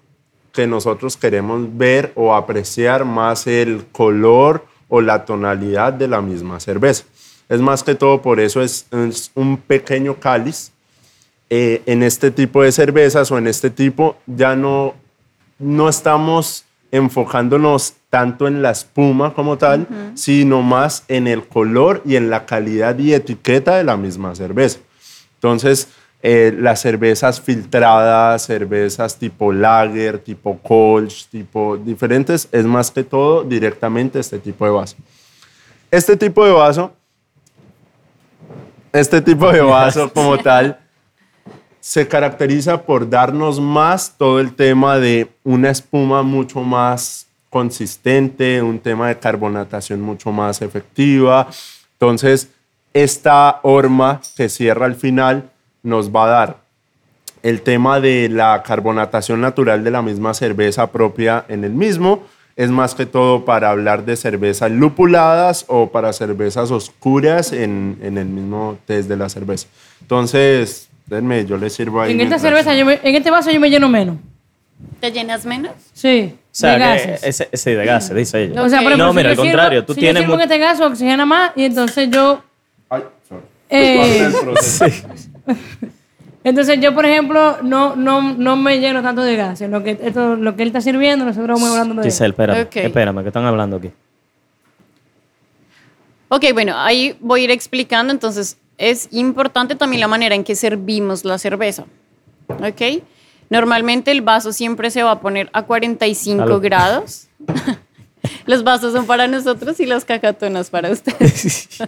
que 0.51 0.65
nosotros 0.65 1.15
queremos 1.15 1.77
ver 1.77 2.11
o 2.15 2.33
apreciar 2.33 3.05
más 3.05 3.45
el 3.45 3.85
color 3.91 4.65
o 4.87 4.99
la 4.99 5.25
tonalidad 5.25 5.93
de 5.93 6.07
la 6.07 6.21
misma 6.21 6.59
cerveza. 6.59 7.03
Es 7.47 7.61
más 7.61 7.83
que 7.83 7.93
todo 7.93 8.23
por 8.23 8.39
eso 8.39 8.63
es, 8.63 8.87
es 8.91 9.29
un 9.35 9.57
pequeño 9.57 10.15
cáliz. 10.15 10.71
Eh, 11.51 11.83
en 11.85 12.01
este 12.01 12.31
tipo 12.31 12.63
de 12.63 12.71
cervezas 12.71 13.31
o 13.31 13.37
en 13.37 13.45
este 13.45 13.69
tipo 13.69 14.17
ya 14.25 14.55
no, 14.55 14.95
no 15.59 15.87
estamos 15.87 16.65
enfocándonos 16.91 17.93
tanto 18.09 18.47
en 18.47 18.63
la 18.63 18.71
espuma 18.71 19.35
como 19.35 19.55
tal, 19.59 19.87
sino 20.15 20.63
más 20.63 21.03
en 21.07 21.27
el 21.27 21.47
color 21.47 22.01
y 22.05 22.15
en 22.15 22.31
la 22.31 22.47
calidad 22.47 22.97
y 22.97 23.13
etiqueta 23.13 23.75
de 23.75 23.83
la 23.83 23.97
misma 23.97 24.33
cerveza. 24.33 24.79
Entonces, 25.35 25.89
eh, 26.21 26.53
las 26.57 26.81
cervezas 26.81 27.39
filtradas, 27.39 28.43
cervezas 28.43 29.17
tipo 29.17 29.53
lager, 29.53 30.19
tipo 30.19 30.57
colch, 30.59 31.27
tipo 31.29 31.77
diferentes, 31.77 32.49
es 32.51 32.65
más 32.65 32.91
que 32.91 33.03
todo 33.03 33.43
directamente 33.43 34.19
este 34.19 34.37
tipo 34.37 34.65
de 34.65 34.71
vaso. 34.71 34.97
Este 35.89 36.17
tipo 36.17 36.45
de 36.45 36.51
vaso, 36.51 36.91
este 38.91 39.21
tipo 39.21 39.49
de 39.49 39.61
vaso 39.61 40.11
como 40.11 40.37
tal, 40.37 40.77
se 41.79 42.05
caracteriza 42.07 42.81
por 42.81 43.09
darnos 43.09 43.61
más 43.61 44.15
todo 44.17 44.41
el 44.41 44.53
tema 44.53 44.99
de 44.99 45.31
una 45.45 45.69
espuma 45.69 46.21
mucho 46.21 46.61
más 46.61 47.27
consistente, 47.49 48.61
un 48.61 48.79
tema 48.79 49.07
de 49.07 49.17
carbonatación 49.17 50.01
mucho 50.01 50.33
más 50.33 50.61
efectiva. 50.61 51.47
Entonces, 51.93 52.49
esta 52.93 53.61
horma 53.63 54.21
que 54.35 54.49
cierra 54.49 54.85
al 54.85 54.95
final 54.95 55.49
nos 55.83 56.13
va 56.13 56.25
a 56.25 56.27
dar 56.29 56.57
el 57.43 57.61
tema 57.61 57.99
de 57.99 58.27
la 58.29 58.61
carbonatación 58.63 59.39
natural 59.41 59.83
de 59.83 59.91
la 59.91 60.01
misma 60.01 60.33
cerveza 60.33 60.91
propia 60.91 61.45
en 61.47 61.63
el 61.63 61.71
mismo. 61.71 62.23
Es 62.55 62.69
más 62.69 62.93
que 62.93 63.05
todo 63.05 63.45
para 63.45 63.69
hablar 63.69 64.03
de 64.03 64.17
cervezas 64.17 64.69
lupuladas 64.69 65.63
o 65.69 65.89
para 65.91 66.11
cervezas 66.11 66.71
oscuras 66.71 67.53
en, 67.53 67.97
en 68.01 68.17
el 68.17 68.25
mismo 68.25 68.77
test 68.85 69.07
de 69.07 69.15
la 69.15 69.29
cerveza. 69.29 69.67
Entonces, 70.01 70.89
denme, 71.05 71.45
yo 71.45 71.55
les 71.57 71.71
sirvo 71.73 72.01
ahí. 72.01 72.11
En 72.11 72.19
esta 72.19 72.37
cerveza, 72.37 72.75
yo 72.75 72.85
me- 72.85 72.99
en 73.01 73.15
este 73.15 73.31
vaso 73.31 73.49
yo 73.51 73.59
me 73.61 73.69
lleno 73.69 73.87
menos. 73.87 74.17
¿Te 74.99 75.11
llenas 75.11 75.45
menos? 75.45 75.71
Sí. 75.93 76.35
O 76.35 76.47
sea, 76.51 76.71
de 76.73 76.77
que 76.77 76.83
gases. 77.11 77.23
ese, 77.23 77.49
ese 77.51 77.75
de 77.75 77.85
gases, 77.85 78.15
dice 78.15 78.43
ella. 78.43 78.61
O 78.61 78.67
sea, 78.67 78.79
por 78.79 78.87
ejemplo, 78.91 79.05
no, 79.05 79.11
si 79.11 79.17
mira, 79.17 79.29
al 79.29 79.35
sirvo- 79.37 79.41
contrario, 79.43 79.85
tú 79.85 79.93
si 79.93 79.99
tienes 80.01 80.15
yo 80.23 80.27
sirvo 80.27 80.33
en 80.35 80.41
este 80.41 80.57
gas 80.57 80.81
oxigena 80.81 81.25
más 81.25 81.51
y 81.55 81.63
entonces 81.63 82.09
yo... 82.11 82.43
Ay, 82.89 83.03
sorry. 83.29 83.43
eh, 83.69 83.97
Parte 83.97 84.37
del 84.37 84.43
proceso. 84.43 85.07
entonces 86.43 86.79
yo, 86.81 86.93
por 86.95 87.05
ejemplo, 87.05 87.57
no, 87.63 87.95
no, 87.95 88.21
no 88.33 88.55
me 88.55 88.79
lleno 88.79 89.01
tanto 89.01 89.21
de 89.21 89.35
gases. 89.35 89.69
Lo 89.69 89.83
que, 89.83 89.97
esto, 90.01 90.35
lo 90.35 90.55
que 90.55 90.63
él 90.63 90.69
está 90.69 90.81
sirviendo, 90.81 91.25
nosotros 91.25 91.59
vamos 91.59 91.71
hablando 91.77 92.01
de... 92.01 92.09
Giselle, 92.09 92.29
espérame, 92.31 92.61
Ok. 92.63 92.75
espérame, 92.77 93.21
que 93.21 93.27
están 93.27 93.45
hablando 93.45 93.77
aquí. 93.77 93.91
Ok, 96.29 96.45
bueno, 96.53 96.73
ahí 96.77 97.17
voy 97.19 97.41
a 97.41 97.43
ir 97.45 97.51
explicando. 97.51 98.11
Entonces, 98.13 98.57
es 98.77 99.07
importante 99.11 99.75
también 99.75 99.99
la 99.99 100.07
manera 100.07 100.35
en 100.35 100.43
que 100.43 100.55
servimos 100.55 101.25
la 101.25 101.37
cerveza. 101.37 101.85
¿Ok? 102.47 103.03
Normalmente 103.49 104.11
el 104.11 104.21
vaso 104.21 104.53
siempre 104.53 104.91
se 104.91 105.01
va 105.03 105.11
a 105.11 105.19
poner 105.21 105.49
a 105.53 105.63
45 105.63 106.43
Salud. 106.43 106.61
grados. 106.61 107.27
los 108.45 108.63
vasos 108.63 108.93
son 108.93 109.05
para 109.07 109.27
nosotros 109.27 109.79
y 109.79 109.85
las 109.87 110.05
cacatonas 110.05 110.69
para 110.69 110.91
ustedes. 110.91 111.79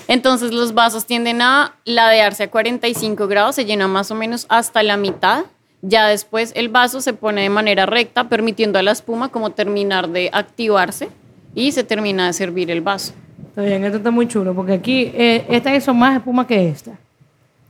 Entonces 0.09 0.53
los 0.53 0.75
vasos 0.75 1.07
tienden 1.07 1.43
a 1.43 1.75
ladearse 1.85 2.45
a 2.45 2.51
45 2.51 3.27
grados, 3.29 3.55
se 3.57 3.65
llena 3.65 3.89
más 3.89 4.11
o 4.11 4.15
menos 4.15 4.47
hasta 4.49 4.83
la 4.83 4.97
mitad. 4.97 5.45
Ya 5.83 6.07
después 6.07 6.53
el 6.55 6.69
vaso 6.69 7.01
se 7.01 7.13
pone 7.13 7.43
de 7.43 7.51
manera 7.51 7.87
recta, 7.87 8.29
permitiendo 8.29 8.79
a 8.79 8.83
la 8.83 8.93
espuma 8.93 9.31
como 9.31 9.51
terminar 9.51 10.09
de 10.09 10.31
activarse 10.33 11.09
y 11.55 11.73
se 11.73 11.85
termina 11.85 12.27
de 12.27 12.33
servir 12.33 12.71
el 12.71 12.81
vaso. 12.81 13.13
Está 13.49 13.63
bien, 13.63 13.85
esto 13.85 13.99
está 13.99 14.11
muy 14.11 14.29
chulo, 14.29 14.55
porque 14.55 14.73
aquí 14.73 15.11
eh, 15.15 15.45
estas 15.49 15.83
son 15.85 15.99
más 15.99 16.17
espuma 16.17 16.47
que 16.47 16.69
esta. 16.69 16.93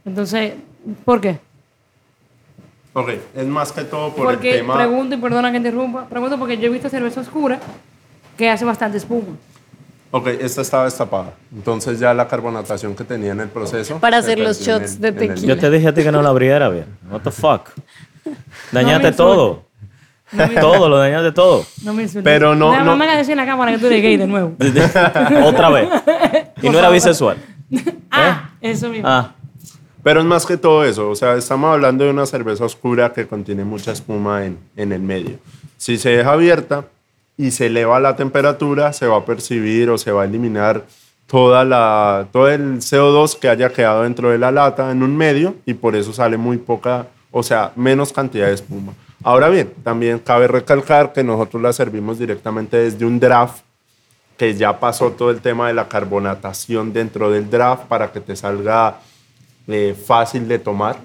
Entonces, 0.05 0.55
¿por 1.05 1.21
qué? 1.21 1.39
Ok, 2.93 3.09
es 3.35 3.47
más 3.47 3.73
que 3.73 3.85
todo 3.85 4.13
por 4.13 4.27
porque 4.27 4.51
el 4.51 4.57
tema... 4.59 4.77
pregunto 4.77 5.15
y 5.15 5.19
perdona 5.19 5.51
que 5.51 5.57
interrumpa, 5.57 6.07
pregunto 6.07 6.39
porque 6.39 6.59
yo 6.59 6.67
he 6.67 6.69
visto 6.69 6.91
cerveza 6.91 7.23
oscura 7.23 7.59
que 8.37 8.51
hace 8.51 8.65
bastante 8.65 8.99
espuma. 8.99 9.37
Ok, 10.15 10.27
esta 10.41 10.61
estaba 10.63 10.85
destapada. 10.85 11.33
Entonces 11.55 11.99
ya 11.99 12.13
la 12.15 12.29
carbonatación 12.29 12.95
que 12.95 13.03
tenía 13.03 13.33
en 13.33 13.41
el 13.41 13.49
proceso... 13.49 13.99
Para 13.99 14.19
hacer 14.19 14.39
los 14.39 14.61
shots 14.61 14.95
el- 14.97 15.01
de 15.01 15.13
tequila. 15.13 15.55
Yo 15.55 15.59
te 15.59 15.71
dije 15.71 15.89
a 15.89 15.95
ti 15.95 16.03
que 16.03 16.13
no 16.13 16.21
la 16.23 16.29
abriera 16.29 16.69
bien. 16.69 16.85
What 17.11 17.23
the 17.23 17.31
fuck. 17.31 17.71
No 18.25 18.33
Dañaste 18.73 19.07
me 19.09 19.13
todo. 19.13 19.65
todo, 20.61 20.89
lo 20.89 20.97
dañaste 20.99 21.33
todo. 21.33 21.65
No 21.83 21.93
me 21.93 22.03
insultes. 22.05 22.23
Pero 22.25 22.55
no- 22.55 22.71
Nada 22.73 22.85
no- 22.85 22.95
más 22.97 23.09
me 23.09 23.17
decir 23.17 23.33
en 23.33 23.39
la 23.39 23.47
cámara 23.47 23.73
que 23.73 23.79
tú 23.79 23.87
eres 23.87 24.01
gay 24.03 24.17
de 24.17 24.27
nuevo. 24.29 24.55
Otra 25.45 25.71
vez. 25.71 25.89
Y 26.63 26.69
no 26.71 26.79
era 26.79 26.89
bisexual. 26.91 27.37
Ah, 28.11 28.51
eso 28.61 28.91
mismo. 28.91 29.09
Ah, 29.09 29.35
Pero 30.03 30.21
es 30.21 30.27
más 30.27 30.45
que 30.45 30.59
todo 30.59 30.85
eso. 30.85 31.09
O 31.09 31.15
sea, 31.17 31.35
estamos 31.37 31.73
hablando 31.73 32.05
de 32.05 32.11
una 32.11 32.27
cerveza 32.27 32.63
oscura 32.67 33.11
que 33.15 33.27
contiene 33.27 33.65
mucha 33.65 33.93
espuma 33.93 34.45
en, 34.45 34.59
en 34.77 34.93
el 34.93 35.01
medio. 35.01 35.39
Si 35.79 35.97
se 35.97 36.11
deja 36.11 36.33
abierta 36.33 36.85
y 37.37 37.51
se 37.51 37.67
eleva 37.67 38.01
la 38.01 38.17
temperatura, 38.17 38.93
se 38.93 39.07
va 39.07 39.19
a 39.19 39.25
percibir 39.25 39.91
o 39.91 39.99
se 39.99 40.13
va 40.13 40.23
a 40.23 40.25
eliminar 40.25 40.85
toda 41.27 41.65
la, 41.65 42.29
todo 42.31 42.49
el 42.51 42.79
CO2 42.79 43.39
que 43.39 43.49
haya 43.49 43.73
quedado 43.73 44.03
dentro 44.03 44.31
de 44.31 44.39
la 44.39 44.51
lata 44.51 44.91
en 44.91 45.03
un 45.03 45.17
medio 45.17 45.55
y 45.65 45.75
por 45.75 45.97
eso 45.97 46.13
sale 46.13 46.37
muy 46.37 46.59
poca, 46.59 47.07
o 47.31 47.43
sea, 47.43 47.73
menos 47.75 48.13
cantidad 48.13 48.49
de 48.49 48.55
espuma. 48.55 48.93
Ahora 49.25 49.49
bien, 49.49 49.73
también 49.83 50.19
cabe 50.19 50.49
recalcar 50.49 51.13
que 51.13 51.23
nosotros 51.23 51.63
la 51.63 51.73
servimos 51.73 52.19
directamente 52.19 52.77
desde 52.77 53.07
un 53.07 53.19
draft 53.19 53.63
que 54.37 54.55
ya 54.55 54.81
pasó 54.81 55.13
todo 55.13 55.31
el 55.31 55.41
tema 55.41 55.69
de 55.69 55.75
la 55.75 55.89
carbonatación 55.89 56.93
dentro 56.93 57.31
del 57.31 57.49
draft 57.49 57.85
para 57.85 58.11
que 58.11 58.21
te 58.21 58.35
salga 58.35 58.99
eh, 59.69 59.95
fácil 60.07 60.49
de 60.49 60.59
tomar. 60.59 60.97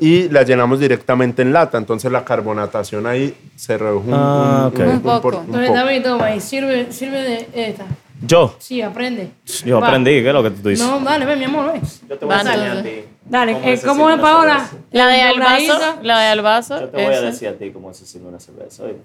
Y 0.00 0.28
la 0.28 0.42
llenamos 0.42 0.78
directamente 0.80 1.42
en 1.42 1.52
lata, 1.52 1.78
entonces 1.78 2.12
la 2.12 2.24
carbonatación 2.24 3.06
ahí 3.06 3.34
se 3.56 3.78
redujo 3.78 4.06
un, 4.08 4.14
Ah, 4.14 4.70
un- 4.72 4.74
ok. 4.74 4.78
un- 4.86 4.94
Un 4.94 5.00
poco. 5.00 5.20
por- 5.22 5.34
un 5.36 5.40
Entonces, 5.46 5.68
poco. 5.70 5.78
David, 5.80 6.02
toma 6.02 6.34
y 6.34 6.40
sirve, 6.40 6.92
sirve 6.92 7.22
de 7.22 7.48
esta. 7.54 7.86
yo. 8.26 8.54
Sí, 8.58 8.82
aprende. 8.82 9.30
Yo 9.64 9.80
Va. 9.80 9.86
aprendí. 9.88 10.10
¿Qué 10.22 10.28
es 10.28 10.34
lo 10.34 10.42
que 10.42 10.50
tú 10.50 10.68
dices? 10.68 10.86
No, 10.86 11.00
dale, 11.00 11.24
ven, 11.24 11.38
mi 11.38 11.44
amor, 11.46 11.72
ven. 11.72 11.82
Yo 12.08 12.18
te 12.18 12.24
voy 12.26 12.34
a 12.34 12.40
enseñar 12.40 12.76
a 12.78 12.82
ti. 12.82 12.90
Dale, 13.24 13.52
eh, 13.72 13.80
¿cómo 13.84 14.08
es, 14.10 14.20
Paola? 14.20 14.68
La 14.92 15.08
de 15.08 15.22
albazo, 15.22 15.78
la 16.02 16.20
de 16.20 16.26
albazo. 16.28 16.80
Yo 16.80 16.88
te 16.88 16.96
voy 17.04 17.06
a 17.14 17.18
esa. 17.18 17.26
decir 17.26 17.48
a 17.48 17.52
ti 17.54 17.70
cómo 17.70 17.92
se 17.94 18.06
sirve 18.06 18.28
una 18.28 18.38
cerveza. 18.38 18.84
¿oíste? 18.84 19.00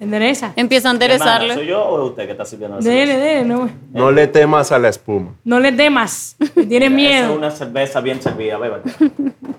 Endereza. 0.00 0.52
Empieza 0.56 0.88
a 0.88 0.92
enderezarlo. 0.92 1.52
¿Soy 1.54 1.66
yo 1.66 1.82
o 1.84 2.02
es 2.04 2.10
usted 2.10 2.24
que 2.24 2.32
está 2.32 2.44
sirviendo 2.46 2.78
la 2.78 2.82
Dele, 2.82 3.12
cerveza? 3.12 3.26
dele, 3.34 3.44
no, 3.44 3.70
No 3.92 4.10
le 4.10 4.26
temas 4.28 4.72
a 4.72 4.78
la 4.78 4.88
espuma. 4.88 5.32
no 5.44 5.60
le 5.60 5.72
temas. 5.72 6.36
Tienes 6.54 6.88
Esa 6.88 6.90
miedo. 6.96 7.30
es 7.32 7.36
una 7.38 7.50
cerveza 7.50 8.00
bien 8.00 8.20
servida, 8.22 8.56
bébate. 8.56 8.90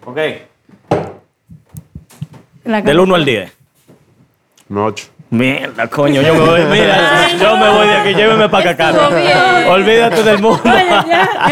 Ok. 0.04 0.18
La 2.64 2.78
Del 2.82 2.86
cara. 2.86 3.02
1 3.02 3.16
al 3.16 3.26
10. 3.26 3.58
Un 4.70 4.78
ocho. 4.80 5.08
Mierda, 5.30 5.88
coño, 5.88 6.22
yo 6.22 6.34
me 6.34 6.40
voy, 6.42 6.62
mira, 6.66 7.24
Ay, 7.26 7.38
yo 7.40 7.56
no. 7.56 7.64
me 7.66 7.70
voy 7.70 7.88
de 7.88 7.94
aquí, 7.96 8.14
lléveme 8.16 8.50
para 8.50 8.72
acá. 8.72 8.92
Olvídate 9.70 10.24
del 10.24 10.40
mundo. 10.42 10.62
Oye, 10.66 11.08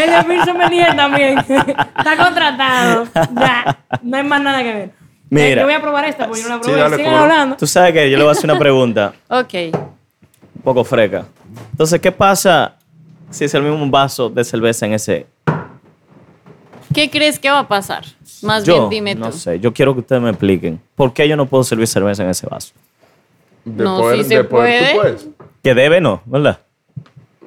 ya, 0.06 0.22
Bill 0.28 0.44
Sommelier 0.44 0.94
también. 0.94 1.38
Está 1.48 2.16
contratado. 2.18 3.06
Ya, 3.14 3.78
no 4.02 4.16
hay 4.18 4.22
más 4.24 4.42
nada 4.42 4.62
que 4.62 4.72
ver. 4.74 4.90
Mira. 5.30 5.46
Eh, 5.48 5.56
Yo 5.56 5.64
voy 5.64 5.74
a 5.74 5.80
probar 5.80 6.04
esta 6.06 6.26
porque 6.26 6.42
yo 6.42 6.48
no 6.48 6.56
la 6.56 6.62
Sí, 6.62 6.68
probé. 6.70 6.80
dale, 6.82 6.96
Sigan 6.96 7.14
hablando. 7.14 7.56
Tú 7.56 7.66
sabes 7.66 7.92
que 7.92 8.10
yo 8.10 8.16
le 8.16 8.22
voy 8.24 8.30
a 8.30 8.32
hacer 8.32 8.50
una 8.50 8.58
pregunta 8.58 9.14
Ok. 9.28 9.54
un 10.56 10.62
poco 10.62 10.84
freca. 10.84 11.24
Entonces, 11.72 12.00
¿qué 12.00 12.10
pasa 12.12 12.76
si 13.30 13.44
es 13.44 13.54
el 13.54 13.62
mismo 13.62 13.88
vaso 13.88 14.28
de 14.28 14.42
cerveza 14.44 14.86
en 14.86 14.94
ese? 14.94 15.26
¿Qué 16.92 17.08
crees 17.08 17.38
que 17.38 17.48
va 17.50 17.60
a 17.60 17.68
pasar? 17.68 18.04
Más 18.42 18.64
Yo, 18.64 18.88
bien 18.88 18.90
dime 18.90 19.14
tú. 19.14 19.20
no 19.20 19.32
sé, 19.32 19.60
yo 19.60 19.72
quiero 19.72 19.94
que 19.94 20.00
ustedes 20.00 20.20
me 20.20 20.30
expliquen. 20.30 20.80
¿Por 20.96 21.12
qué 21.12 21.28
yo 21.28 21.36
no 21.36 21.46
puedo 21.46 21.62
servir 21.62 21.86
cerveza 21.86 22.22
en 22.24 22.30
ese 22.30 22.46
vaso? 22.48 22.72
De 23.64 23.84
No, 23.84 23.98
poder, 23.98 24.16
sí 24.18 24.24
se 24.24 24.36
de 24.36 24.44
poder 24.44 24.78
tú 24.92 24.96
puede. 24.96 25.14
puedes. 25.14 25.28
Que 25.62 25.74
debe, 25.74 26.00
no, 26.00 26.22
¿verdad? 26.24 26.58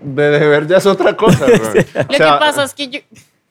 De 0.02 0.30
deber 0.30 0.68
ya 0.68 0.78
es 0.78 0.86
otra 0.86 1.16
cosa. 1.18 1.46
güey. 1.48 1.60
Lo 1.60 2.02
O 2.10 2.14
sea, 2.14 2.34
que 2.34 2.40
pasa 2.40 2.64
es 2.64 2.74
que 2.74 2.88
yo, 2.88 3.00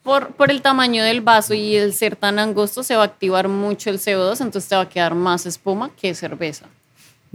por, 0.02 0.28
por 0.28 0.50
el 0.50 0.62
tamaño 0.62 1.04
del 1.04 1.20
vaso 1.20 1.54
y 1.54 1.76
el 1.76 1.92
ser 1.94 2.16
tan 2.16 2.38
angosto, 2.38 2.82
se 2.82 2.96
va 2.96 3.02
a 3.02 3.06
activar 3.06 3.48
mucho 3.48 3.88
el 3.90 3.98
CO2, 3.98 4.40
entonces 4.40 4.68
te 4.68 4.74
va 4.76 4.82
a 4.82 4.88
quedar 4.88 5.14
más 5.14 5.46
espuma 5.46 5.90
que 6.00 6.14
cerveza. 6.14 6.66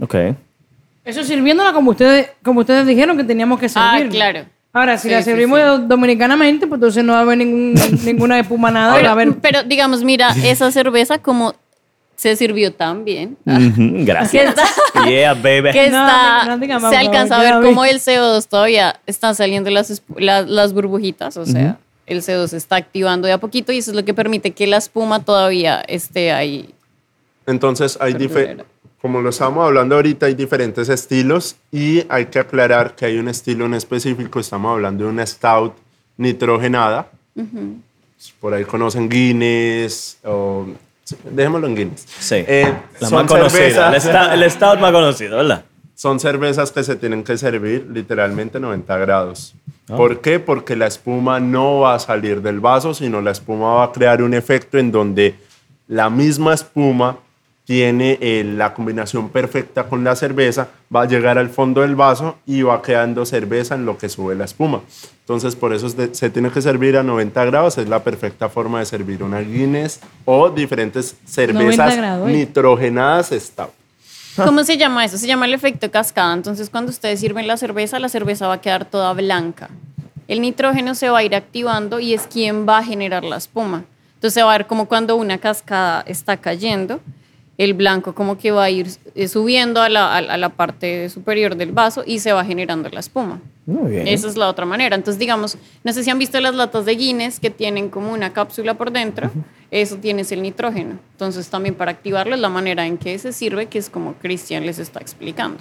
Ok. 0.00 0.14
Eso 1.04 1.24
sirviéndola 1.24 1.72
como 1.72 1.92
ustedes, 1.92 2.30
como 2.42 2.60
ustedes 2.60 2.86
dijeron 2.86 3.16
que 3.16 3.24
teníamos 3.24 3.58
que 3.58 3.66
Ah, 3.74 3.94
servir. 3.96 4.10
claro. 4.12 4.44
Ahora, 4.74 4.98
si 4.98 5.08
Sí, 5.08 5.14
la 5.14 5.18
sí, 5.22 5.24
servimos 5.30 5.88
dominicanamente, 5.88 6.66
pues 6.66 6.76
entonces 6.76 7.02
no 7.02 7.14
va 7.14 7.20
a 7.20 7.22
haber 7.22 7.38
ningún, 7.38 7.72
ninguna 8.04 8.38
espuma 8.38 8.70
nada. 8.70 8.88
va 8.88 8.94
a 8.94 8.98
Pero, 8.98 9.10
haber 9.10 9.34
pero, 9.38 9.62
digamos, 9.62 10.04
mira, 10.04 10.28
esa 10.44 10.70
cerveza 10.70 11.18
como 11.18 11.54
se 12.16 12.36
sirvió 12.36 12.72
tan 12.74 13.04
bien. 13.04 13.38
Ujú, 13.46 13.76
Que 13.98 14.04
Gracias. 14.04 14.48
está, 14.50 14.64
Yeah, 15.08 15.32
baby. 15.34 15.70
que 15.72 15.88
No, 15.88 16.04
está- 16.06 16.56
no 16.56 16.80
más, 16.80 16.90
se 16.90 16.96
alcanza 16.98 17.40
a 17.40 17.42
ver 17.42 17.64
cómo 17.66 17.84
el 17.86 17.98
CO2 18.00 18.46
todavía 18.46 19.00
están 19.06 19.34
saliendo 19.34 19.70
las, 19.70 19.90
esp- 19.90 20.18
la- 20.20 20.42
las 20.42 20.74
burbujitas, 20.74 21.36
o 21.38 21.46
sea, 21.46 21.78
el 22.08 22.22
CO2 22.22 22.48
se 22.48 22.56
está 22.56 22.76
activando 22.76 23.26
de 23.26 23.32
a 23.32 23.38
poquito 23.38 23.72
y 23.72 23.78
eso 23.78 23.90
es 23.90 23.96
lo 23.96 24.04
que 24.04 24.14
permite 24.14 24.52
que 24.52 24.66
la 24.66 24.78
espuma 24.78 25.24
todavía 25.24 25.80
esté 25.80 26.32
ahí. 26.32 26.74
Entonces, 27.46 27.96
hay 28.00 28.14
como 29.00 29.20
lo 29.20 29.30
estamos 29.30 29.64
hablando 29.64 29.94
ahorita, 29.94 30.26
hay 30.26 30.34
diferentes 30.34 30.88
estilos 30.88 31.54
y 31.70 32.02
hay 32.08 32.26
que 32.26 32.40
aclarar 32.40 32.96
que 32.96 33.06
hay 33.06 33.16
un 33.18 33.28
estilo 33.28 33.64
en 33.66 33.74
específico. 33.74 34.40
Estamos 34.40 34.72
hablando 34.72 35.04
de 35.04 35.10
una 35.10 35.24
stout 35.24 35.72
nitrogenada. 36.16 37.08
Por 38.40 38.54
ahí 38.54 38.64
conocen 38.64 39.08
Guinness 39.08 40.18
o... 40.24 40.66
sí, 41.04 41.14
Dejémoslo 41.30 41.68
en 41.68 41.76
Guinness. 41.76 42.06
Sí. 42.18 42.34
Eh, 42.46 42.74
la 42.98 43.10
más 43.10 43.24
conocida. 43.26 43.94
El, 43.94 44.00
cervezas- 44.00 44.24
stout, 44.24 44.32
el 44.42 44.50
stout 44.50 44.80
más 44.80 44.92
conocido, 44.92 45.36
¿verdad? 45.36 45.64
Son 45.98 46.20
cervezas 46.20 46.70
que 46.70 46.84
se 46.84 46.94
tienen 46.94 47.24
que 47.24 47.36
servir 47.36 47.88
literalmente 47.92 48.60
90 48.60 48.98
grados. 48.98 49.56
Ah. 49.88 49.96
¿Por 49.96 50.20
qué? 50.20 50.38
Porque 50.38 50.76
la 50.76 50.86
espuma 50.86 51.40
no 51.40 51.80
va 51.80 51.96
a 51.96 51.98
salir 51.98 52.40
del 52.40 52.60
vaso, 52.60 52.94
sino 52.94 53.20
la 53.20 53.32
espuma 53.32 53.74
va 53.74 53.84
a 53.86 53.90
crear 53.90 54.22
un 54.22 54.32
efecto 54.32 54.78
en 54.78 54.92
donde 54.92 55.34
la 55.88 56.08
misma 56.08 56.54
espuma 56.54 57.18
tiene 57.64 58.16
eh, 58.20 58.44
la 58.44 58.74
combinación 58.74 59.30
perfecta 59.30 59.88
con 59.88 60.04
la 60.04 60.14
cerveza, 60.14 60.68
va 60.94 61.02
a 61.02 61.06
llegar 61.06 61.36
al 61.36 61.50
fondo 61.50 61.80
del 61.80 61.96
vaso 61.96 62.36
y 62.46 62.62
va 62.62 62.80
quedando 62.80 63.26
cerveza 63.26 63.74
en 63.74 63.84
lo 63.84 63.98
que 63.98 64.08
sube 64.08 64.36
la 64.36 64.44
espuma. 64.44 64.82
Entonces, 65.22 65.56
por 65.56 65.74
eso 65.74 65.88
se 65.88 66.30
tiene 66.30 66.52
que 66.52 66.62
servir 66.62 66.96
a 66.96 67.02
90 67.02 67.44
grados, 67.44 67.76
es 67.76 67.88
la 67.88 68.04
perfecta 68.04 68.48
forma 68.48 68.78
de 68.78 68.86
servir 68.86 69.24
una 69.24 69.40
Guinness 69.40 69.98
o 70.24 70.48
diferentes 70.48 71.16
cervezas 71.26 71.96
grados, 71.96 72.28
nitrogenadas 72.28 73.30
stout. 73.30 73.77
¿Cómo 74.44 74.64
se 74.64 74.76
llama 74.76 75.04
eso? 75.04 75.18
Se 75.18 75.26
llama 75.26 75.46
el 75.46 75.54
efecto 75.54 75.90
cascada. 75.90 76.32
Entonces, 76.34 76.70
cuando 76.70 76.90
ustedes 76.90 77.20
sirven 77.20 77.46
la 77.46 77.56
cerveza, 77.56 77.98
la 77.98 78.08
cerveza 78.08 78.46
va 78.46 78.54
a 78.54 78.60
quedar 78.60 78.84
toda 78.84 79.12
blanca. 79.12 79.68
El 80.28 80.40
nitrógeno 80.40 80.94
se 80.94 81.08
va 81.08 81.18
a 81.18 81.22
ir 81.22 81.34
activando 81.34 82.00
y 82.00 82.14
es 82.14 82.26
quien 82.26 82.68
va 82.68 82.78
a 82.78 82.84
generar 82.84 83.24
la 83.24 83.36
espuma. 83.36 83.84
Entonces, 84.14 84.34
se 84.34 84.42
va 84.42 84.54
a 84.54 84.58
ver 84.58 84.66
como 84.66 84.86
cuando 84.86 85.16
una 85.16 85.38
cascada 85.38 86.02
está 86.06 86.36
cayendo, 86.36 87.00
el 87.58 87.74
blanco 87.74 88.14
como 88.14 88.38
que 88.38 88.50
va 88.52 88.64
a 88.64 88.70
ir 88.70 88.86
eh, 89.14 89.28
subiendo 89.28 89.82
a 89.82 89.88
la, 89.88 90.16
a 90.16 90.20
la- 90.22 90.34
a 90.34 90.36
la 90.38 90.48
parte 90.48 91.08
superior 91.10 91.56
del 91.56 91.72
vaso 91.72 92.04
y 92.06 92.20
se 92.20 92.32
va 92.32 92.44
generando 92.44 92.88
la 92.88 93.00
espuma. 93.00 93.40
Muy 93.66 93.90
bien. 93.90 94.08
Esa 94.08 94.28
es 94.28 94.36
la 94.36 94.48
otra 94.48 94.64
manera. 94.64 94.94
Entonces, 94.96 95.18
digamos, 95.18 95.58
no 95.84 95.92
sé 95.92 96.02
si 96.04 96.08
han 96.10 96.18
visto 96.18 96.40
las 96.40 96.54
latas 96.54 96.86
de 96.86 96.94
Guinness 96.94 97.38
que 97.40 97.50
tienen 97.50 97.90
como 97.90 98.12
una 98.12 98.32
cápsula 98.32 98.74
por 98.74 98.90
dentro. 98.92 99.30
Eso 99.70 99.96
tienes 99.96 100.32
el 100.32 100.40
nitrógeno. 100.40 100.98
Entonces, 101.12 101.50
también 101.50 101.74
para 101.74 101.90
activarlo 101.90 102.34
es 102.34 102.40
la 102.40 102.48
manera 102.48 102.86
en 102.86 102.96
que 102.96 103.18
se 103.18 103.32
sirve, 103.32 103.66
que 103.66 103.78
es 103.78 103.90
como 103.90 104.14
Cristian 104.14 104.64
les 104.64 104.78
está 104.78 105.00
explicando. 105.00 105.58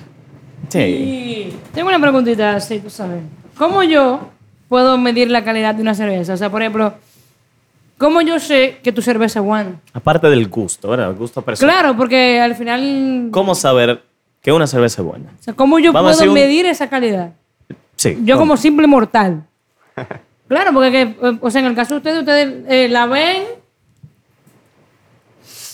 Sí. 0.69 0.79
Y 0.79 1.53
tengo 1.73 1.89
una 1.89 1.99
preguntita, 1.99 2.59
sí, 2.61 2.79
tú 2.79 2.89
sabes. 2.89 3.21
¿Cómo 3.57 3.83
yo 3.83 4.29
puedo 4.69 4.97
medir 4.97 5.29
la 5.31 5.43
calidad 5.43 5.75
de 5.75 5.81
una 5.81 5.95
cerveza? 5.95 6.33
O 6.33 6.37
sea, 6.37 6.49
por 6.49 6.61
ejemplo, 6.61 6.93
¿cómo 7.97 8.21
yo 8.21 8.39
sé 8.39 8.79
que 8.83 8.91
tu 8.91 9.01
cerveza 9.01 9.39
es 9.39 9.45
buena? 9.45 9.79
Aparte 9.93 10.29
del 10.29 10.47
gusto, 10.47 10.89
¿verdad? 10.89 11.09
El 11.11 11.15
gusto 11.15 11.41
personal. 11.41 11.73
Claro, 11.75 11.97
porque 11.97 12.39
al 12.39 12.55
final, 12.55 13.29
¿Cómo 13.31 13.55
saber 13.55 14.03
que 14.41 14.51
una 14.51 14.67
cerveza 14.67 15.01
es 15.01 15.07
buena? 15.07 15.31
o 15.39 15.43
sea, 15.43 15.53
¿cómo 15.53 15.79
yo 15.79 15.91
Vamos 15.93 16.17
puedo 16.17 16.29
un- 16.31 16.33
medir 16.35 16.65
esa 16.65 16.89
calidad? 16.89 17.31
Sí. 17.95 18.17
Yo 18.23 18.35
¿cómo? 18.35 18.43
como 18.51 18.57
simple 18.57 18.87
mortal. 18.87 19.43
Claro, 20.47 20.71
porque, 20.71 20.91
que, 20.91 21.01
eh, 21.01 21.37
o 21.41 21.51
sea, 21.51 21.59
en 21.59 21.67
el 21.67 21.75
caso 21.75 21.95
de 21.95 21.97
ustedes, 21.97 22.19
ustedes 22.19 22.63
eh, 22.69 22.87
la 22.87 23.05
ven. 23.05 23.43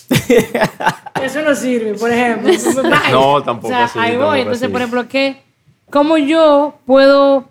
Eso 1.22 1.42
no 1.44 1.54
sirve, 1.56 1.94
por 1.94 2.12
ejemplo. 2.12 2.52
No, 3.12 3.44
tampoco 3.44 3.68
O 3.68 3.70
sea, 3.70 3.84
así, 3.86 4.00
ahí 4.00 4.16
voy. 4.18 4.40
Entonces, 4.40 4.64
así. 4.64 4.72
por 4.72 4.82
ejemplo, 4.82 5.08
¿qué, 5.08 5.42
¿cómo 5.92 6.18
yo 6.18 6.80
puedo, 6.88 7.50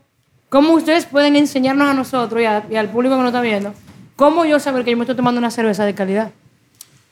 cómo 0.49 0.73
ustedes 0.75 1.07
pueden 1.07 1.37
enseñarnos 1.37 1.89
a 1.89 1.95
nosotros 1.95 2.43
y, 2.43 2.45
a- 2.45 2.65
y 2.71 2.75
al 2.77 2.89
público 2.89 3.15
que 3.15 3.21
nos 3.21 3.29
está 3.29 3.41
viendo, 3.41 3.73
cómo 4.23 4.45
yo 4.45 4.61
saber 4.61 4.85
que 4.85 4.93
yo 4.93 4.97
me 4.97 5.03
estoy 5.03 5.17
tomando 5.17 5.41
una 5.41 5.51
cerveza 5.51 5.85
de 5.85 5.95
calidad? 5.95 6.31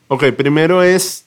Ok, 0.07 0.27
primero 0.37 0.85
es 0.85 1.25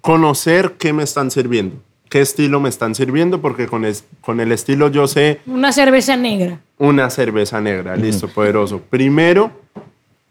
conocer 0.00 0.72
qué 0.76 0.92
me 0.92 1.04
están 1.04 1.30
sirviendo. 1.30 1.76
qué 2.08 2.20
estilo 2.20 2.58
me 2.58 2.68
están 2.68 2.96
sirviendo, 2.96 3.40
porque 3.40 3.68
con, 3.68 3.84
es- 3.84 4.02
con 4.22 4.40
el 4.40 4.50
estilo 4.50 4.88
yo 4.88 5.06
sé 5.06 5.40
Una 5.46 5.70
cerveza 5.70 6.16
negra. 6.16 6.58
una 6.78 7.08
cerveza 7.10 7.60
negra. 7.60 7.94
Listo, 7.94 8.26
poderoso. 8.26 8.80
Primero, 8.80 9.52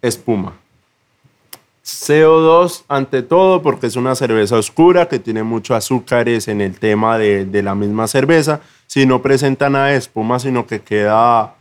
espuma. 0.02 0.52
CO2 1.86 2.84
ante 2.90 3.22
todo 3.24 3.62
porque 3.62 3.88
es 3.88 3.96
una 3.96 4.14
cerveza 4.16 4.58
oscura 4.58 5.08
que 5.08 5.20
tiene 5.20 5.44
muchos 5.44 5.78
azúcares 5.78 6.50
en 6.50 6.60
el 6.60 6.78
tema 6.78 7.18
de, 7.18 7.46
de 7.46 7.64
la 7.64 7.74
misma 7.76 8.08
cerveza. 8.08 8.60
Si 8.86 9.06
no 9.06 9.22
presenta 9.22 9.70
nada 9.70 9.88
de 9.88 9.96
espuma, 9.98 10.40
sino 10.40 10.68
que 10.68 10.82
queda, 10.82 11.56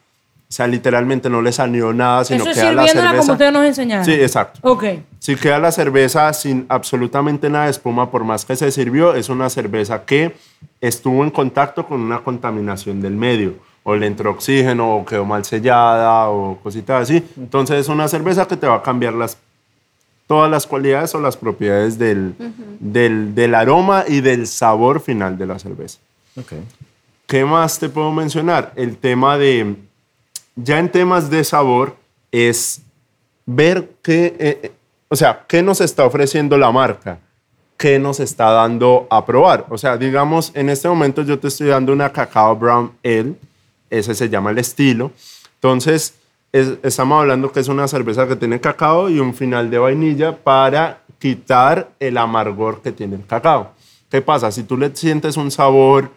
o 0.49 0.53
sea, 0.53 0.67
literalmente 0.67 1.29
no 1.29 1.43
le 1.43 1.53
salió 1.53 1.93
nada, 1.93 2.25
sino 2.25 2.41
Eso 2.41 2.51
es 2.51 2.57
queda 2.57 2.73
la 2.73 2.83
sirviéndola 2.85 3.09
como 3.11 3.23
cerveza. 3.23 3.33
ustedes 3.33 3.53
nos 3.53 3.65
enseñaron. 3.67 4.05
Sí, 4.07 4.13
exacto. 4.13 4.61
Ok. 4.63 4.85
Si 5.19 5.37
queda 5.37 5.59
la 5.59 5.71
cerveza 5.73 6.33
sin 6.33 6.65
absolutamente 6.71 7.51
nada 7.51 7.67
de 7.67 7.71
espuma, 7.73 8.11
por 8.11 8.25
más 8.25 8.47
que 8.47 8.57
se 8.57 8.71
sirvió, 8.73 9.15
es 9.15 9.29
una 9.29 9.51
cerveza 9.51 10.05
que 10.07 10.35
estuvo 10.81 11.23
en 11.23 11.31
contacto 11.31 11.87
con 11.87 12.01
una 12.01 12.21
contaminación 12.21 13.03
del 13.03 13.13
medio. 13.15 13.55
O 13.83 13.95
le 13.95 14.07
entró 14.07 14.31
oxígeno, 14.31 14.97
o 14.97 15.05
quedó 15.05 15.25
mal 15.27 15.45
sellada, 15.45 16.29
o 16.31 16.59
cositas 16.63 17.03
así. 17.03 17.23
Entonces 17.37 17.81
es 17.81 17.89
una 17.89 18.09
cerveza 18.09 18.47
que 18.49 18.57
te 18.57 18.67
va 18.67 18.77
a 18.77 18.83
cambiar 18.83 19.13
las, 19.15 19.37
todas 20.27 20.51
las 20.51 20.67
cualidades 20.67 21.15
o 21.15 21.21
las 21.21 21.37
propiedades 21.37 21.99
del, 21.99 22.35
del, 22.81 23.35
del 23.35 23.55
aroma 23.55 24.05
y 24.09 24.21
del 24.23 24.47
sabor 24.47 25.01
final 25.01 25.37
de 25.37 25.47
la 25.47 25.59
cerveza. 25.59 25.99
Ok. 26.39 26.53
¿Qué 27.27 27.45
más 27.45 27.79
te 27.79 27.89
puedo 27.91 28.13
mencionar? 28.13 28.73
El 28.77 28.97
tema 28.97 29.37
de, 29.39 29.77
ya 30.63 30.79
en 30.79 30.91
temas 30.91 31.31
de 31.31 31.45
sabor, 31.45 31.97
es 32.33 32.83
ver 33.47 33.91
qué, 34.03 34.37
eh, 34.39 34.61
eh, 34.65 34.73
o 35.09 35.17
sea, 35.17 35.45
qué 35.49 35.63
nos 35.63 35.81
está 35.81 36.05
ofreciendo 36.05 36.59
la 36.59 36.71
marca, 36.73 37.19
qué 37.77 37.99
nos 37.99 38.21
está 38.21 38.51
dando 38.51 39.07
a 39.11 39.25
probar. 39.25 39.67
O 39.71 39.79
sea, 39.79 39.97
digamos, 39.97 40.51
en 40.55 40.69
este 40.69 40.89
momento 40.89 41.23
yo 41.23 41.39
te 41.39 41.49
estoy 41.49 41.69
dando 41.69 41.93
una 41.93 42.13
Cacao 42.13 42.57
Brown 42.57 42.93
Ale, 43.05 43.35
ese 43.89 44.15
se 44.15 44.29
llama 44.29 44.51
el 44.51 44.59
estilo. 44.59 45.13
Entonces, 45.55 46.15
es- 46.53 46.79
estamos 46.83 47.21
hablando 47.21 47.51
que 47.53 47.61
es 47.61 47.69
una 47.69 47.89
cerveza 47.89 48.27
que 48.27 48.37
tiene 48.37 48.61
cacao 48.61 49.09
y 49.09 49.19
un 49.21 49.35
final 49.35 49.71
de 49.71 49.79
vainilla 49.79 50.37
para 50.37 51.01
quitar 51.19 51.89
el 52.01 52.17
amargor 52.19 52.81
que 52.83 52.93
tiene 52.93 53.17
el 53.17 53.27
cacao. 53.27 53.73
¿Qué 54.11 54.23
pasa? 54.23 54.51
Si 54.51 54.63
tú 54.63 54.77
le 54.77 54.95
sientes 54.95 55.37
un 55.37 55.51
sabor, 55.51 56.11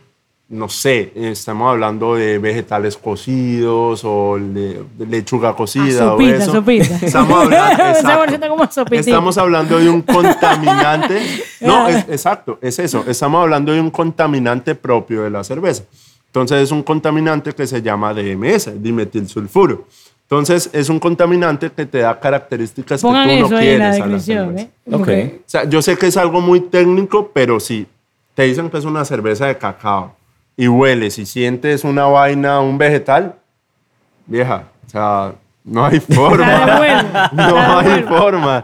no 0.52 0.68
sé, 0.68 1.14
estamos 1.16 1.72
hablando 1.72 2.16
de 2.16 2.38
vegetales 2.38 2.98
cocidos 2.98 4.02
o 4.04 4.38
de, 4.38 4.84
lechuga 5.08 5.56
cocida 5.56 6.04
Ah, 6.04 6.08
o 6.08 6.12
sopita, 6.12 6.36
eso. 6.36 6.52
sopita. 6.52 7.00
Estamos 7.06 7.44
hablando, 7.44 8.50
como. 8.50 8.64
Estamos 8.92 9.38
hablando 9.38 9.80
de 9.80 9.90
un 9.90 10.02
contaminante. 10.02 11.22
No, 11.62 11.88
es- 11.88 12.10
exacto, 12.10 12.58
es 12.62 12.80
eso. 12.80 13.06
Estamos 13.08 13.42
hablando 13.44 13.72
de 13.72 13.80
un 13.80 13.92
contaminante 13.92 14.74
propio 14.76 15.22
de 15.24 15.30
la 15.30 15.44
cerveza. 15.44 15.84
Entonces 16.28 16.64
es 16.64 16.72
un 16.72 16.82
contaminante 16.84 17.54
que 17.54 17.68
se 17.68 17.82
llama 17.82 18.14
DMS, 18.14 18.82
dimetilsulfuro. 18.82 19.86
Entonces 20.24 20.70
es 20.74 20.90
un 20.90 21.00
contaminante 21.00 21.70
que 21.72 21.86
te 21.86 22.00
da 22.00 22.20
características 22.20 23.02
Pongan 23.02 23.28
que 23.28 23.40
tú 23.42 23.46
eso 23.46 23.54
no 23.56 23.60
en 23.60 23.80
la 23.80 23.92
quieres 23.92 24.02
a 24.02 24.06
la 24.08 24.20
cerveza. 24.20 24.62
¿eh? 24.64 24.70
Ok. 24.92 25.08
O 25.40 25.44
sea, 25.46 25.64
yo 25.66 25.82
sé 25.82 25.98
que 25.98 26.08
es 26.08 26.18
algo 26.18 26.42
muy 26.42 26.62
técnico, 26.62 27.30
pero 27.34 27.60
si 27.60 27.86
te 28.34 28.44
dicen 28.44 28.70
que 28.70 28.78
es 28.80 28.86
una 28.86 29.06
cerveza 29.06 29.46
de 29.48 29.58
cacao 29.58 30.16
y 30.58 30.68
hueles 30.68 31.18
y 31.18 31.26
sientes 31.26 31.84
una 31.84 32.06
vaina, 32.06 32.60
un 32.60 32.78
vegetal, 32.78 33.36
vieja, 34.26 34.66
o 34.86 34.90
sea, 34.90 35.34
no 35.64 35.86
hay 35.86 36.00
forma. 36.16 37.30
no 37.34 37.56
la 37.56 37.80
hay 37.80 38.04
forma. 38.04 38.64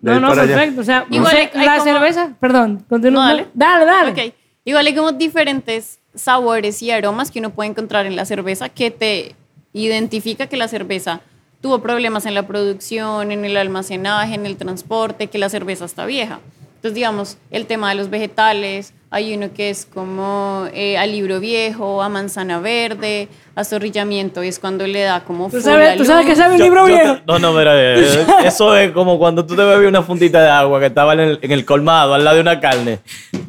de 0.00 0.12
No, 0.12 0.20
no, 0.20 0.34
perfecto. 0.34 0.80
O 0.80 0.84
sea, 0.84 1.04
Igual 1.10 1.22
no 1.22 1.38
sé, 1.38 1.50
hay 1.54 1.66
la 1.66 1.78
como- 1.78 1.84
cerveza, 1.92 2.30
perdón, 2.40 2.84
continúa. 2.88 3.22
No, 3.22 3.28
dale. 3.28 3.46
dale, 3.54 3.84
dale. 3.84 4.10
Ok. 4.28 4.34
Igual 4.64 4.86
hay 4.86 4.94
como 4.94 5.12
diferentes 5.12 6.00
sabores 6.14 6.82
y 6.82 6.90
aromas 6.90 7.30
que 7.30 7.38
uno 7.38 7.50
puede 7.50 7.70
encontrar 7.70 8.06
en 8.06 8.16
la 8.16 8.24
cerveza 8.24 8.68
que 8.68 8.90
te 8.90 9.36
identifica 9.72 10.46
que 10.48 10.56
la 10.56 10.66
cerveza 10.68 11.20
tuvo 11.60 11.80
problemas 11.80 12.26
en 12.26 12.34
la 12.34 12.46
producción, 12.46 13.30
en 13.32 13.44
el 13.44 13.56
almacenaje, 13.56 14.34
en 14.34 14.46
el 14.46 14.56
transporte, 14.56 15.26
que 15.28 15.38
la 15.38 15.48
cerveza 15.48 15.84
está 15.84 16.04
vieja. 16.06 16.40
Entonces, 16.76 16.94
digamos, 16.94 17.38
el 17.50 17.66
tema 17.66 17.88
de 17.90 17.94
los 17.96 18.10
vegetales, 18.10 18.92
hay 19.10 19.34
uno 19.34 19.48
que 19.54 19.70
es 19.70 19.86
como 19.86 20.66
eh, 20.74 20.98
a 20.98 21.06
libro 21.06 21.38
viejo, 21.40 22.02
a 22.02 22.08
manzana 22.08 22.58
verde, 22.60 23.28
a 23.54 23.64
zorrillamiento, 23.64 24.42
y 24.42 24.48
es 24.48 24.58
cuando 24.58 24.86
le 24.86 25.00
da 25.02 25.20
como 25.24 25.48
¿Tú 25.48 25.60
sabes, 25.60 25.96
tú 25.96 26.04
sabes 26.04 26.26
que 26.26 26.34
sabe 26.36 26.56
un 26.56 26.60
libro 26.60 26.88
yo 26.88 26.94
viejo? 26.94 27.16
no, 27.26 27.38
no, 27.38 27.52
mira, 27.52 27.72
eh, 27.74 28.26
eso 28.44 28.76
es 28.76 28.90
como 28.92 29.18
cuando 29.18 29.46
tú 29.46 29.54
te 29.54 29.62
bebes 29.64 29.88
una 29.88 30.02
fundita 30.02 30.42
de 30.42 30.48
agua 30.50 30.80
que 30.80 30.86
estaba 30.86 31.12
en 31.14 31.20
el, 31.20 31.38
en 31.40 31.52
el 31.52 31.64
colmado 31.64 32.14
al 32.14 32.24
lado 32.24 32.36
de 32.36 32.42
una 32.42 32.60
carne. 32.60 32.98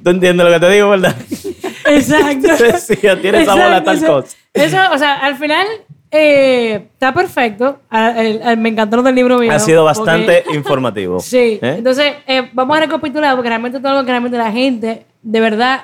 ¿Tú 0.03 0.09
entiendes 0.11 0.45
lo 0.45 0.53
que 0.53 0.59
te 0.59 0.69
digo, 0.71 0.89
verdad? 0.89 1.15
Exacto. 1.85 2.47
Decía, 2.63 3.19
tiene 3.21 3.45
sabor 3.45 3.63
a 3.73 3.83
tal 3.83 3.97
eso- 3.97 4.07
cosa. 4.07 4.37
Eso, 4.53 4.77
o 4.93 4.97
sea, 4.97 5.15
al 5.15 5.35
final 5.37 5.65
eh, 6.11 6.87
está 6.93 7.13
perfecto. 7.13 7.79
A- 7.89 8.13
me 8.57 8.69
encantó 8.69 8.97
lo 8.97 9.03
del 9.03 9.15
libro 9.15 9.39
viejo. 9.39 9.55
Ha 9.55 9.59
sido 9.59 9.83
porque- 9.85 9.99
bastante 9.99 10.43
informativo. 10.53 11.19
Sí. 11.19 11.59
¿Eh? 11.61 11.75
Entonces, 11.79 12.13
eh, 12.27 12.49
vamos 12.53 12.77
a 12.77 12.81
recapitular 12.81 13.35
porque 13.35 13.49
realmente 13.49 13.79
todo 13.79 13.93
lo 13.95 14.03
que 14.05 14.11
realmente 14.11 14.37
la 14.37 14.51
gente, 14.51 15.05
de 15.21 15.39
verdad, 15.39 15.81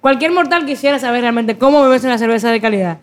cualquier 0.00 0.32
mortal 0.32 0.64
quisiera 0.66 0.98
saber 0.98 1.20
realmente 1.22 1.58
cómo 1.58 1.82
beberse 1.82 2.06
una 2.06 2.18
cerveza 2.18 2.50
de 2.50 2.60
calidad. 2.60 2.98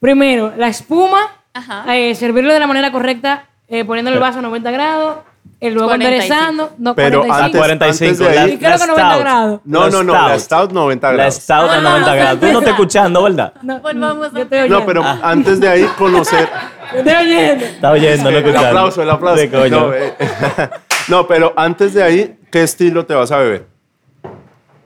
Primero, 0.00 0.52
la 0.56 0.68
espuma, 0.68 1.20
Ajá. 1.52 1.84
eh, 1.96 2.14
servirlo 2.14 2.52
de 2.52 2.60
la 2.60 2.66
manera 2.66 2.92
correcta, 2.92 3.46
eh, 3.68 3.84
poniendo 3.84 4.10
el 4.10 4.18
vaso 4.18 4.40
a 4.40 4.42
90 4.42 4.70
grados, 4.70 5.16
luego 5.60 5.86
45. 5.88 5.94
enderezando. 5.94 6.72
No, 6.76 6.94
Pero 6.94 7.20
45. 7.24 7.44
antes- 7.44 7.58
45. 7.60 8.24
de 8.24 8.34
la- 8.34 8.42
ahí- 8.42 8.52
Y 8.52 8.56
creo 8.58 8.70
la 8.70 8.76
que 8.78 8.86
90 8.86 9.10
stout. 9.12 9.20
grados. 9.22 9.60
No, 9.64 9.88
no, 9.88 10.02
no, 10.02 10.12
la 10.12 10.38
stout 10.38 10.72
90 10.72 11.06
La 11.08 11.12
grados. 11.14 11.34
stout 11.36 11.70
a 11.70 11.74
Ah, 11.74 11.80
90 11.80 12.14
grados. 12.14 12.40
Tú 12.40 12.46
no 12.46 12.52
cerveza. 12.52 12.70
escuchando, 12.72 13.22
¿verdad? 13.22 13.52
No, 13.62 13.80
Volvamos 13.80 14.32
yo 14.32 14.38
a- 14.38 14.42
estoy 14.42 14.58
oyendo. 14.58 14.80
No, 14.80 14.86
pero 14.86 15.02
antes 15.22 15.60
de 15.60 15.68
ahí 15.68 15.84
conocer... 15.98 16.48
Yo 16.92 16.98
estoy 16.98 17.14
oyendo. 17.14 17.64
Está 17.64 17.90
oyendo, 17.92 18.22
no 18.24 18.28
el 18.30 18.36
escuchando. 18.36 18.66
aplauso, 18.68 19.02
el 19.02 19.10
aplauso. 19.10 19.42
Sí, 19.42 19.48
coño. 19.48 19.80
No, 19.86 19.94
eh, 19.94 20.14
no, 21.08 21.26
pero 21.26 21.54
antes 21.56 21.94
de 21.94 22.02
ahí, 22.02 22.38
¿qué 22.52 22.62
estilo 22.62 23.06
te 23.06 23.14
vas 23.14 23.32
a 23.32 23.38
beber? 23.38 23.66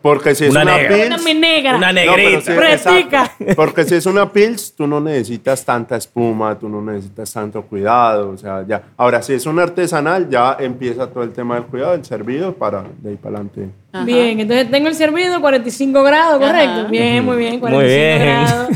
Porque 0.01 0.35
si 0.35 0.45
es 0.45 0.51
Una 0.51 0.63
una, 0.63 0.77
negra. 0.77 0.97
Pils... 0.97 1.07
Una 1.07 1.35
negra. 1.35 1.77
Una 1.77 1.93
negrita. 1.93 2.73
exacto. 2.73 3.35
Porque 3.57 3.85
si 3.85 3.97
es 3.97 4.07
una 4.07 4.33
Pils, 4.33 4.75
tú 4.75 4.87
no 4.87 5.01
necesitas 5.01 5.65
tanta 5.65 5.97
espuma, 5.97 6.59
tú 6.59 6.69
no 6.69 6.81
necesitas 6.81 7.33
tanto 7.33 7.63
cuidado, 7.63 8.31
o 8.31 8.39
sea, 8.39 8.65
ya. 8.67 8.83
Ahora, 8.97 9.23
si 9.23 9.33
es 9.33 9.45
una 9.47 9.65
artesanal, 9.65 10.29
ya 10.31 10.57
empieza 10.61 11.09
todo 11.09 11.25
el 11.25 11.33
tema 11.33 11.57
del 11.57 11.65
cuidado, 11.65 11.95
el 11.95 12.05
servido, 12.05 12.55
para 12.55 12.85
de 13.03 13.11
ahí 13.11 13.17
para 13.17 13.37
adelante. 13.37 13.69
Ajá. 13.93 14.05
Bien, 14.05 14.39
entonces 14.39 14.71
tengo 14.71 14.89
el 14.89 14.95
servido 14.95 15.41
45 15.41 16.03
grados, 16.03 16.39
correcto. 16.39 16.81
Ajá. 16.81 16.89
Bien, 16.89 17.25
muy 17.25 17.37
bien, 17.37 17.59
45 17.59 17.79
bien. 17.79 18.21
grados. 18.21 18.69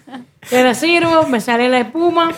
Te 0.50 0.62
la 0.62 0.74
sirvo, 0.74 1.26
me 1.26 1.40
sale 1.40 1.68
la 1.68 1.80
espuma 1.80 2.32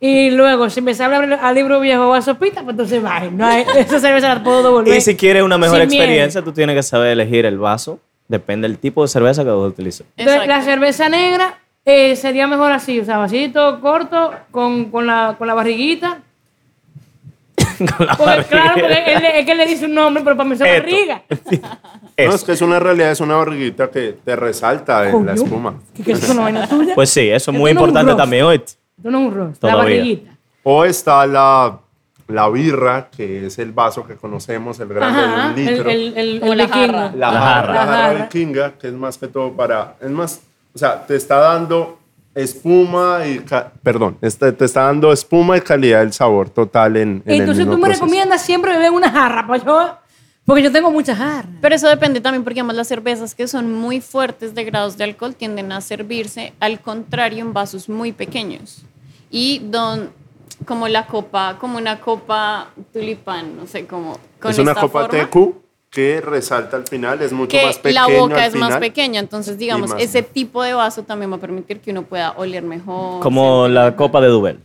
y 0.00 0.30
luego 0.30 0.70
si 0.70 0.80
me 0.80 0.94
sale 0.94 1.16
al- 1.16 1.54
libro 1.54 1.78
viejo 1.80 2.08
o 2.08 2.14
a 2.14 2.22
sopita, 2.22 2.62
pues 2.62 2.70
entonces 2.70 3.04
va, 3.04 3.20
no 3.30 3.46
hay, 3.46 3.64
esa 3.76 4.00
cerveza 4.00 4.34
la 4.34 4.42
puedo 4.42 4.62
devolver. 4.62 4.96
Y 4.96 5.00
si 5.00 5.14
quieres 5.16 5.42
una 5.42 5.58
mejor 5.58 5.78
miedo. 5.86 5.92
experiencia, 6.02 6.42
tú 6.42 6.52
tienes 6.52 6.74
que 6.76 6.82
saber 6.82 7.12
elegir 7.12 7.44
el 7.46 7.58
vaso. 7.58 7.98
Depende 8.28 8.68
del 8.68 8.78
tipo 8.78 9.02
de 9.02 9.08
cerveza 9.08 9.42
que 9.42 9.50
vas 9.50 9.58
a 9.64 9.68
utilizar. 9.68 10.06
Entonces, 10.16 10.46
la 10.46 10.62
cerveza 10.62 11.08
negra 11.08 11.58
eh, 11.84 12.14
sería 12.14 12.46
mejor 12.46 12.70
así, 12.70 13.00
o 13.00 13.04
sea, 13.04 13.18
vasito 13.18 13.80
corto 13.80 14.32
con, 14.52 14.84
con, 14.86 15.06
la, 15.06 15.34
con 15.36 15.46
la 15.48 15.54
barriguita. 15.54 16.18
Con 17.96 18.06
la 18.06 18.14
Porque, 18.16 18.44
claro, 18.44 18.68
barriga. 18.82 18.88
porque 18.98 19.12
él, 19.14 19.24
es 19.36 19.44
que 19.46 19.52
él 19.52 19.58
le 19.58 19.66
dice 19.66 19.86
un 19.86 19.94
nombre, 19.94 20.22
pero 20.22 20.36
para 20.36 20.46
mí 20.48 20.54
es 20.54 20.60
barriga. 20.60 21.22
No, 22.18 22.34
es 22.34 22.44
que 22.44 22.52
es 22.52 22.60
una 22.60 22.78
realidad, 22.78 23.10
es 23.12 23.20
una 23.20 23.36
barriguita 23.36 23.90
que 23.90 24.14
te 24.22 24.36
resalta 24.36 25.08
en 25.08 25.24
la 25.24 25.32
espuma. 25.32 25.74
¿Qué, 25.96 26.02
qué 26.02 26.12
es 26.12 26.22
eso, 26.22 26.34
no 26.34 26.42
vaina 26.42 26.68
tuya? 26.68 26.94
Pues 26.94 27.08
sí, 27.08 27.30
eso 27.30 27.50
es 27.50 27.56
muy 27.56 27.70
importante 27.70 28.14
también, 28.14 28.44
oíste. 28.44 28.72
Esto 29.00 29.10
no 29.10 29.18
es 29.20 29.26
un 29.28 29.34
roast, 29.34 29.62
la 29.64 29.70
Todavía. 29.72 29.96
barriguita. 29.96 30.30
O 30.62 30.84
está 30.84 31.26
la, 31.26 31.78
la 32.28 32.48
birra, 32.50 33.08
que 33.10 33.46
es 33.46 33.58
el 33.58 33.72
vaso 33.72 34.06
que 34.06 34.14
conocemos, 34.16 34.78
el 34.80 34.88
grande 34.88 35.20
Ajá, 35.20 35.48
de 35.48 35.52
un 35.54 35.58
el, 35.68 35.74
litro. 35.74 35.90
el, 35.90 36.18
el, 36.18 36.42
O 36.42 36.52
el 36.52 36.58
la 36.58 36.66
vikingo. 36.66 36.86
jarra. 36.92 37.12
La, 37.16 37.32
La 37.32 37.40
jarra, 37.40 37.74
la 37.74 37.84
La 37.86 37.92
jarra 37.96 38.22
vikinga, 38.24 38.72
que 38.72 38.88
es 38.88 38.92
más 38.94 39.16
que 39.18 39.28
todo 39.28 39.52
para. 39.52 39.96
Es 40.00 40.10
más, 40.10 40.40
o 40.74 40.78
sea, 40.78 41.06
te 41.06 41.16
está 41.16 41.36
dando 41.38 41.98
espuma 42.34 43.20
y. 43.26 43.42
Perdón, 43.82 44.16
este- 44.20 44.52
te 44.52 44.64
está 44.64 44.84
dando 44.84 45.12
espuma 45.12 45.56
y 45.56 45.60
calidad 45.60 46.00
del 46.00 46.12
sabor 46.12 46.50
total 46.50 46.96
en, 46.96 47.22
en 47.24 47.34
el 47.34 47.40
Entonces 47.40 47.58
mismo 47.66 47.72
tú 47.72 47.78
me 47.78 47.84
proceso. 47.88 48.04
recomiendas 48.04 48.42
siempre 48.42 48.72
beber 48.72 48.90
una 48.90 49.10
jarra, 49.10 49.46
pues 49.46 49.64
yo, 49.64 49.96
porque 50.44 50.62
yo 50.62 50.72
tengo 50.72 50.90
muchas 50.90 51.18
jarras. 51.18 51.52
Pero 51.60 51.74
eso 51.74 51.88
depende 51.88 52.20
también 52.20 52.44
porque 52.44 52.60
además 52.60 52.76
las 52.76 52.88
cervezas 52.88 53.34
que 53.34 53.46
son 53.46 53.72
muy 53.72 54.00
fuertes 54.00 54.54
de 54.54 54.64
grados 54.64 54.96
de 54.96 55.04
alcohol 55.04 55.34
tienden 55.34 55.72
a 55.72 55.80
servirse 55.80 56.52
al 56.60 56.80
contrario 56.80 57.40
en 57.40 57.52
vasos 57.52 57.88
muy 57.88 58.12
pequeños. 58.12 58.82
Y 59.30 59.60
don, 59.64 60.10
como 60.66 60.88
la 60.88 61.06
copa, 61.06 61.56
como 61.58 61.78
una 61.78 62.00
copa 62.00 62.70
tulipán, 62.92 63.56
no 63.56 63.66
sé, 63.66 63.86
como 63.86 64.18
con 64.40 64.50
Es 64.50 64.58
una 64.58 64.72
esta 64.72 64.80
copa 64.80 65.08
TQ 65.08 65.36
que 65.90 66.20
resalta 66.20 66.76
al 66.76 66.86
final, 66.86 67.20
es 67.20 67.32
mucho 67.32 67.56
que 67.56 67.66
más 67.66 67.78
pequeño. 67.78 68.08
la 68.08 68.18
boca 68.18 68.36
al 68.36 68.48
es 68.48 68.54
más 68.54 68.76
pequeña, 68.78 69.18
entonces 69.20 69.58
digamos, 69.58 69.92
ese 69.98 70.22
tipo 70.22 70.62
de 70.62 70.72
vaso 70.72 71.02
también 71.02 71.32
va 71.32 71.36
a 71.36 71.40
permitir 71.40 71.80
que 71.80 71.90
uno 71.90 72.04
pueda 72.04 72.32
oler 72.32 72.62
mejor. 72.62 73.20
Como 73.20 73.66
la 73.68 73.86
mejor. 73.86 73.96
copa 73.96 74.20
de 74.20 74.28
Duvel. 74.28 74.60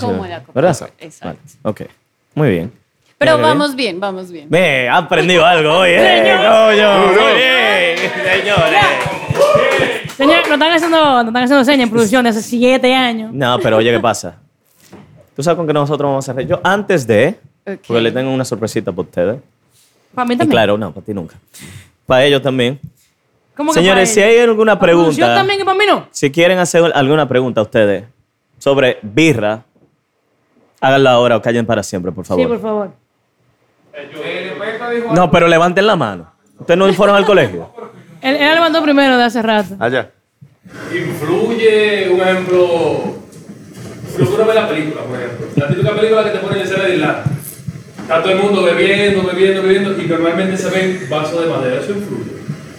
Como 0.00 0.26
la 0.26 0.40
copa 0.40 0.52
¿Verdad? 0.54 0.72
de 0.72 0.86
Duvel, 0.86 0.92
exacto. 1.00 1.42
Vale, 1.62 1.84
Ok. 1.86 1.90
Muy 2.34 2.50
bien. 2.50 2.79
Pero 3.20 3.36
vamos 3.36 3.76
bien, 3.76 4.00
vamos 4.00 4.30
bien. 4.32 4.46
Me 4.48 4.84
he 4.84 4.88
aprendido 4.88 5.44
algo 5.44 5.70
hoy, 5.80 5.90
¿eh? 5.90 6.22
Señor. 6.24 6.38
Coño, 6.40 7.06
Muy 7.06 7.34
bien, 7.34 7.98
señores. 8.24 8.84
Señor, 10.16 10.36
nos 10.38 10.50
están 10.52 10.72
haciendo, 10.72 10.98
nos 10.98 11.26
están 11.26 11.42
haciendo 11.44 11.64
señas 11.66 11.84
en 11.84 11.90
producción 11.90 12.24
de 12.24 12.30
hace 12.30 12.40
siete 12.40 12.94
años. 12.94 13.30
No, 13.34 13.58
pero 13.62 13.76
oye, 13.76 13.92
¿qué 13.92 14.00
pasa? 14.00 14.36
¿Tú 15.36 15.42
sabes 15.42 15.58
con 15.58 15.66
qué 15.66 15.72
nosotros 15.74 16.08
vamos 16.08 16.26
a 16.30 16.32
hacer? 16.32 16.46
Yo 16.46 16.60
antes 16.64 17.06
de, 17.06 17.38
Ok. 17.66 17.80
porque 17.86 18.00
le 18.00 18.10
tengo 18.10 18.32
una 18.32 18.44
sorpresita 18.46 18.90
para 18.90 19.02
ustedes. 19.02 19.40
Para 20.14 20.24
mí 20.26 20.32
Y 20.34 20.38
también. 20.38 20.50
claro, 20.52 20.78
no, 20.78 20.90
para 20.90 21.04
ti 21.04 21.12
nunca. 21.12 21.36
Para 22.06 22.24
ellos 22.24 22.40
también. 22.40 22.80
¿Cómo 23.54 23.72
que 23.74 23.80
Señores, 23.80 24.08
para 24.08 24.14
si 24.14 24.22
hay 24.22 24.38
alguna 24.38 24.78
¿Para 24.78 24.92
producción 24.92 25.26
pregunta, 25.26 25.34
también 25.40 25.60
y 25.60 25.64
para 25.64 25.76
mí 25.76 25.84
no? 25.86 26.06
si 26.10 26.30
quieren 26.30 26.58
hacer 26.58 26.90
alguna 26.94 27.28
pregunta 27.28 27.60
a 27.60 27.64
ustedes 27.64 28.04
sobre 28.58 28.98
birra, 29.02 29.62
háganla 30.80 31.10
ahora 31.12 31.36
o 31.36 31.42
callen 31.42 31.66
para 31.66 31.82
siempre, 31.82 32.10
por 32.12 32.24
favor. 32.24 32.42
Sí, 32.44 32.48
por 32.48 32.60
favor. 32.62 32.99
No, 35.14 35.30
pero 35.30 35.48
levanten 35.48 35.86
la 35.86 35.96
mano. 35.96 36.32
¿Ustedes 36.58 36.78
no 36.78 36.92
fueron 36.92 37.16
al 37.16 37.24
colegio? 37.24 37.70
Él, 38.20 38.36
él 38.36 38.54
lo 38.54 38.60
mandó 38.60 38.82
primero 38.82 39.16
de 39.16 39.24
hace 39.24 39.40
rato. 39.42 39.76
Allá. 39.78 40.10
Influye, 40.94 42.10
un 42.10 42.20
ejemplo, 42.20 43.14
lo 44.18 44.26
que 44.26 44.32
uno 44.32 44.44
ve 44.44 44.50
en 44.50 44.54
la 44.54 44.68
película, 44.68 45.02
por 45.02 45.16
ejemplo. 45.16 45.46
La 45.56 45.68
típica 45.68 45.94
película 45.94 46.24
que 46.24 46.30
te 46.30 46.38
ponen 46.38 46.58
en 46.58 46.64
escena 46.64 46.84
de 46.84 46.94
Irlanda. 46.94 47.24
Está 48.02 48.22
todo 48.22 48.32
el 48.32 48.38
mundo 48.40 48.62
bebiendo, 48.62 49.22
bebiendo, 49.22 49.62
bebiendo, 49.62 50.02
y 50.02 50.06
normalmente 50.06 50.56
se 50.56 50.70
ven 50.70 51.06
vasos 51.08 51.40
de 51.44 51.50
madera. 51.50 51.80
¿Eso 51.80 51.92
influye? 51.92 52.30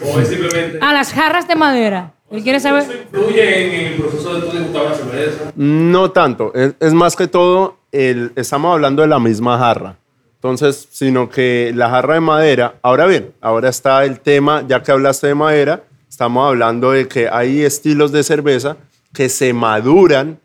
¿O 0.04 0.20
es 0.20 0.28
simplemente.? 0.28 0.80
Ah, 0.82 0.94
las 0.94 1.14
jarras 1.14 1.48
de 1.48 1.56
madera. 1.56 2.12
Él 2.30 2.44
quiere 2.44 2.60
saber. 2.60 2.84
¿Eso 2.84 2.94
influye 2.94 3.88
en 3.88 3.94
el 3.94 4.00
proceso 4.00 4.36
de 4.36 4.42
tú 4.42 4.58
degustar 4.58 4.86
una 4.86 4.96
cerveza? 4.96 5.52
No 5.56 6.12
tanto, 6.12 6.54
es, 6.54 6.76
es 6.80 6.94
más 6.94 7.16
que 7.16 7.28
todo, 7.28 7.78
el, 7.92 8.32
estamos 8.36 8.74
hablando 8.74 9.02
de 9.02 9.08
la 9.08 9.20
misma 9.20 9.58
jarra. 9.58 9.96
Entonces, 10.42 10.88
sino 10.90 11.30
que 11.30 11.72
la 11.76 11.92
jarra 11.92 12.16
de 12.16 12.20
madera, 12.20 12.74
ahora 12.82 13.06
bien, 13.06 13.32
ahora 13.42 13.70
está 13.70 14.04
el 14.06 14.20
tema, 14.20 14.66
ya 14.68 14.82
que 14.82 14.92
hablaste 14.92 15.28
de 15.28 15.36
madera, 15.36 15.84
estamos 16.10 16.48
hablando 16.48 16.90
de 16.90 17.08
que 17.08 17.30
hay 17.30 17.62
estilos 17.62 18.12
de 18.12 18.24
cerveza 18.24 18.78
que 19.14 19.30
se 19.30 19.54
maduran 19.54 20.40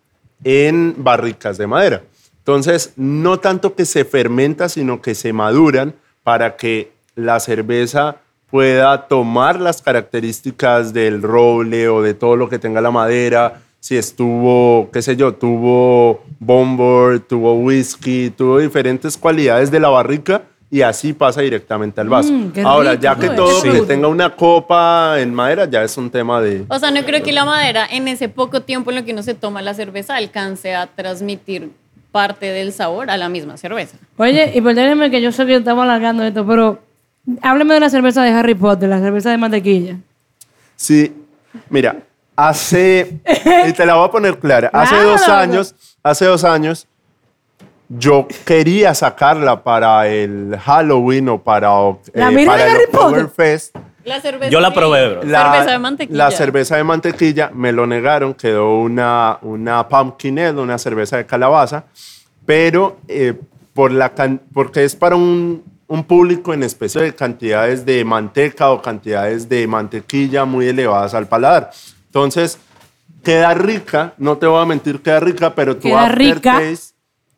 en 0.45 0.97
barricas 0.99 1.57
de 1.57 1.67
madera. 1.67 2.03
Entonces, 2.37 2.93
no 2.97 3.41
tanto 3.41 3.75
que 3.75 3.87
se 3.87 4.05
fermenta, 4.05 4.69
sino 4.69 5.01
que 5.01 5.15
se 5.15 5.33
maduran 5.33 5.95
para 6.23 6.57
que 6.57 6.93
la 7.15 7.41
cerveza 7.41 8.17
pueda 8.51 9.09
tomar 9.09 9.59
las 9.59 9.81
características 9.81 10.93
del 10.93 11.23
roble 11.23 11.89
o 11.89 12.03
de 12.03 12.13
todo 12.13 12.37
lo 12.37 12.51
que 12.51 12.59
tenga 12.59 12.83
la 12.83 12.91
madera, 12.91 13.63
si 13.87 13.97
estuvo, 13.97 14.91
qué 14.93 15.01
sé 15.01 15.15
yo, 15.15 15.33
tuvo 15.35 16.21
bombard, 16.41 17.21
tuvo 17.21 17.55
whisky, 17.55 18.31
tuvo 18.37 18.59
diferentes 18.59 19.17
cualidades 19.17 19.71
de 19.71 19.79
la 19.79 19.89
barrica 19.89 20.43
y 20.73 20.83
así 20.83 21.13
pasa 21.13 21.41
directamente 21.43 22.01
al 22.01 22.09
vaso. 22.09 22.33
Mm, 22.33 22.53
Ahora, 22.65 22.91
rico, 22.91 23.03
ya 23.05 23.15
que 23.15 23.27
pues. 23.29 23.37
todo 23.37 23.61
Sí. 23.61 23.71
que 23.71 23.83
tenga 23.83 24.09
una 24.09 24.35
copa 24.35 25.21
en 25.21 25.33
madera 25.33 25.67
ya 25.71 25.85
es 25.85 25.97
un 25.99 26.11
tema 26.11 26.41
de... 26.41 26.65
O 26.69 26.81
sea, 26.81 26.91
no 26.91 27.05
creo 27.05 27.23
que 27.23 27.31
la 27.31 27.45
madera 27.45 27.87
en 27.89 28.09
ese 28.09 28.29
poco 28.29 28.61
tiempo 28.63 28.91
en 28.91 28.97
lo 28.97 29.05
que 29.05 29.13
uno 29.13 29.23
se 29.23 29.35
toma 29.35 29.63
la 29.63 29.73
cerveza 29.73 30.17
alcance 30.17 30.75
a 30.75 30.89
transmitir 30.89 31.71
parte 32.11 32.47
del 32.47 32.73
sabor 32.73 33.09
a 33.09 33.17
la 33.17 33.29
misma 33.29 33.57
cerveza. 33.57 33.99
Oye, 34.17 34.51
y 34.53 34.61
perdónenme 34.63 35.13
que 35.13 35.23
yo 35.23 35.31
sé 35.31 35.47
que 35.47 35.55
estamos 35.55 35.85
alargando 35.85 36.25
esto, 36.25 36.45
pero 36.45 36.81
hábleme 37.41 37.75
de 37.75 37.81
la 37.81 37.91
cerveza 37.91 38.25
de 38.25 38.31
Harry 38.31 38.57
Potter, 38.57 38.89
la 38.89 38.99
cerveza 38.99 39.31
de 39.31 39.39
mantequilla. 39.39 39.97
Sí, 40.75 41.13
mira, 41.71 41.99
hace, 42.37 43.19
y 43.69 43.73
te 43.73 43.87
la 43.87 43.95
voy 43.95 44.07
a 44.09 44.11
poner 44.11 44.39
clara, 44.39 44.71
hace 44.73 44.95
Claro, 44.95 45.11
dos 45.11 45.29
años, 45.29 45.75
hace 46.03 46.25
dos 46.27 46.45
años, 46.45 46.87
yo 47.89 48.27
quería 48.45 48.95
sacarla 48.95 49.63
para 49.63 50.07
el 50.09 50.57
Halloween 50.65 51.29
o 51.31 51.43
para, 51.43 51.69
eh, 51.89 51.97
¿La 52.15 52.31
para 52.45 52.67
el? 52.69 52.77
Oktoberfest. 52.93 53.77
La 54.05 54.21
cerveza 54.21 54.51
Yo 54.51 54.61
la 54.61 54.73
probé, 54.73 55.09
bro. 55.09 55.23
La 55.25 55.53
cerveza 55.53 55.71
de 55.73 55.79
mantequilla. 55.81 56.17
La 56.19 56.31
cerveza 56.31 56.77
de 56.77 56.85
mantequilla 56.85 57.51
me 57.53 57.73
lo 57.73 57.87
negaron, 57.87 58.35
quedó 58.35 58.79
una, 58.81 59.39
una 59.43 59.89
pumpkin 59.89 60.39
ale, 60.39 60.61
una 60.61 60.79
cerveza 60.79 61.17
de 61.17 61.27
calabaza, 61.27 61.85
pero 62.45 62.99
eh, 63.09 63.35
por 63.75 63.91
la 63.91 64.11
can- 64.11 64.41
porque 64.55 64.85
es 64.85 64.95
para 64.95 65.17
un, 65.17 65.65
un 65.89 66.05
público 66.05 66.55
en 66.55 66.63
especial 66.63 67.05
de 67.05 67.15
cantidades 67.17 67.85
de 67.85 68.05
manteca 68.05 68.71
o 68.71 68.81
cantidades 68.81 69.49
de 69.49 69.67
mantequilla 69.67 70.45
muy 70.45 70.69
elevadas 70.69 71.13
al 71.15 71.27
paladar. 71.27 71.71
Entonces, 72.17 72.59
queda 73.23 73.53
rica, 73.53 74.15
no 74.17 74.39
te 74.39 74.47
voy 74.47 74.63
a 74.63 74.65
mentir, 74.65 75.03
queda 75.03 75.21
rica, 75.21 75.55
pero 75.55 75.77
tu 75.77 75.83
Queda 75.83 76.09
rica. 76.09 76.53
aftertaste, 76.57 76.95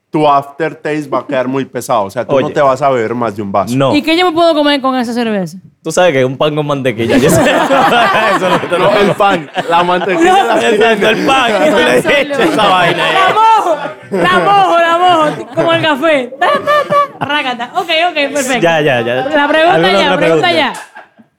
tu 0.08 0.28
aftertaste 0.28 1.08
va 1.08 1.18
a 1.18 1.26
quedar 1.26 1.48
muy 1.48 1.64
pesado. 1.64 2.04
O 2.04 2.10
sea, 2.10 2.24
tú 2.24 2.40
no 2.40 2.48
te 2.50 2.60
vas 2.60 2.80
a 2.80 2.88
beber 2.90 3.12
más 3.12 3.34
de 3.34 3.42
un 3.42 3.50
vaso. 3.50 3.74
No. 3.76 3.92
¿Y 3.92 4.02
qué 4.02 4.16
yo 4.16 4.24
me 4.26 4.30
puedo 4.30 4.54
comer 4.54 4.80
con 4.80 4.96
esa 4.96 5.12
cerveza? 5.12 5.58
Tú 5.82 5.90
sabes 5.90 6.12
que 6.12 6.24
un 6.24 6.36
pan 6.36 6.54
con 6.54 6.64
mantequilla. 6.64 7.16
Yo 7.16 7.28
sé- 7.28 7.40
Eso 8.36 8.48
no 8.48 8.60
te 8.60 8.78
lo 8.78 8.84
No, 8.88 8.98
el 9.00 9.10
pan, 9.16 9.50
la 9.68 9.82
mantequilla 9.82 10.44
la 10.44 10.70
Exacto, 10.70 11.08
el 11.08 11.26
pan. 11.26 11.52
Y 11.66 11.70
tú 11.70 11.76
le 11.76 11.98
echas 11.98 12.38
esa 12.38 12.68
vaina. 12.68 13.04
La 13.12 13.34
mojo, 13.34 13.76
la 14.12 14.38
mojo, 14.38 14.78
la 14.78 14.98
mojo, 14.98 15.46
como 15.56 15.72
el 15.72 15.82
café. 15.82 16.34
Ta, 16.38 16.46
ta, 16.46 17.18
ta, 17.18 17.26
rácata. 17.26 17.70
Ok, 17.74 17.88
ok, 18.10 18.14
perfecto. 18.32 18.60
Ya, 18.60 18.80
ya, 18.80 19.00
ya. 19.00 19.14
La 19.24 19.48
pregunta 19.48 19.74
¿Alguna 19.74 19.92
ya, 19.92 20.06
otra 20.06 20.16
pregunta 20.18 20.46
pregunta? 20.48 20.52
ya. 20.52 20.72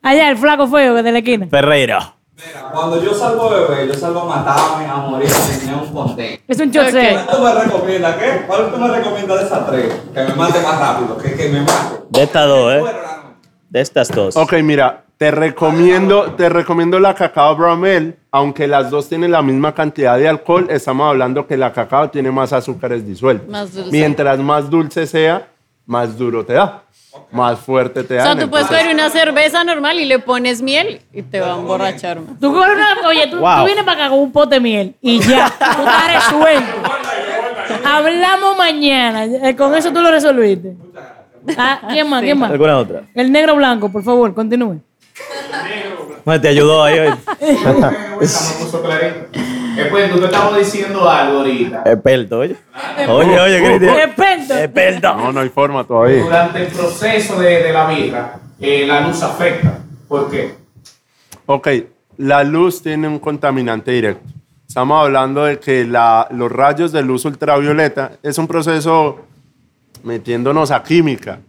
Allá, 0.02 0.30
el 0.30 0.38
flaco 0.38 0.68
feo 0.68 1.02
de 1.02 1.12
la 1.14 1.20
esquina. 1.20 1.48
Ferreira. 1.50 2.16
Mira, 2.46 2.70
cuando 2.72 3.04
yo 3.04 3.14
salgo 3.14 3.50
a 3.50 3.60
beber, 3.60 3.88
yo 3.88 3.94
salgo 3.96 4.22
a 4.22 4.26
matarme, 4.26 4.86
a 4.86 4.96
morir, 4.96 5.30
a 5.30 5.60
tener 5.60 5.76
un 5.76 5.94
contexto. 5.94 6.44
Es 6.48 6.60
un 6.60 6.70
Ok. 6.70 6.76
¿Cuál 6.76 7.28
tú 7.28 7.44
me 7.44 7.54
recomiendas? 7.54 8.16
¿Qué? 8.16 8.44
¿Cuál 8.48 8.72
tú 8.72 8.78
me 8.78 8.88
recomiendas 8.88 9.40
de 9.40 9.46
esas 9.46 9.68
tres? 9.68 9.94
Que 10.14 10.24
me 10.24 10.36
mate 10.36 10.62
más 10.62 10.80
rápido, 10.80 11.18
que, 11.18 11.34
que 11.34 11.50
me 11.50 11.62
mate. 11.62 12.04
De 12.10 12.24
estas 12.24 12.48
dos, 12.48 12.74
¿eh? 12.74 12.84
De 13.70 13.82
estas 13.82 14.08
dos. 14.10 14.38
Ok, 14.38 14.54
mira, 14.64 15.04
te 15.18 15.32
recomiendo, 15.32 16.32
te 16.38 16.48
recomiendo 16.48 16.98
la 16.98 17.14
cacao 17.14 17.58
brown 17.58 17.84
ale, 17.84 18.18
aunque 18.32 18.68
las 18.68 18.90
dos 18.90 19.10
tienen 19.10 19.32
la 19.32 19.42
misma 19.42 19.76
cantidad 19.76 20.18
de 20.18 20.30
alcohol, 20.30 20.68
estamos 20.70 21.10
hablando 21.10 21.46
que 21.46 21.58
la 21.58 21.74
cacao 21.74 22.10
tiene 22.10 22.32
más 22.32 22.54
azúcares 22.54 23.06
disueltos. 23.06 23.50
Más 23.50 23.74
dulce. 23.74 23.92
Mientras 23.92 24.40
más 24.40 24.70
dulce 24.70 25.06
sea, 25.06 25.50
más 25.86 26.18
duro 26.18 26.46
te 26.46 26.54
da, 26.54 26.84
más 27.32 27.60
fuerte 27.60 28.04
te 28.04 28.16
O 28.16 28.18
da. 28.18 28.24
sea, 28.24 28.40
tú 28.40 28.50
puedes 28.50 28.68
coger 28.68 28.94
una 28.94 29.10
cerveza 29.10 29.64
normal 29.64 30.00
y 30.00 30.06
le 30.06 30.20
pones 30.20 30.62
miel 30.62 31.02
y 31.14 31.22
te 31.24 31.40
va 31.40 31.54
a 31.54 31.58
emborrachar 31.58 32.20
más. 32.22 32.40
Tú 32.40 32.54
coges 32.54 32.74
una, 32.76 33.08
oye, 33.08 33.28
tú, 33.28 33.40
Wow. 33.40 33.60
tú 33.60 33.66
vienes 33.66 33.84
para 33.84 34.02
acá 34.06 34.10
con 34.10 34.20
un 34.20 34.32
pote 34.32 34.56
de 34.56 34.62
miel 34.62 34.96
y 35.02 35.20
ya, 35.20 35.50
tú 35.58 35.82
estás 35.82 36.14
resuelto. 36.32 36.72
Hablamos 37.86 38.58
mañana. 38.58 39.26
eh, 39.26 39.56
Con 39.56 39.74
eso 39.76 39.92
tú 39.92 40.02
lo 40.02 40.12
resolviste. 40.12 40.76
Ah, 41.58 41.80
¿Quién 41.90 42.08
más? 42.10 42.22
¿Quién 42.22 42.38
más? 42.38 42.52
¿Alguna 42.52 42.78
otra? 42.78 43.04
El 43.16 43.32
negro 43.32 43.56
blanco, 43.56 43.90
por 43.92 44.04
favor, 44.04 44.34
continúe. 44.34 44.80
Bueno, 46.26 46.42
te 46.42 46.48
ayudó 46.50 46.84
ahí. 46.84 47.00
hoy. 47.00 47.14
Estamos 49.82 49.92
puso 49.92 49.92
clarito. 49.92 50.10
Después, 50.10 50.12
tú 50.12 50.20
te 50.20 50.26
estabas 50.26 50.58
diciendo 50.60 51.10
algo 51.10 51.38
ahorita. 51.40 51.84
Experto, 51.86 52.40
oye. 52.40 52.56
Oye, 53.08 53.40
oye, 53.40 53.64
Cristian. 53.64 54.00
Experto. 54.10 54.54
Experto. 54.58 55.14
No, 55.16 55.32
no 55.34 55.40
hay 55.42 55.50
forma 55.50 55.84
todavía. 55.84 56.24
Durante 56.24 56.62
el 56.62 56.68
proceso 56.68 57.40
de, 57.40 57.64
de 57.64 57.74
la 57.74 57.88
birra, 57.88 58.36
eh, 58.60 58.86
la 58.88 59.02
luz 59.02 59.22
afecta. 59.24 59.80
¿Por 60.08 60.30
qué? 60.32 60.56
Ok, 61.46 61.68
la 62.18 62.44
luz 62.44 62.82
tiene 62.82 63.08
un 63.08 63.20
contaminante 63.20 63.92
directo. 63.92 64.24
Estamos 64.68 65.04
hablando 65.04 65.46
de 65.46 65.60
que 65.60 65.84
la- 65.86 66.28
los 66.32 66.52
rayos 66.52 66.92
de 66.92 67.02
luz 67.02 67.26
ultravioleta 67.26 68.12
es 68.22 68.38
un 68.38 68.48
proceso 68.48 69.22
metiéndonos 70.04 70.72
a 70.72 70.84
química. 70.84 71.40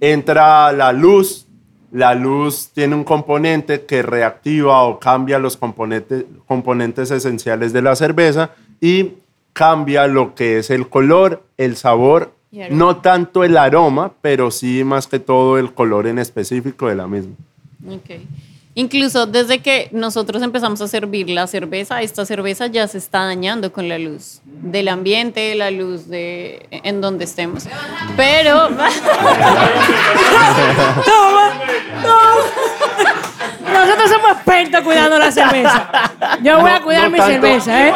Entra 0.00 0.72
la 0.72 0.92
luz, 0.92 1.46
la 1.92 2.14
luz 2.14 2.70
tiene 2.72 2.94
un 2.94 3.04
componente 3.04 3.84
que 3.84 4.02
reactiva 4.02 4.82
o 4.82 4.98
cambia 4.98 5.38
los 5.38 5.56
componentes, 5.56 6.24
componentes 6.46 7.10
esenciales 7.10 7.72
de 7.72 7.82
la 7.82 7.96
cerveza 7.96 8.52
y 8.80 9.14
cambia 9.52 10.06
lo 10.06 10.34
que 10.34 10.58
es 10.58 10.70
el 10.70 10.88
color, 10.88 11.42
el 11.56 11.76
sabor, 11.76 12.32
no 12.70 12.96
tanto 12.96 13.44
el 13.44 13.56
aroma, 13.56 14.12
pero 14.20 14.50
sí 14.50 14.84
más 14.84 15.06
que 15.06 15.18
todo 15.18 15.58
el 15.58 15.72
color 15.72 16.06
en 16.06 16.18
específico 16.18 16.88
de 16.88 16.96
la 16.96 17.06
misma. 17.06 17.34
Ok. 17.88 18.10
Incluso 18.74 19.26
desde 19.26 19.58
que 19.60 19.88
nosotros 19.92 20.42
empezamos 20.42 20.80
a 20.80 20.86
servir 20.86 21.28
la 21.28 21.46
cerveza, 21.48 22.02
esta 22.02 22.24
cerveza 22.24 22.68
ya 22.68 22.86
se 22.86 22.98
está 22.98 23.24
dañando 23.24 23.72
con 23.72 23.88
la 23.88 23.98
luz 23.98 24.40
del 24.44 24.86
ambiente, 24.88 25.54
la 25.56 25.70
luz 25.72 26.06
de 26.08 26.66
en 26.70 27.00
donde 27.00 27.24
estemos. 27.24 27.64
Pero 28.16 28.68
Toma, 31.04 31.52
toma. 32.02 32.30
Nosotros 33.72 34.10
somos 34.10 34.32
expertos 34.32 34.80
cuidando 34.82 35.18
la 35.18 35.30
cerveza. 35.32 35.90
Yo 36.42 36.60
voy 36.60 36.70
a 36.70 36.80
cuidar 36.82 37.04
no 37.04 37.10
mi 37.10 37.18
tanto. 37.18 37.32
cerveza, 37.32 37.88
¿eh? 37.88 37.92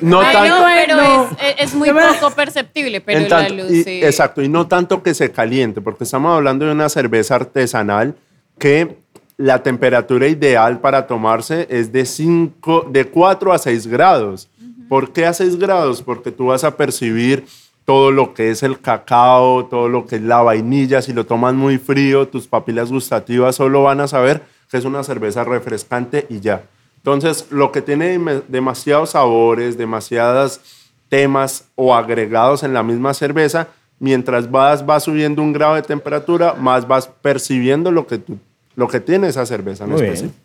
No 0.00 0.20
Ay, 0.20 0.32
tanto, 0.32 0.58
no, 0.58 0.64
pero 0.66 0.96
no. 0.96 1.30
es, 1.40 1.54
es 1.58 1.74
muy 1.74 1.90
poco 1.90 2.30
perceptible, 2.34 3.00
pero 3.00 3.18
En 3.20 3.28
la 3.28 3.38
tanto- 3.48 3.54
luz 3.54 3.70
y- 3.70 3.82
sí. 3.84 4.00
Exacto, 4.04 4.42
y 4.42 4.48
no 4.48 4.66
tanto 4.66 5.02
que 5.02 5.14
se 5.14 5.30
caliente, 5.32 5.80
porque 5.80 6.04
estamos 6.04 6.34
hablando 6.36 6.66
de 6.66 6.72
una 6.72 6.88
cerveza 6.88 7.36
artesanal 7.36 8.14
que 8.58 8.98
la 9.36 9.62
temperatura 9.62 10.26
ideal 10.28 10.80
para 10.80 11.06
tomarse 11.06 11.66
es 11.70 11.92
de, 11.92 12.06
cinco, 12.06 12.86
de 12.90 13.04
4 13.06 13.52
a 13.52 13.58
6 13.58 13.86
grados. 13.86 14.48
¿Por 14.88 15.12
qué 15.12 15.26
a 15.26 15.32
6 15.32 15.58
grados? 15.58 16.02
Porque 16.02 16.30
tú 16.32 16.46
vas 16.46 16.64
a 16.64 16.76
percibir 16.76 17.44
todo 17.84 18.10
lo 18.10 18.34
que 18.34 18.50
es 18.50 18.62
el 18.62 18.80
cacao, 18.80 19.66
todo 19.66 19.88
lo 19.88 20.06
que 20.06 20.16
es 20.16 20.22
la 20.22 20.42
vainilla. 20.42 21.02
Si 21.02 21.12
lo 21.12 21.26
tomas 21.26 21.54
muy 21.54 21.78
frío, 21.78 22.28
tus 22.28 22.46
papilas 22.46 22.90
gustativas 22.90 23.56
solo 23.56 23.82
van 23.82 24.00
a 24.00 24.08
saber 24.08 24.42
que 24.70 24.78
es 24.78 24.84
una 24.84 25.02
cerveza 25.04 25.44
refrescante 25.44 26.26
y 26.28 26.40
ya. 26.40 26.64
Entonces, 26.96 27.46
lo 27.50 27.70
que 27.70 27.82
tiene 27.82 28.18
dem- 28.18 28.42
demasiados 28.48 29.10
sabores, 29.10 29.76
demasiados 29.78 30.60
temas 31.08 31.66
o 31.76 31.94
agregados 31.94 32.62
en 32.64 32.74
la 32.74 32.82
misma 32.82 33.14
cerveza, 33.14 33.68
mientras 34.00 34.50
vas, 34.50 34.84
vas 34.84 35.04
subiendo 35.04 35.40
un 35.42 35.52
grado 35.52 35.76
de 35.76 35.82
temperatura, 35.82 36.54
más 36.54 36.88
vas 36.88 37.06
percibiendo 37.06 37.92
lo 37.92 38.06
que, 38.08 38.18
tú, 38.18 38.38
lo 38.76 38.86
que 38.88 39.00
tiene 39.00 39.28
esa 39.28 39.44
cerveza 39.44 39.84
en 39.84 39.90
Muy 39.90 40.02
bien. 40.02 40.14
específico. 40.14 40.40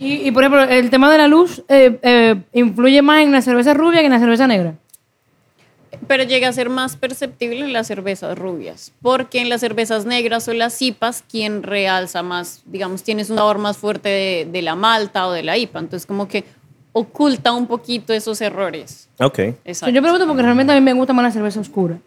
Y, 0.00 0.28
y, 0.28 0.30
por 0.30 0.44
ejemplo, 0.44 0.62
el 0.62 0.90
tema 0.90 1.10
de 1.10 1.18
la 1.18 1.26
luz 1.28 1.62
eh, 1.68 1.98
eh, 2.02 2.36
influye 2.52 3.02
más 3.02 3.22
en 3.22 3.32
la 3.32 3.42
cerveza 3.42 3.74
rubia 3.74 4.00
que 4.00 4.06
en 4.06 4.12
la 4.12 4.20
cerveza 4.20 4.46
negra. 4.46 4.74
Pero 6.06 6.22
llega 6.22 6.48
a 6.48 6.52
ser 6.52 6.68
más 6.68 6.96
perceptible 6.96 7.60
en 7.60 7.72
las 7.72 7.88
cervezas 7.88 8.38
rubias, 8.38 8.92
porque 9.02 9.40
en 9.40 9.48
las 9.48 9.60
cervezas 9.60 10.04
negras 10.06 10.46
o 10.46 10.52
las 10.52 10.80
IPAs, 10.80 11.24
quien 11.28 11.62
realza 11.62 12.22
más, 12.22 12.62
digamos, 12.66 13.02
tienes 13.02 13.30
un 13.30 13.38
sabor 13.38 13.58
más 13.58 13.76
fuerte 13.76 14.08
de, 14.08 14.48
de 14.50 14.62
la 14.62 14.76
malta 14.76 15.26
o 15.26 15.32
de 15.32 15.42
la 15.42 15.56
IPA, 15.56 15.80
entonces 15.80 16.06
como 16.06 16.28
que 16.28 16.44
oculta 16.92 17.52
un 17.52 17.66
poquito 17.66 18.12
esos 18.12 18.40
errores. 18.40 19.08
Ok. 19.18 19.38
Exacto. 19.64 19.92
Yo 19.92 20.00
pregunto 20.00 20.26
porque 20.26 20.42
realmente 20.42 20.72
a 20.72 20.76
mí 20.76 20.80
me 20.80 20.92
gusta 20.92 21.12
más 21.12 21.24
la 21.24 21.30
cerveza 21.32 21.60
oscura. 21.60 21.98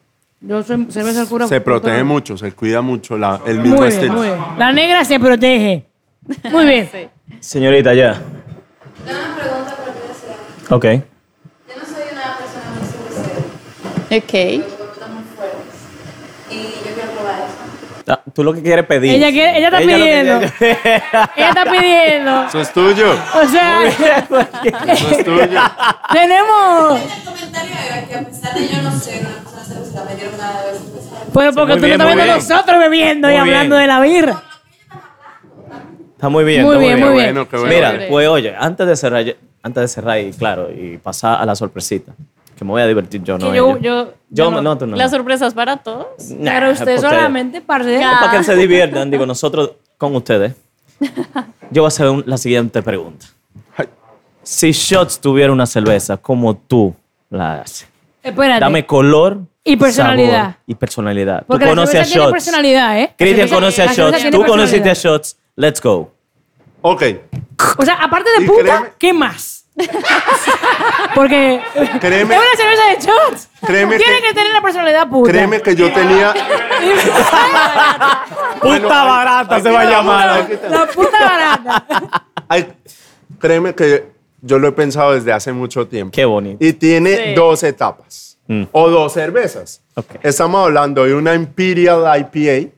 Yo 0.41 0.63
soy 0.63 0.87
cerveza 0.89 1.23
oscura. 1.23 1.47
Se 1.47 1.61
por 1.61 1.73
protege 1.81 2.03
mucho, 2.03 2.37
se 2.37 2.51
cuida 2.51 2.81
mucho 2.81 3.17
la- 3.17 3.41
el 3.45 3.59
mismo 3.59 3.77
Muy 3.77 3.87
bien, 3.87 3.93
estilo. 3.99 4.13
muy 4.15 4.27
bien. 4.27 4.39
La 4.57 4.71
negra 4.71 5.05
se 5.05 5.19
protege. 5.19 5.85
Muy 6.51 6.65
bien. 6.65 6.89
Sí. 6.91 7.07
Señorita, 7.39 7.93
ya. 7.93 8.13
Tengo 9.05 9.19
una 9.19 9.35
pregunta 9.35 9.75
para 9.77 9.93
ti 9.93 9.99
desear. 10.07 10.37
Ok. 10.73 10.85
Yo 10.85 11.75
no 11.79 11.85
soy 11.85 12.03
una 12.11 12.37
persona 12.37 12.67
muy 12.75 12.87
cervecera, 12.91 14.17
Ok. 14.17 14.33
me 14.33 14.85
gustan 14.87 15.13
muy 15.13 15.23
fuertes. 15.35 15.79
Y 16.49 16.55
yo 16.87 16.93
quiero 16.93 17.11
probar 17.11 17.39
eso. 17.39 17.90
Ah, 18.07 18.19
tú 18.33 18.43
lo 18.43 18.53
que 18.53 18.61
quieres 18.61 18.85
pedir. 18.85 19.15
Ella, 19.15 19.29
quiere- 19.31 19.57
ella 19.57 19.67
está 19.67 19.81
Ella 19.81 19.95
pidiendo. 19.95 20.39
quiere- 20.57 20.79
Ella 21.35 21.49
está 21.49 21.65
pidiendo. 21.65 22.43
Eso 22.47 22.61
es 22.61 22.73
tuyo, 22.73 23.11
O 23.11 23.47
sea, 23.47 23.83
eso 23.87 25.09
es 25.11 25.23
tuyo. 25.23 25.59
tenemos. 26.11 26.99
El 26.99 27.23
comentario 27.25 27.75
era 27.87 28.07
que 28.07 28.15
a 28.15 28.21
pesar 28.21 28.53
de 28.55 28.67
yo 28.67 28.81
no 28.81 28.91
ser 28.99 29.21
una 29.25 29.35
persona 29.37 29.63
cervecera, 29.63 30.03
me 30.05 30.15
dieron 30.15 30.37
ganas 30.37 30.55
de 30.57 30.65
beber 30.71 30.81
cerveza. 30.81 31.15
Pues 31.33 31.55
porque 31.55 31.73
tú 31.75 31.79
bien, 31.85 31.97
no 31.97 32.03
estás 32.03 32.15
viendo 32.15 32.35
nosotros 32.35 32.79
bebiendo 32.79 33.31
y 33.31 33.35
hablando 33.35 33.75
bien. 33.77 33.81
de 33.81 33.87
la 33.87 33.99
birra. 34.01 34.43
Está 36.13 36.29
muy 36.29 36.43
bien. 36.43 36.63
Muy 36.63 36.75
está 36.75 36.85
bien, 36.85 36.99
muy 36.99 37.09
bien. 37.13 37.33
bueno, 37.33 37.49
qué 37.49 37.57
bueno. 37.57 37.73
Mira, 37.73 38.05
pues 38.09 38.27
oye, 38.27 38.55
antes 38.57 38.87
de 38.87 38.95
cerrar, 38.95 39.25
antes 39.63 39.81
de 39.81 39.87
cerrar 39.87 40.19
y 40.19 40.31
claro, 40.31 40.69
y 40.71 40.97
pasar 40.97 41.41
a 41.41 41.45
la 41.45 41.55
sorpresita, 41.55 42.13
que 42.61 42.65
me 42.65 42.69
voy 42.73 42.81
a 42.83 42.85
divertir 42.85 43.23
yo, 43.23 43.39
no 43.39 43.55
yo- 43.55 43.79
yo- 43.79 43.79
Yo, 43.79 44.13
yo 44.29 44.51
no. 44.51 44.61
no, 44.61 44.77
tú 44.77 44.85
no. 44.85 44.95
Las 44.95 45.09
sorpresas 45.09 45.51
para 45.55 45.77
todos. 45.77 46.05
Nah, 46.29 46.51
Pero 46.53 46.71
usted 46.73 46.85
porque- 46.85 46.99
solamente, 47.01 47.57
es 47.57 47.63
para 47.63 47.83
que 48.31 48.43
se 48.43 48.55
diviertan, 48.55 49.09
digo, 49.09 49.25
nosotros 49.25 49.71
con 49.97 50.15
ustedes. 50.15 50.53
Yo 51.71 51.81
voy 51.81 51.85
a 51.85 51.87
hacer 51.87 52.07
un- 52.07 52.23
la 52.27 52.37
siguiente 52.37 52.83
pregunta. 52.83 53.25
Si 54.43 54.71
Shots 54.73 55.19
tuviera 55.19 55.51
una 55.51 55.65
cerveza 55.65 56.17
como 56.17 56.55
tú 56.55 56.93
la 57.31 57.61
haces, 57.61 57.87
Espérate. 58.21 58.59
dame 58.59 58.85
color 58.85 59.39
Y 59.63 59.75
personalidad. 59.77 60.39
sabor 60.41 60.55
y 60.67 60.75
personalidad. 60.75 61.43
Porque 61.47 61.65
tú 61.65 61.69
la 61.69 61.75
conoces 61.75 61.99
a 61.99 62.03
Shots. 62.15 62.31
personalidad, 62.31 62.99
¿eh? 62.99 63.07
La 63.09 63.15
Cristian 63.17 63.49
conoce 63.49 63.81
a 63.81 63.85
la 63.87 63.93
Shots. 63.93 64.29
Tú 64.29 64.43
conociste 64.45 64.87
a. 64.87 64.93
Shots. 64.93 65.35
Let's 65.55 65.81
go. 65.81 66.11
Ok, 66.81 67.03
O 67.79 67.83
sea, 67.85 67.95
aparte 67.95 68.29
de 68.37 68.43
Y 68.43 68.47
puta, 68.47 68.61
créeme- 68.63 68.89
¿qué 68.99 69.13
más? 69.13 69.60
Porque 71.15 71.61
Créeme- 71.99 72.35
es 72.35 72.41
una 72.41 72.55
cerveza 72.57 72.83
de 72.89 72.95
shots. 72.99 73.49
Créeme 73.65 73.97
Tiene 73.97 74.17
que- 74.21 74.27
que, 74.27 74.33
tener 74.33 74.53
la 74.53 74.61
personalidad 74.61 75.07
puta. 75.09 75.31
créeme 75.31 75.61
que 75.61 75.75
yo 75.75 75.91
tenía... 75.93 76.33
Puta 78.61 79.03
barata 79.03 79.59
se 79.59 79.71
va 79.71 79.81
a 79.81 79.85
llamar. 79.85 80.47
La 80.69 80.85
puta 80.87 81.19
barata. 81.19 82.25
Ay, 82.47 82.73
créeme 83.39 83.73
que 83.73 84.11
yo 84.41 84.59
lo 84.59 84.67
he 84.67 84.71
pensado 84.71 85.13
desde 85.13 85.31
hace 85.33 85.51
mucho 85.51 85.87
tiempo. 85.87 86.11
Qué 86.13 86.25
bonito. 86.25 86.63
Y 86.63 86.73
tiene 86.73 87.15
Sí. 87.17 87.33
dos 87.35 87.63
etapas. 87.63 88.37
Mm. 88.47 88.63
O 88.71 88.89
dos 88.89 89.13
cervezas. 89.13 89.81
Estamos 90.23 90.65
hablando 90.65 91.05
de 91.05 91.13
una 91.15 91.33
Imperial 91.35 92.03
IPA, 92.19 92.71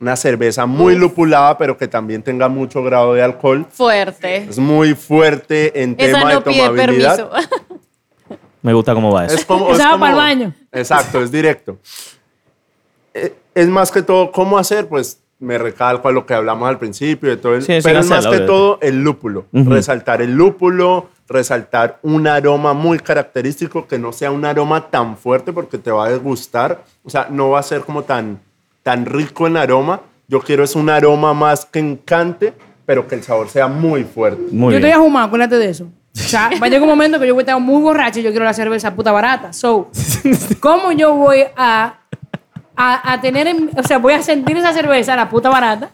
una 0.00 0.16
cerveza 0.16 0.66
muy 0.66 0.94
lupulada, 0.94 1.56
pero 1.58 1.76
que 1.76 1.88
también 1.88 2.22
tenga 2.22 2.48
mucho 2.48 2.82
grado 2.82 3.14
de 3.14 3.22
alcohol. 3.22 3.66
Fuerte. 3.70 4.36
Es 4.44 4.58
muy 4.58 4.94
fuerte 4.94 5.82
en 5.82 5.94
Esa 5.98 6.18
tema 6.18 6.32
no 6.32 6.40
de 6.40 6.44
pide 6.50 6.66
tomabilidad. 6.66 7.30
permiso. 7.30 7.30
Me 8.62 8.72
gusta 8.74 8.94
cómo 8.94 9.12
va 9.12 9.26
eso. 9.26 9.34
Es 9.36 9.44
como, 9.44 9.70
es 9.72 9.78
como- 9.82 9.98
para 10.00 10.10
el 10.12 10.16
baño. 10.16 10.54
Exacto, 10.72 11.22
es 11.22 11.30
directo. 11.30 11.78
Eh, 13.14 13.34
Es 13.54 13.68
más 13.68 13.90
que 13.90 14.02
todo, 14.02 14.30
¿cómo 14.32 14.58
hacer? 14.58 14.86
Pues 14.88 15.20
me 15.38 15.56
recalco 15.58 16.08
a 16.08 16.12
lo 16.12 16.24
que 16.26 16.34
hablamos 16.34 16.68
al 16.68 16.78
principio, 16.78 17.30
de 17.30 17.36
todo 17.36 17.54
el- 17.54 17.62
Sí, 17.62 17.78
pero 17.82 18.00
es 18.00 18.08
más 18.08 18.26
que 18.26 18.40
todo 18.40 18.78
el 18.82 19.02
lúpulo. 19.02 19.46
Ujú. 19.52 19.70
Resaltar 19.70 20.20
el 20.22 20.32
lúpulo, 20.34 21.08
resaltar 21.28 21.98
un 22.02 22.26
aroma 22.26 22.72
muy 22.74 22.98
característico, 22.98 23.86
que 23.86 23.98
no 23.98 24.12
sea 24.12 24.30
un 24.30 24.44
aroma 24.44 24.90
tan 24.90 25.16
fuerte 25.16 25.52
porque 25.52 25.78
te 25.78 25.90
va 25.90 26.06
a 26.06 26.16
gustar. 26.16 26.84
O 27.04 27.08
sea, 27.10 27.28
no 27.30 27.50
va 27.50 27.60
a 27.60 27.62
ser 27.62 27.80
como 27.82 28.02
tan, 28.02 28.40
tan 28.86 29.04
rico 29.04 29.48
en 29.48 29.56
aroma. 29.56 30.00
Yo 30.28 30.40
quiero 30.40 30.62
es 30.62 30.76
un 30.76 30.88
aroma 30.88 31.34
más 31.34 31.64
que 31.66 31.80
encante, 31.80 32.52
pero 32.84 33.08
que 33.08 33.16
el 33.16 33.24
sabor 33.24 33.48
sea 33.48 33.66
muy 33.66 34.04
fuerte. 34.04 34.40
Muy 34.52 34.72
yo 34.74 34.78
bien. 34.78 34.84
estoy 34.84 34.90
ahumado, 34.92 35.26
acuérdate 35.26 35.56
de 35.58 35.70
eso. 35.70 35.86
O 36.14 36.18
sea, 36.18 36.50
va 36.62 36.66
a 36.66 36.68
llegar 36.68 36.82
un 36.82 36.88
momento 36.90 37.18
que 37.18 37.26
yo 37.26 37.34
voy 37.34 37.40
a 37.40 37.46
estar 37.46 37.60
muy 37.60 37.82
borracho 37.82 38.20
y 38.20 38.22
yo 38.22 38.30
quiero 38.30 38.44
la 38.44 38.54
cerveza 38.54 38.94
puta 38.94 39.10
barata. 39.10 39.52
So, 39.52 39.90
¿cómo 40.60 40.92
yo 40.92 41.14
voy 41.16 41.40
a, 41.56 41.98
a, 42.76 43.12
a 43.12 43.20
tener, 43.20 43.48
en- 43.48 43.70
o 43.76 43.82
sea, 43.82 43.98
voy 43.98 44.12
a 44.12 44.22
sentir 44.22 44.56
esa 44.56 44.72
cerveza, 44.72 45.16
la 45.16 45.28
puta 45.28 45.48
barata, 45.50 45.90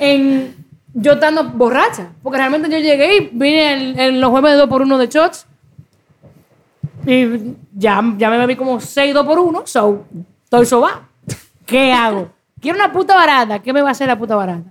en 0.00 0.54
yo 0.94 1.12
estando 1.12 1.44
borracha? 1.44 2.12
Porque 2.22 2.38
realmente 2.38 2.70
yo 2.70 2.78
llegué 2.78 3.16
y 3.18 3.28
vine 3.30 3.72
en, 3.90 4.00
en 4.00 4.20
los 4.22 4.30
jueves 4.30 4.52
de 4.52 4.56
2 4.56 4.68
por 4.70 4.80
1 4.80 4.96
de 4.96 5.06
shots 5.08 5.46
y 7.06 7.54
ya, 7.74 8.02
ya 8.16 8.30
me 8.30 8.38
bebí 8.38 8.56
como 8.56 8.80
6 8.80 9.12
2 9.12 9.26
por 9.26 9.38
1 9.38 9.62
so, 9.66 10.04
estoy 10.44 10.64
soba. 10.64 11.02
¿Qué 11.66 11.92
hago? 11.92 12.30
Quiero 12.60 12.78
una 12.78 12.92
puta 12.92 13.14
barata. 13.14 13.58
¿Qué 13.60 13.72
me 13.72 13.82
va 13.82 13.88
a 13.88 13.92
hacer 13.92 14.06
la 14.08 14.18
puta 14.18 14.36
barata? 14.36 14.70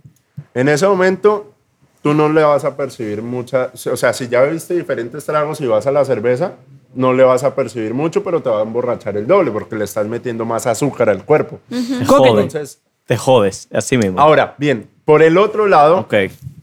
En 0.54 0.70
ese 0.70 0.88
momento, 0.88 1.54
tú 2.02 2.14
no 2.14 2.30
le 2.30 2.44
vas 2.44 2.64
a 2.66 2.76
percibir 2.76 3.22
mucha. 3.22 3.72
O 3.92 3.98
sea, 3.98 4.14
si 4.14 4.28
ya 4.28 4.42
bebiste 4.42 4.74
diferentes 4.74 5.26
tragos 5.26 5.60
y 5.62 5.68
vas 5.68 5.86
a 5.86 5.92
la 5.92 6.04
cerveza, 6.06 6.54
no 6.94 7.14
le 7.14 7.24
vas 7.24 7.44
a 7.44 7.54
percibir 7.54 7.94
mucho, 7.94 8.24
pero 8.24 8.42
te 8.42 8.50
va 8.50 8.60
a 8.60 8.64
emborrachar 8.64 9.18
el 9.18 9.28
doble 9.28 9.52
porque 9.52 9.76
le 9.76 9.84
estás 9.84 10.08
metiendo 10.08 10.46
más 10.46 10.66
azúcar 10.66 11.10
al 11.10 11.24
cuerpo. 11.26 11.60
Te 11.70 12.06
jodes. 12.06 12.32
Entonces, 12.32 12.82
Te 13.06 13.18
jodes, 13.18 13.68
así 13.74 13.98
mismo. 13.98 14.20
ahora, 14.20 14.56
bien, 14.58 14.88
por 15.04 15.22
el 15.22 15.38
otro 15.38 15.68
lado, 15.68 16.00
Ok. 16.00 16.14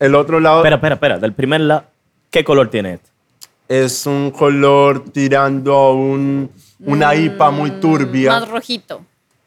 el 0.00 0.14
otro 0.14 0.40
lado 0.40 0.58
Espera, 0.60 0.76
espera, 0.76 0.94
espera. 0.94 1.18
Del 1.18 1.34
primer 1.34 1.60
lado, 1.60 1.84
¿qué 2.30 2.42
color 2.42 2.68
tiene 2.70 2.94
este? 2.94 3.10
es 3.68 4.04
un 4.06 4.30
color 4.32 5.00
tirando 5.04 5.72
a 5.74 5.94
un, 5.94 6.50
una 6.80 7.14
IPA 7.14 7.50
muy 7.52 7.70
turbia. 7.72 8.32
Más 8.40 8.48
rojito. 8.50 9.02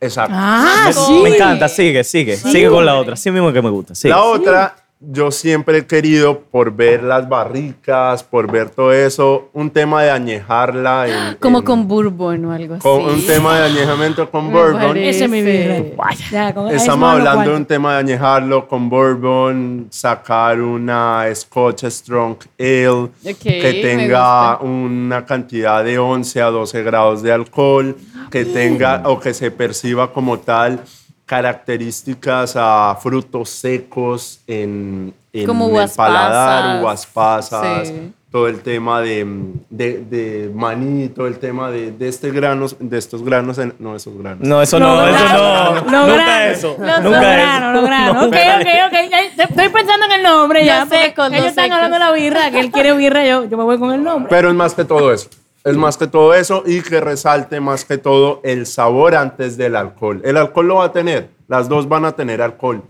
Exacto. 0.08 0.34
Ah, 0.36 0.84
Me- 0.88 0.94
sí. 0.94 1.14
Me 1.24 1.36
encanta, 1.36 1.68
sigue, 1.68 2.04
sigue. 2.04 2.38
Sigue 2.38 2.70
con 2.70 2.86
la 2.86 2.96
otra. 2.98 3.14
Así 3.14 3.32
mismo 3.32 3.52
que 3.54 3.62
me 3.62 3.70
gusta. 3.70 3.96
Sigue. 3.96 4.14
La 4.14 4.24
otra, 4.24 4.76
yo 5.02 5.30
siempre 5.30 5.80
he 5.80 5.86
querido, 5.86 6.40
por 6.40 6.72
ver 6.74 7.04
las 7.04 7.28
barricas, 7.30 8.24
por 8.24 8.50
ver 8.52 8.70
todo 8.70 8.92
eso, 8.94 9.50
un 9.54 9.70
tema 9.70 10.02
de 10.04 10.10
añejarla. 10.10 11.08
en- 11.08 11.36
Como 11.36 11.60
en- 11.60 11.64
con 11.66 11.88
bourbon 11.88 12.46
o 12.46 12.52
algo 12.54 12.76
así. 12.76 12.82
con 12.82 13.04
un 13.06 13.26
tema 13.28 13.60
de 13.60 13.66
añejamiento 13.66 14.32
con 14.32 14.48
Me 14.48 14.54
bourbon. 14.54 14.98
Ese 14.98 15.26
Estamos 15.26 17.00
me 17.00 17.06
van 17.06 17.18
los 17.20 17.28
hablando 17.28 17.52
de 17.52 17.58
un 17.58 17.66
tema 17.66 17.94
de 17.94 18.00
añejarlo 18.00 18.68
con 18.68 18.90
bourbon, 18.90 19.88
sacar 19.92 20.60
una 20.62 21.26
Scotch 21.36 21.84
Strong 21.86 22.38
Ale 22.58 23.10
que 23.36 23.62
me 23.62 23.74
tenga 23.82 24.58
una 24.60 25.26
cantidad 25.26 25.84
de 25.84 26.00
11 26.00 26.42
a 26.42 26.48
12 26.48 26.82
grados 26.84 27.22
de 27.22 27.32
alcohol, 27.32 27.96
que 28.32 28.46
tenga 28.46 29.04
o 29.06 29.20
que 29.20 29.34
se 29.34 29.52
perciba 29.52 30.12
como 30.12 30.40
tal 30.40 30.80
características 31.26 32.56
a 32.58 32.98
frutos 33.02 33.50
secos 33.50 34.40
en, 34.48 35.14
en 35.34 35.46
Como 35.48 35.80
el 35.82 35.90
paladar, 35.90 36.62
pasas. 36.64 36.82
uvas 36.82 37.06
pasas, 37.08 37.88
Sí. 37.88 38.12
todo 38.32 38.48
el 38.48 38.62
tema 38.62 39.02
de, 39.02 39.26
de, 39.70 40.00
de 40.10 40.52
maní, 40.54 41.08
todo 41.10 41.28
el 41.28 41.40
tema 41.40 41.72
de, 41.72 41.92
de 41.92 42.08
este 42.10 42.32
granos, 42.32 42.76
de 42.80 42.98
estos 42.98 43.24
granos, 43.24 43.58
en- 43.58 43.74
no 43.80 43.96
esos 43.96 44.18
granos. 44.18 44.46
No, 44.48 44.62
eso 44.62 44.78
no, 44.80 45.08
eso 45.08 45.18
granos, 45.18 45.42
no. 45.42 45.74
los 45.74 45.84
Nunca 45.86 46.16
granos, 46.26 46.58
eso. 46.58 46.76
Los 46.80 47.02
Nunca 47.02 47.20
granos, 47.22 47.70
eso. 47.70 47.72
los 47.82 47.86
granos. 47.90 48.16
Ok, 48.26 48.36
ok, 48.36 48.68
ok. 48.88 49.12
Ya 49.38 49.44
Estoy 49.46 49.70
pensando 49.70 50.06
en 50.06 50.12
el 50.12 50.24
nombre 50.24 50.66
ya. 50.66 50.86
Porque 50.86 51.02
secos, 51.06 51.28
Ellos 51.28 51.40
los 51.42 51.50
están 51.50 51.72
hablando 51.72 51.96
de 51.96 52.00
la 52.00 52.12
birra, 52.12 52.52
que 52.52 52.60
él 52.60 52.72
quiere 52.72 52.94
birra, 52.94 53.26
yo, 53.26 53.46
yo 53.46 53.58
me 53.58 53.64
voy 53.64 53.78
con 53.80 53.94
el 53.94 54.04
nombre. 54.04 54.30
Pero 54.30 54.50
es 54.50 54.56
más 54.56 54.74
que 54.74 54.84
todo 54.86 55.12
eso. 55.14 55.30
Es 55.66 55.76
más 55.76 55.98
que 55.98 56.06
todo 56.06 56.36
eso 56.36 56.62
y 56.64 56.82
que 56.82 57.02
resalte 57.02 57.60
más 57.60 57.86
que 57.86 57.98
todo 57.98 58.40
el 58.44 58.68
sabor 58.68 59.16
antes 59.16 59.58
del 59.58 59.76
alcohol. 59.76 60.22
El 60.24 60.38
alcohol 60.38 60.68
lo 60.68 60.76
va 60.76 60.86
a 60.86 60.92
tener, 60.92 61.30
las 61.48 61.68
dos 61.68 61.90
van 61.90 62.06
a 62.06 62.12
tener 62.12 62.40
alcohol, 62.40 62.84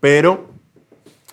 pero 0.00 0.46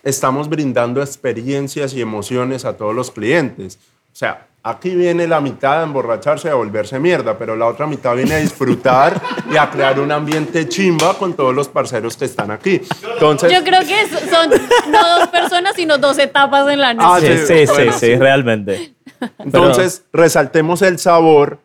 estamos 0.04 0.50
brindando 0.50 1.02
experiencias 1.02 1.94
y 1.94 2.02
emociones 2.02 2.66
a 2.66 2.76
todos 2.76 2.94
los 2.94 3.12
clientes. 3.12 3.80
O 4.12 4.16
sea, 4.16 4.50
Aquí 4.62 4.94
viene 4.94 5.26
la 5.26 5.40
mitad 5.40 5.80
a 5.80 5.84
emborracharse 5.84 6.50
y 6.50 6.52
a 6.52 6.56
volverse 6.56 7.00
mierda, 7.00 7.38
pero 7.38 7.56
la 7.56 7.66
otra 7.66 7.88
mitad 7.88 8.14
viene 8.14 8.34
a 8.34 8.38
disfrutar 8.40 9.20
y 9.50 9.56
a 9.56 9.70
crear 9.72 10.02
un 10.02 10.12
ambiente 10.12 10.68
chimba 10.68 11.18
con 11.18 11.34
todos 11.34 11.56
los 11.56 11.70
parceros 11.70 12.18
que 12.18 12.26
están 12.26 12.52
aquí. 12.52 12.82
Entonces, 13.14 13.54
Yo 13.54 13.64
creo 13.64 13.80
que 13.80 14.06
son 14.30 14.50
no 14.92 15.18
dos 15.20 15.30
personas, 15.30 15.76
sino 15.78 15.98
dos 15.98 16.20
etapas 16.20 16.70
en 16.70 16.82
la 16.82 16.94
noche. 16.94 17.08
Ah, 17.10 17.20
Sí, 17.22 17.38
sí, 17.38 17.46
sí, 17.48 17.68
sí, 17.68 17.74
bueno, 17.74 17.92
sí, 17.94 18.00
sí. 18.00 18.16
realmente. 18.16 18.96
Entonces, 19.40 20.04
resaltemos 20.14 20.82
el 20.82 20.98
sabor, 21.00 21.60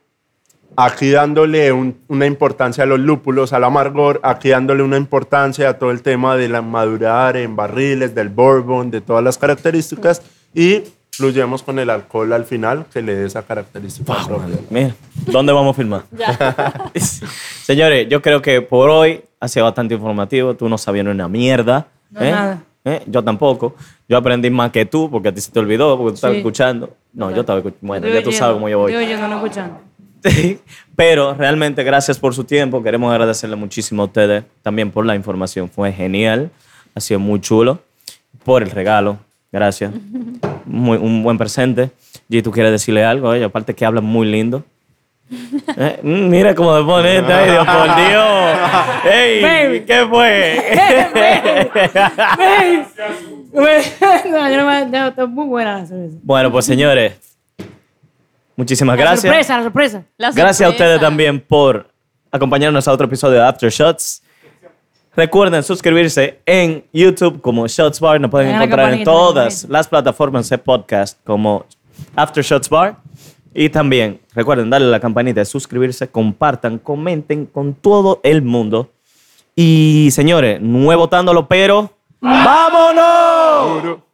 aquí 0.76 1.10
dándole 1.10 1.70
un- 1.72 1.96
una 2.08 2.26
importancia 2.26 2.82
a 2.84 2.86
los 2.86 2.98
lúpulos, 2.98 3.52
al 3.52 3.64
amargor, 3.64 4.20
aquí 4.24 4.48
dándole 4.48 4.82
una 4.82 4.96
importancia 4.96 5.68
a 5.68 5.78
todo 5.78 5.90
el 5.92 6.02
tema 6.02 6.36
de 6.36 6.48
la 6.48 6.62
madurar 6.62 7.36
en 7.36 7.54
barriles, 7.56 8.14
del 8.14 8.28
bourbon, 8.28 8.90
de 8.90 9.00
todas 9.00 9.22
las 9.22 9.38
características, 9.38 10.22
y 10.52 10.82
fluyemos 11.12 11.62
con 11.62 11.78
el 11.78 11.90
alcohol 11.90 12.32
al 12.32 12.44
final, 12.44 12.86
que 12.92 13.00
le 13.02 13.14
dé 13.14 13.26
esa 13.26 13.42
característica 13.42 14.14
propia. 14.26 14.56
Mira, 14.68 14.94
¿dónde 15.26 15.52
vamos 15.52 15.74
a 15.74 15.78
filmar? 15.78 16.02
Señores, 17.62 18.08
yo 18.08 18.20
creo 18.20 18.42
que 18.42 18.60
por 18.62 18.90
hoy 18.90 19.22
ha 19.40 19.48
sido 19.48 19.64
bastante 19.66 19.94
informativo. 19.94 20.54
Tú 20.54 20.68
no 20.68 20.76
sabías 20.78 21.06
una 21.06 21.28
mierda. 21.28 21.86
No, 22.10 22.20
¿eh? 22.20 22.30
nada. 22.30 22.62
¿Eh? 22.84 23.02
Yo 23.06 23.22
tampoco. 23.22 23.74
Yo 24.08 24.16
aprendí 24.16 24.50
más 24.50 24.70
que 24.70 24.84
tú 24.86 25.10
porque 25.10 25.28
a 25.28 25.32
ti 25.34 25.40
se 25.40 25.50
te 25.50 25.58
olvidó, 25.60 25.96
porque 25.96 26.10
tú 26.12 26.14
estabas 26.16 26.34
Sí. 26.34 26.38
escuchando. 26.38 26.90
No, 27.14 27.30
yo 27.30 27.40
estaba 27.40 27.60
escuchando. 27.60 27.86
Bueno, 27.86 28.08
ya 28.08 28.22
tú 28.22 28.32
sabes 28.32 28.54
cómo 28.54 28.68
yo 28.68 28.78
voy. 28.78 28.92
Estoy 28.92 29.06
oyendo, 29.06 29.28
no 29.28 29.36
escuchando. 29.36 29.80
Pero 30.96 31.34
realmente 31.34 31.84
gracias 31.84 32.18
por 32.18 32.34
su 32.34 32.44
tiempo. 32.44 32.82
Queremos 32.82 33.10
agradecerle 33.10 33.56
muchísimo 33.56 34.02
a 34.02 34.06
ustedes 34.06 34.44
también 34.62 34.90
por 34.90 35.06
la 35.06 35.14
información. 35.14 35.68
Fue 35.68 35.92
genial. 35.92 36.50
Ha 36.94 37.00
sido 37.00 37.20
muy 37.20 37.40
chulo. 37.40 37.80
Por 38.44 38.62
el 38.62 38.70
regalo. 38.70 39.18
Gracias. 39.52 39.92
Muy, 40.66 40.96
un 40.96 41.22
buen 41.22 41.36
presente. 41.38 41.90
Y 42.28 42.40
tú 42.42 42.50
quieres 42.50 42.72
decirle 42.72 43.04
algo 43.04 43.30
a 43.30 43.36
ella. 43.36 43.46
Aparte 43.46 43.74
que 43.74 43.84
habla 43.84 44.00
muy 44.00 44.26
lindo. 44.26 44.64
Eh, 45.76 46.00
mm, 46.02 46.28
Mira 46.28 46.54
cómo 46.54 46.76
se 46.78 46.84
pone 46.84 47.16
esta. 47.16 47.44
Dios, 47.44 47.66
por 47.66 47.96
Dios. 47.96 48.58
Ey, 49.12 49.42
Baby. 49.42 49.80
¿Qué 49.80 50.06
fue? 50.06 50.60
no, 54.30 54.50
yo 54.50 54.56
no 54.56 54.66
me, 54.66 54.86
no, 54.86 55.06
está 55.08 55.26
muy 55.26 55.46
buena 55.46 55.78
la 55.78 55.86
cerveza. 55.86 56.16
bueno, 56.22 56.50
pues 56.50 56.64
señores. 56.66 57.14
Muchísimas 58.56 58.96
La 58.96 59.02
gracias. 59.04 59.22
sorpresa, 59.22 59.56
la 59.56 59.62
sorpresa. 59.64 60.04
La 60.16 60.30
Gracias 60.30 60.66
a 60.68 60.70
ustedes 60.70 61.00
también 61.00 61.40
por 61.40 61.88
acompañarnos 62.30 62.86
a 62.86 62.92
otro 62.92 63.06
episodio 63.06 63.38
de 63.38 63.46
After 63.46 63.70
Shots. 63.70 64.22
Recuerden 65.16 65.62
suscribirse 65.62 66.40
en 66.46 66.84
YouTube 66.92 67.40
como 67.40 67.66
Shots 67.68 68.00
Bar. 68.00 68.20
Nos 68.20 68.30
pueden 68.30 68.54
encontrar 68.54 68.92
en 68.92 69.04
todas 69.04 69.64
las 69.68 69.86
plataformas 69.86 70.48
de 70.48 70.58
podcast 70.58 71.18
como 71.24 71.64
After 72.16 72.42
Shots 72.42 72.68
Bar. 72.68 72.96
Y 73.54 73.68
también 73.68 74.20
recuerden 74.34 74.68
darle 74.68 74.88
a 74.88 74.90
la 74.90 75.00
campanita 75.00 75.40
de 75.40 75.44
suscribirse, 75.44 76.08
compartan, 76.08 76.78
comenten 76.78 77.46
con 77.46 77.74
todo 77.74 78.20
el 78.24 78.42
mundo. 78.42 78.90
Y 79.54 80.08
señores, 80.10 80.60
no 80.60 80.96
votándolo, 80.96 81.46
pero 81.46 81.93
¡vámonos! 82.24 84.04